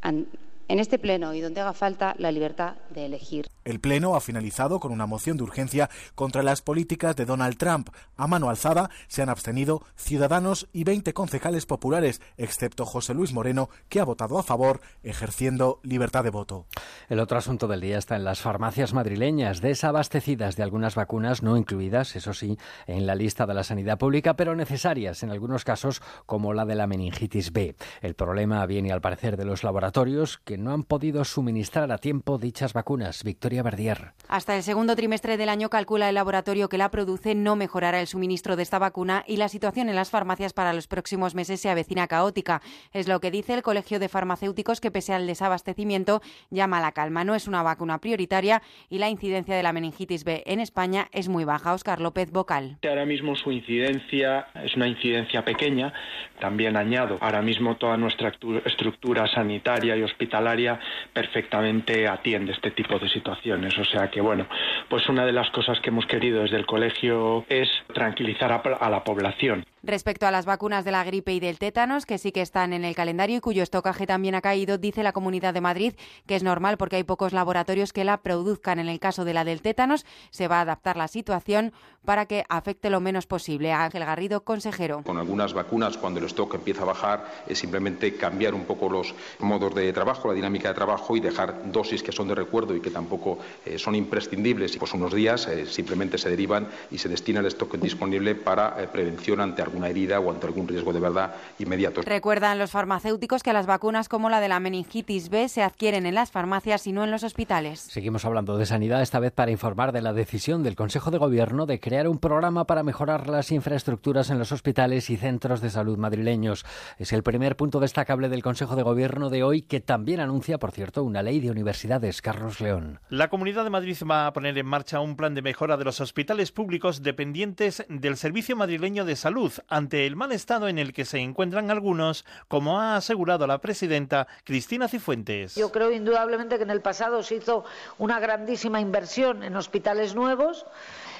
en 0.03 0.79
este 0.79 0.99
pleno 0.99 1.33
y 1.33 1.41
donde 1.41 1.61
haga 1.61 1.73
falta 1.73 2.15
la 2.17 2.31
libertad 2.31 2.75
de 2.91 3.05
elegir. 3.05 3.47
El 3.63 3.79
Pleno 3.79 4.15
ha 4.15 4.21
finalizado 4.21 4.79
con 4.79 4.91
una 4.91 5.05
moción 5.05 5.37
de 5.37 5.43
urgencia 5.43 5.89
contra 6.15 6.43
las 6.43 6.61
políticas 6.61 7.15
de 7.15 7.25
Donald 7.25 7.57
Trump. 7.57 7.89
A 8.17 8.27
mano 8.27 8.49
alzada 8.49 8.89
se 9.07 9.21
han 9.21 9.29
abstenido 9.29 9.83
ciudadanos 9.95 10.67
y 10.73 10.83
20 10.83 11.13
concejales 11.13 11.65
populares, 11.65 12.21
excepto 12.37 12.85
José 12.85 13.13
Luis 13.13 13.33
Moreno, 13.33 13.69
que 13.89 13.99
ha 13.99 14.05
votado 14.05 14.39
a 14.39 14.43
favor, 14.43 14.81
ejerciendo 15.03 15.79
libertad 15.83 16.23
de 16.23 16.29
voto. 16.29 16.65
El 17.09 17.19
otro 17.19 17.37
asunto 17.37 17.67
del 17.67 17.81
día 17.81 17.97
está 17.97 18.15
en 18.15 18.23
las 18.23 18.41
farmacias 18.41 18.93
madrileñas, 18.93 19.61
desabastecidas 19.61 20.55
de 20.55 20.63
algunas 20.63 20.95
vacunas 20.95 21.43
no 21.43 21.57
incluidas, 21.57 22.15
eso 22.15 22.33
sí, 22.33 22.57
en 22.87 23.05
la 23.05 23.15
lista 23.15 23.45
de 23.45 23.53
la 23.53 23.63
sanidad 23.63 23.97
pública, 23.97 24.35
pero 24.35 24.55
necesarias 24.55 25.23
en 25.23 25.29
algunos 25.29 25.63
casos, 25.63 26.01
como 26.25 26.53
la 26.53 26.65
de 26.65 26.75
la 26.75 26.87
meningitis 26.87 27.51
B. 27.51 27.75
El 28.01 28.15
problema 28.15 28.65
viene, 28.65 28.91
al 28.91 29.01
parecer, 29.01 29.37
de 29.37 29.45
los 29.45 29.63
laboratorios 29.63 30.39
que 30.43 30.57
no 30.57 30.73
han 30.73 30.83
podido 30.83 31.23
suministrar 31.25 31.91
a 31.91 31.97
tiempo 31.97 32.37
dichas 32.37 32.73
vacunas. 32.73 33.23
Verdier. 33.59 34.13
Hasta 34.29 34.55
el 34.55 34.63
segundo 34.63 34.95
trimestre 34.95 35.35
del 35.35 35.49
año 35.49 35.69
calcula 35.69 36.07
el 36.07 36.15
laboratorio 36.15 36.69
que 36.69 36.77
la 36.77 36.89
produce 36.89 37.35
no 37.35 37.57
mejorará 37.57 37.99
el 37.99 38.07
suministro 38.07 38.55
de 38.55 38.63
esta 38.63 38.79
vacuna 38.79 39.25
y 39.27 39.35
la 39.35 39.49
situación 39.49 39.89
en 39.89 39.95
las 39.95 40.09
farmacias 40.09 40.53
para 40.53 40.71
los 40.71 40.87
próximos 40.87 41.35
meses 41.35 41.59
se 41.59 41.69
avecina 41.69 42.07
caótica. 42.07 42.61
Es 42.93 43.09
lo 43.09 43.19
que 43.19 43.29
dice 43.29 43.53
el 43.53 43.63
Colegio 43.63 43.99
de 43.99 44.07
Farmacéuticos 44.07 44.79
que 44.79 44.91
pese 44.91 45.13
al 45.13 45.27
desabastecimiento 45.27 46.21
llama 46.49 46.77
a 46.77 46.81
la 46.81 46.93
calma. 46.93 47.25
No 47.25 47.35
es 47.35 47.49
una 47.49 47.61
vacuna 47.61 47.97
prioritaria 47.97 48.61
y 48.89 48.99
la 48.99 49.09
incidencia 49.09 49.55
de 49.55 49.63
la 49.63 49.73
meningitis 49.73 50.23
B 50.23 50.43
en 50.45 50.61
España 50.61 51.09
es 51.11 51.27
muy 51.27 51.43
baja. 51.43 51.73
Oscar 51.73 51.99
López 51.99 52.31
Vocal. 52.31 52.77
Ahora 52.87 53.05
mismo 53.05 53.35
su 53.35 53.51
incidencia 53.51 54.47
es 54.63 54.75
una 54.75 54.87
incidencia 54.87 55.43
pequeña. 55.43 55.91
También 56.39 56.77
añado, 56.77 57.17
ahora 57.21 57.41
mismo 57.41 57.75
toda 57.75 57.97
nuestra 57.97 58.31
estructura 58.65 59.27
sanitaria 59.27 59.97
y 59.97 60.03
hospitalaria 60.03 60.79
perfectamente 61.13 62.07
atiende 62.07 62.53
este 62.53 62.71
tipo 62.71 62.97
de 62.97 63.09
situaciones. 63.09 63.40
O 63.79 63.85
sea 63.85 64.09
que, 64.09 64.21
bueno, 64.21 64.45
pues 64.87 65.07
una 65.09 65.25
de 65.25 65.31
las 65.31 65.49
cosas 65.49 65.79
que 65.79 65.89
hemos 65.89 66.05
querido 66.05 66.43
desde 66.43 66.57
el 66.57 66.65
colegio 66.65 67.43
es 67.49 67.69
tranquilizar 67.93 68.51
a, 68.51 68.89
la 68.89 69.03
población. 69.03 69.65
Respecto 69.83 70.27
a 70.27 70.31
las 70.31 70.45
vacunas 70.45 70.85
de 70.85 70.91
la 70.91 71.03
gripe 71.03 71.33
y 71.33 71.39
del 71.39 71.57
tétanos, 71.57 72.05
que 72.05 72.17
sí 72.17 72.31
que 72.31 72.41
están 72.41 72.73
en 72.73 72.85
el 72.85 72.95
calendario 72.95 73.37
y 73.37 73.41
cuyo 73.41 73.63
estocaje 73.63 74.05
también 74.05 74.35
ha 74.35 74.41
caído, 74.41 74.77
dice 74.77 75.03
la 75.03 75.11
Comunidad 75.11 75.53
de 75.53 75.61
Madrid 75.61 75.93
que 76.27 76.35
es 76.35 76.43
normal 76.43 76.77
porque 76.77 76.97
hay 76.97 77.03
pocos 77.03 77.33
laboratorios 77.33 77.93
que 77.93 78.03
la 78.03 78.21
produzcan. 78.21 78.79
En 78.79 78.89
el 78.89 78.99
caso 78.99 79.25
de 79.25 79.33
la 79.33 79.43
del 79.43 79.61
tétanos, 79.61 80.05
se 80.29 80.47
va 80.47 80.59
a 80.59 80.61
adaptar 80.61 80.97
la 80.97 81.07
situación 81.07 81.73
para 82.05 82.25
que 82.25 82.45
afecte 82.49 82.89
lo 82.89 82.99
menos 82.99 83.27
posible. 83.27 83.71
Ángel 83.71 84.05
Garrido, 84.05 84.43
consejero. 84.43 85.03
Con 85.03 85.17
algunas 85.17 85.53
vacunas, 85.53 85.97
cuando 85.97 86.19
el 86.19 86.25
stock 86.27 86.55
empieza 86.55 86.83
a 86.83 86.85
bajar, 86.85 87.25
es 87.47 87.59
simplemente 87.59 88.15
cambiar 88.15 88.53
un 88.53 88.65
poco 88.65 88.89
los 88.89 89.13
modos 89.39 89.75
de 89.75 89.91
trabajo, 89.93 90.27
la 90.27 90.33
dinámica 90.33 90.69
de 90.69 90.75
trabajo 90.75 91.15
y 91.15 91.19
dejar 91.19 91.71
dosis 91.71 92.03
que 92.03 92.11
son 92.11 92.27
de 92.27 92.35
recuerdo 92.35 92.75
y 92.75 92.81
que 92.81 92.91
tampoco 92.91 93.39
eh, 93.65 93.77
son 93.77 93.95
imprescindibles. 93.95 94.77
Pues 94.77 94.93
unos 94.93 95.13
días 95.13 95.47
eh, 95.47 95.65
simplemente 95.65 96.17
se 96.17 96.29
derivan 96.29 96.67
y 96.89 96.97
se 96.97 97.09
destina 97.09 97.39
el 97.39 97.45
stock 97.47 97.75
disponible 97.77 98.35
para 98.35 98.81
eh, 98.81 98.87
prevención 98.87 99.41
ante 99.41 99.61
alguna 99.71 99.89
herida 99.89 100.19
o 100.19 100.29
ante 100.29 100.47
algún 100.47 100.67
riesgo 100.67 100.93
de 100.93 100.99
verdad 100.99 101.33
inmediato. 101.59 102.01
Recuerdan 102.01 102.59
los 102.59 102.71
farmacéuticos 102.71 103.43
que 103.43 103.53
las 103.53 103.65
vacunas 103.65 104.09
como 104.09 104.29
la 104.29 104.39
de 104.39 104.49
la 104.49 104.59
meningitis 104.59 105.29
B 105.29 105.47
se 105.49 105.63
adquieren 105.63 106.05
en 106.05 106.15
las 106.15 106.31
farmacias 106.31 106.85
y 106.87 106.91
no 106.91 107.03
en 107.03 107.11
los 107.11 107.23
hospitales. 107.23 107.79
Seguimos 107.79 108.25
hablando 108.25 108.57
de 108.57 108.65
sanidad, 108.65 109.01
esta 109.01 109.19
vez 109.19 109.31
para 109.31 109.51
informar 109.51 109.91
de 109.91 110.01
la 110.01 110.13
decisión 110.13 110.63
del 110.63 110.75
Consejo 110.75 111.11
de 111.11 111.17
Gobierno 111.17 111.65
de 111.65 111.79
crear 111.79 112.07
un 112.07 112.19
programa 112.19 112.65
para 112.65 112.83
mejorar 112.83 113.27
las 113.27 113.51
infraestructuras 113.51 114.29
en 114.29 114.39
los 114.39 114.51
hospitales 114.51 115.09
y 115.09 115.17
centros 115.17 115.61
de 115.61 115.69
salud 115.69 115.97
madrileños. 115.97 116.65
Es 116.97 117.13
el 117.13 117.23
primer 117.23 117.55
punto 117.55 117.79
destacable 117.79 118.29
del 118.29 118.43
Consejo 118.43 118.75
de 118.75 118.83
Gobierno 118.83 119.29
de 119.29 119.43
hoy, 119.43 119.61
que 119.61 119.79
también 119.79 120.19
anuncia, 120.19 120.59
por 120.59 120.71
cierto, 120.71 121.03
una 121.03 121.23
ley 121.23 121.39
de 121.39 121.51
universidades. 121.51 122.21
Carlos 122.21 122.59
León. 122.59 122.99
La 123.09 123.29
Comunidad 123.29 123.63
de 123.63 123.69
Madrid 123.69 123.97
va 124.09 124.27
a 124.27 124.33
poner 124.33 124.57
en 124.57 124.65
marcha 124.65 124.99
un 124.99 125.15
plan 125.15 125.33
de 125.35 125.41
mejora 125.41 125.77
de 125.77 125.85
los 125.85 126.01
hospitales 126.01 126.51
públicos 126.51 127.01
dependientes 127.01 127.85
del 127.89 128.17
Servicio 128.17 128.55
Madrileño 128.55 129.05
de 129.05 129.15
Salud 129.15 129.51
ante 129.67 130.05
el 130.05 130.15
mal 130.15 130.31
estado 130.31 130.67
en 130.67 130.77
el 130.77 130.93
que 130.93 131.05
se 131.05 131.19
encuentran 131.19 131.71
algunos, 131.71 132.25
como 132.47 132.79
ha 132.79 132.95
asegurado 132.95 133.47
la 133.47 133.59
presidenta 133.59 134.27
Cristina 134.43 134.87
Cifuentes. 134.87 135.55
Yo 135.55 135.71
creo 135.71 135.91
indudablemente 135.91 136.57
que 136.57 136.63
en 136.63 136.69
el 136.69 136.81
pasado 136.81 137.23
se 137.23 137.35
hizo 137.35 137.63
una 137.97 138.19
grandísima 138.19 138.81
inversión 138.81 139.43
en 139.43 139.55
hospitales 139.55 140.15
nuevos. 140.15 140.65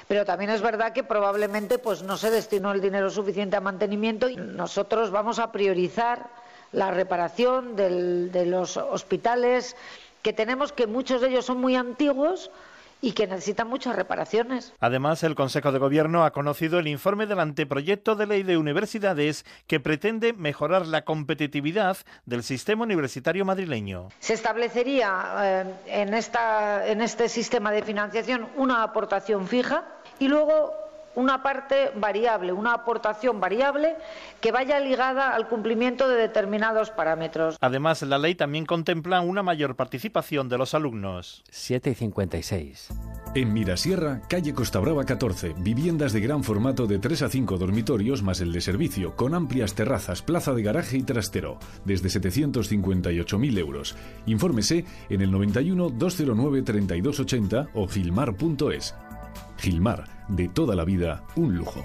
Pero 0.08 0.24
también 0.24 0.50
es 0.50 0.60
verdad 0.60 0.92
que 0.92 1.04
probablemente 1.04 1.78
pues, 1.78 2.02
no 2.02 2.16
se 2.16 2.30
destinó 2.30 2.72
el 2.72 2.80
dinero 2.80 3.08
suficiente 3.08 3.56
a 3.56 3.60
mantenimiento 3.60 4.28
y 4.28 4.36
nosotros 4.36 5.10
vamos 5.10 5.38
a 5.38 5.52
priorizar 5.52 6.28
la 6.72 6.90
reparación 6.90 7.76
de 7.76 8.46
los 8.46 8.76
hospitales 8.76 9.76
que 10.22 10.32
tenemos, 10.32 10.72
que 10.72 10.86
muchos 10.86 11.20
de 11.20 11.28
ellos 11.28 11.44
son 11.44 11.60
muy 11.60 11.76
antiguos 11.76 12.50
y 13.02 13.12
que 13.12 13.26
necesitan 13.26 13.68
muchas 13.68 13.96
reparaciones. 13.96 14.72
Además, 14.80 15.22
el 15.24 15.34
Consejo 15.34 15.72
de 15.72 15.80
Gobierno 15.80 16.24
ha 16.24 16.30
conocido 16.30 16.78
el 16.78 16.86
informe 16.86 17.26
del 17.26 17.40
anteproyecto 17.40 18.14
de 18.14 18.26
ley 18.26 18.44
de 18.44 18.56
universidades 18.56 19.44
que 19.66 19.80
pretende 19.80 20.32
mejorar 20.32 20.86
la 20.86 21.04
competitividad 21.04 21.98
del 22.24 22.44
sistema 22.44 22.84
universitario 22.84 23.44
madrileño. 23.44 24.08
Se 24.20 24.34
establecería 24.34 25.34
eh, 25.40 25.74
en, 25.86 26.14
esta, 26.14 26.86
en 26.86 27.02
este 27.02 27.28
sistema 27.28 27.72
de 27.72 27.82
financiación 27.82 28.48
una 28.56 28.84
aportación 28.84 29.48
fija 29.48 29.84
y 30.20 30.28
luego 30.28 30.72
una 31.14 31.42
parte 31.42 31.90
variable, 31.96 32.52
una 32.52 32.74
aportación 32.74 33.40
variable 33.40 33.96
que 34.40 34.52
vaya 34.52 34.80
ligada 34.80 35.34
al 35.34 35.48
cumplimiento 35.48 36.08
de 36.08 36.16
determinados 36.16 36.90
parámetros. 36.90 37.56
Además, 37.60 38.02
la 38.02 38.18
ley 38.18 38.34
también 38.34 38.66
contempla 38.66 39.20
una 39.20 39.42
mayor 39.42 39.76
participación 39.76 40.48
de 40.48 40.58
los 40.58 40.74
alumnos. 40.74 41.42
7 41.50 41.90
y 41.90 41.94
56. 41.94 42.88
En 43.34 43.52
Mirasierra, 43.52 44.20
calle 44.28 44.52
Costa 44.52 44.78
Brava 44.78 45.04
14, 45.04 45.54
viviendas 45.58 46.12
de 46.12 46.20
gran 46.20 46.44
formato 46.44 46.86
de 46.86 46.98
3 46.98 47.22
a 47.22 47.28
5 47.28 47.56
dormitorios 47.56 48.22
más 48.22 48.40
el 48.40 48.52
de 48.52 48.60
servicio, 48.60 49.16
con 49.16 49.34
amplias 49.34 49.74
terrazas, 49.74 50.22
plaza 50.22 50.52
de 50.52 50.62
garaje 50.62 50.98
y 50.98 51.02
trastero, 51.02 51.58
desde 51.84 52.08
758.000 52.08 53.58
euros. 53.58 53.96
Infórmese 54.26 54.84
en 55.08 55.22
el 55.22 55.30
91 55.30 55.90
209 55.90 56.62
3280 56.62 57.68
o 57.74 57.88
gilmar.es. 57.88 58.94
Gilmar, 59.62 60.26
de 60.26 60.48
toda 60.48 60.74
la 60.74 60.84
vida, 60.84 61.22
un 61.36 61.54
lujo. 61.54 61.84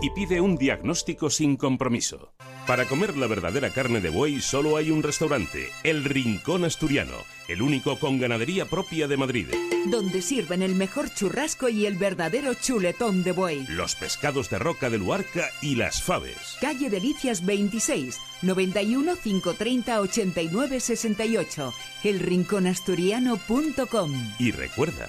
y 0.00 0.10
pide 0.10 0.40
un 0.40 0.56
diagnóstico 0.56 1.30
sin 1.30 1.56
compromiso. 1.56 2.32
Para 2.66 2.86
comer 2.86 3.16
la 3.16 3.26
verdadera 3.26 3.70
carne 3.70 4.00
de 4.00 4.08
buey 4.08 4.40
solo 4.40 4.76
hay 4.76 4.92
un 4.92 5.02
restaurante, 5.02 5.68
El 5.82 6.04
Rincón 6.04 6.64
Asturiano, 6.64 7.16
el 7.48 7.60
único 7.60 7.98
con 7.98 8.20
ganadería 8.20 8.66
propia 8.66 9.08
de 9.08 9.16
Madrid. 9.16 9.48
Donde 9.86 10.22
sirven 10.22 10.62
el 10.62 10.76
mejor 10.76 11.12
churrasco 11.12 11.68
y 11.68 11.86
el 11.86 11.96
verdadero 11.96 12.54
chuletón 12.54 13.24
de 13.24 13.32
buey. 13.32 13.66
Los 13.68 13.96
pescados 13.96 14.48
de 14.48 14.60
roca 14.60 14.90
de 14.90 14.98
Luarca 14.98 15.48
y 15.60 15.74
las 15.74 16.00
faves. 16.02 16.56
Calle 16.60 16.88
Delicias 16.88 17.44
26, 17.44 18.20
91 18.42 19.16
530 19.16 20.00
89 20.00 20.78
68. 20.78 21.74
Elrinconasturiano.com. 22.04 24.12
Y 24.38 24.52
recuerda, 24.52 25.08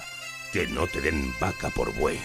que 0.51 0.65
no 0.67 0.87
te 0.87 1.01
den 1.01 1.31
vaca 1.39 1.69
por 1.69 1.93
buey. 1.93 2.17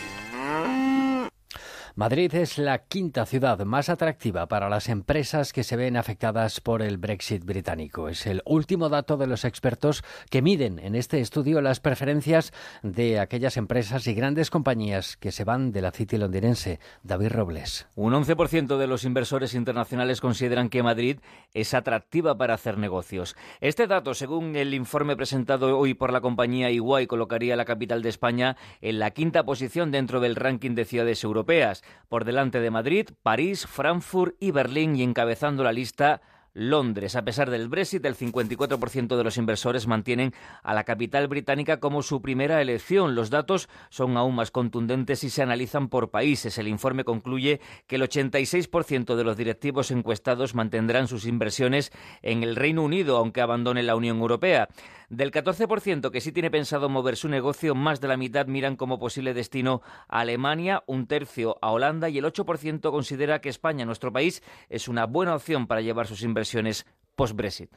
Madrid 1.99 2.33
es 2.37 2.59
la 2.59 2.79
quinta 2.79 3.27
ciudad 3.27 3.59
más 3.65 3.89
atractiva 3.89 4.47
para 4.47 4.69
las 4.69 4.89
empresas 4.89 5.53
que 5.53 5.65
se 5.65 5.75
ven 5.75 5.97
afectadas 5.97 6.61
por 6.61 6.81
el 6.81 6.97
Brexit 6.97 7.45
británico. 7.45 8.09
Es 8.09 8.25
el 8.29 8.41
último 8.45 8.89
dato 8.89 9.17
de 9.17 9.27
los 9.27 9.45
expertos 9.45 10.05
que 10.31 10.41
miden 10.41 10.79
en 10.79 10.95
este 10.95 11.19
estudio 11.19 11.61
las 11.61 11.81
preferencias 11.81 12.53
de 12.85 13.19
aquellas 13.19 13.57
empresas 13.57 14.07
y 14.07 14.15
grandes 14.15 14.49
compañías 14.49 15.17
que 15.17 15.33
se 15.33 15.43
van 15.43 15.73
de 15.73 15.83
la 15.83 15.91
City 15.91 16.19
londinense. 16.19 16.79
David 17.03 17.33
Robles. 17.33 17.89
Un 17.97 18.13
11% 18.13 18.77
de 18.77 18.87
los 18.87 19.03
inversores 19.03 19.55
internacionales 19.55 20.21
consideran 20.21 20.69
que 20.69 20.85
Madrid 20.85 21.19
es 21.53 21.75
atractiva 21.75 22.39
para 22.39 22.55
hacer 22.55 22.79
negocios. 22.79 23.35
Este 23.61 23.89
dato, 23.89 24.15
según 24.15 24.55
el 24.55 24.73
informe 24.73 25.17
presentado 25.17 25.77
hoy 25.77 25.95
por 25.95 26.13
la 26.13 26.21
compañía 26.21 26.71
Iguay, 26.71 27.09
colocaría 27.09 27.57
la 27.57 27.65
capital 27.65 28.03
de 28.03 28.11
España 28.11 28.57
en 28.83 29.01
la 29.01 29.11
quinta 29.11 29.43
posición 29.43 29.91
dentro 29.91 30.21
del 30.21 30.37
ranking 30.37 30.77
de 30.77 30.85
ciudades 30.85 31.25
europeas 31.25 31.83
por 32.09 32.25
delante 32.25 32.61
de 32.61 32.71
Madrid, 32.71 33.09
París, 33.23 33.67
Frankfurt 33.67 34.35
y 34.41 34.51
Berlín 34.51 34.97
y 34.97 35.03
encabezando 35.03 35.63
la 35.63 35.73
lista 35.73 36.21
Londres. 36.59 37.15
A 37.15 37.25
pesar 37.25 37.51
del 37.51 37.69
Brexit, 37.69 38.05
el 38.05 38.17
54% 38.17 39.17
de 39.17 39.25
los 39.25 39.37
inversores 39.37 39.87
mantienen 39.87 40.33
a 40.63 40.75
la 40.75 40.85
capital 40.85 41.29
británica 41.29 41.79
como 41.79 42.03
su 42.03 42.21
primera 42.21 42.61
elección. 42.61 43.15
Los 43.15 43.31
datos 43.31 43.69
son 43.91 44.17
aún 44.17 44.35
más 44.35 44.51
contundentes 44.51 45.23
y 45.23 45.31
se 45.31 45.43
analizan 45.43 45.89
por 45.89 46.11
países. 46.11 46.59
El 46.59 46.67
informe 46.67 47.05
concluye 47.05 47.61
que 47.87 47.97
el 47.97 48.03
86% 48.03 49.15
de 49.15 49.25
los 49.25 49.37
directivos 49.37 49.91
encuestados 49.91 50.55
mantendrán 50.55 51.07
sus 51.07 51.27
inversiones 51.27 51.93
en 52.23 52.43
el 52.43 52.57
Reino 52.57 52.83
Unido, 52.83 53.17
aunque 53.19 53.41
abandone 53.41 53.83
la 53.85 53.95
Unión 53.95 54.19
Europea. 54.19 54.69
Del 55.09 55.31
14% 55.31 56.11
que 56.11 56.21
sí 56.21 56.33
tiene 56.33 56.51
pensado 56.51 56.91
mover 56.91 57.17
su 57.17 57.31
negocio, 57.31 57.75
más 57.75 58.01
de 58.03 58.09
la 58.09 58.19
mitad 58.19 58.47
miran 58.47 58.77
como 58.77 58.99
posible 58.99 59.33
destino 59.33 59.81
a 60.07 60.21
Alemania, 60.21 60.83
un 60.87 61.07
tercio 61.07 61.57
a 61.63 61.71
Holanda 61.71 62.11
y 62.11 62.19
el 62.19 62.27
8% 62.27 62.91
considera 62.91 63.41
que 63.41 63.49
España, 63.49 63.87
nuestro 63.87 64.13
país, 64.13 64.43
es 64.69 64.87
una 64.87 65.07
buena 65.07 65.35
opción 65.35 65.67
para 65.67 65.81
llevar 65.81 66.07
sus 66.07 66.23
inversiones 66.23 66.85
post-Brexit. 67.17 67.71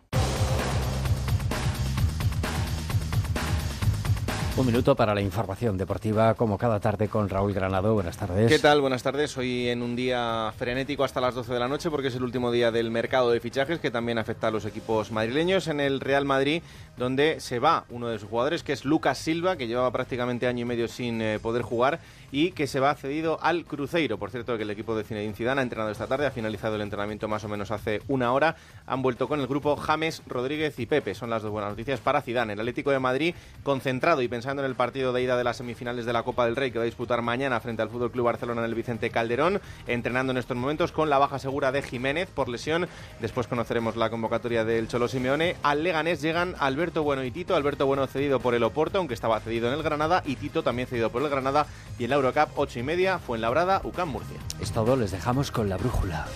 Un 4.58 4.66
minuto 4.66 4.96
para 4.98 5.16
la 5.16 5.22
información 5.22 5.78
deportiva, 5.78 6.34
como 6.34 6.58
cada 6.58 6.80
tarde 6.82 7.08
con 7.08 7.30
Raúl 7.30 7.54
Granado. 7.54 7.94
Buenas 7.94 8.18
tardes. 8.18 8.52
¿Qué 8.52 8.60
tal? 8.60 8.82
Buenas 8.82 9.02
tardes. 9.02 9.36
Hoy 9.38 9.70
en 9.70 9.82
un 9.82 9.96
día 9.96 10.54
frenético 10.58 11.06
hasta 11.06 11.22
las 11.22 11.34
12 11.34 11.54
de 11.54 11.60
la 11.60 11.70
noche 11.70 11.90
porque 11.90 12.10
es 12.10 12.16
el 12.16 12.24
último 12.24 12.52
día 12.52 12.70
del 12.70 12.92
mercado 12.92 13.32
de 13.32 13.40
fichajes 13.40 13.80
que 13.80 13.92
también 13.92 14.18
afecta 14.18 14.48
a 14.48 14.52
los 14.52 14.66
equipos 14.66 15.10
madrileños. 15.12 15.68
En 15.68 15.80
el 15.80 16.02
Real 16.02 16.26
Madrid, 16.26 16.62
donde 16.98 17.40
se 17.40 17.60
va 17.60 17.86
uno 17.90 18.10
de 18.10 18.20
sus 18.20 18.30
jugadores, 18.30 18.62
que 18.62 18.74
es 18.74 18.84
Lucas 18.84 19.18
Silva, 19.18 19.56
que 19.56 19.68
llevaba 19.68 19.90
prácticamente 19.92 20.48
año 20.48 20.64
y 20.64 20.66
medio 20.66 20.90
sin 20.90 21.22
eh, 21.22 21.40
poder 21.40 21.62
jugar 21.62 22.00
y 22.32 22.52
que 22.52 22.68
se 22.68 22.80
va 22.80 22.96
cedido 22.96 23.38
al 23.42 23.66
Cruzeiro. 23.66 24.18
Por 24.18 24.32
cierto, 24.32 24.58
que 24.58 24.64
el 24.64 24.70
equipo 24.70 24.96
de 24.96 25.04
Zinedine 25.04 25.34
Zidane 25.34 25.62
ha 25.62 25.64
entrenado 25.64 25.92
esta 25.92 26.08
tarde, 26.08 26.26
ha 26.26 26.32
finalizado 26.32 26.76
el 26.76 26.82
entrenamiento 26.82 27.28
más 27.28 27.44
o 27.44 27.50
menos 27.50 27.72
hace 27.72 28.02
una 28.08 28.32
hora. 28.34 28.56
Han 28.86 29.02
vuelto 29.02 29.28
con 29.28 29.40
el 29.40 29.48
grupo 29.48 29.76
James, 29.76 30.24
Rodríguez 30.28 30.80
y 30.80 30.86
Pepe. 30.86 31.14
Son 31.14 31.30
las 31.30 31.44
dos 31.44 31.52
buenas 31.52 31.72
noticias 31.72 32.00
para 32.00 32.22
Zidane. 32.22 32.54
El 32.54 32.60
Atlético 32.60 32.92
de 32.92 33.00
Madrid 33.00 33.36
concentrado 33.64 34.22
y 34.22 34.28
pensando 34.28 34.64
en 34.64 34.70
el 34.70 34.76
partido 34.76 35.14
de 35.14 35.22
ida 35.22 35.38
de 35.38 35.44
las 35.44 35.58
semifinales 35.58 36.06
de 36.06 36.14
la 36.14 36.24
Copa 36.24 36.46
del 36.46 36.56
Rey 36.56 36.72
que 36.72 36.80
va 36.80 36.84
a 36.84 36.86
disputar 36.86 37.22
mañana 37.22 37.60
frente 37.60 37.82
al 37.82 37.90
Fútbol 37.90 38.12
Club 38.12 38.26
Barcelona 38.26 38.62
en 38.62 38.66
el 38.66 38.76
Vicente 38.76 39.10
Calderón, 39.10 39.62
entrenando 39.88 40.32
en 40.32 40.38
estos 40.38 40.58
momentos 40.58 40.92
con 40.92 41.10
la 41.10 41.18
baja 41.18 41.40
segura 41.40 41.72
de 41.72 41.82
Jiménez 41.82 42.30
por 42.30 42.50
lesión. 42.50 42.88
Después 43.20 43.48
conoceremos 43.48 43.96
la 43.96 44.10
convocatoria 44.10 44.64
del 44.64 44.88
Cholo 44.88 45.08
Simeone. 45.08 45.56
Al 45.64 45.84
Leganés 45.84 46.22
llegan 46.22 46.56
Alberto 46.60 47.04
Bueno 47.04 47.24
y 47.24 47.32
Tito. 47.32 47.56
Alberto 47.56 47.86
Bueno 47.86 48.08
cedido 48.08 48.40
por 48.40 48.56
el 48.56 48.64
Oporto, 48.64 48.98
aunque 49.00 49.14
estaba 49.14 49.40
cedido 49.40 49.68
en 49.68 49.74
el 49.74 49.84
Granada, 49.84 50.24
y 50.26 50.36
Tito 50.36 50.64
también 50.64 50.88
cedido 50.88 51.10
por 51.10 51.22
el 51.22 51.30
Granada. 51.30 51.66
Y 52.00 52.06
en 52.06 52.10
la 52.10 52.21
Eurocup, 52.22 52.58
8 52.58 52.80
y 52.80 52.84
media, 52.84 53.20
fue 53.20 53.38
en 53.38 53.42
Labrada, 53.42 53.82
UCAM 53.84 54.10
Murcia. 54.10 54.38
Es 54.60 54.72
todo, 54.72 54.96
les 54.96 55.12
dejamos 55.12 55.52
con 55.52 55.70
la 55.70 55.78
brújula. 55.78 56.28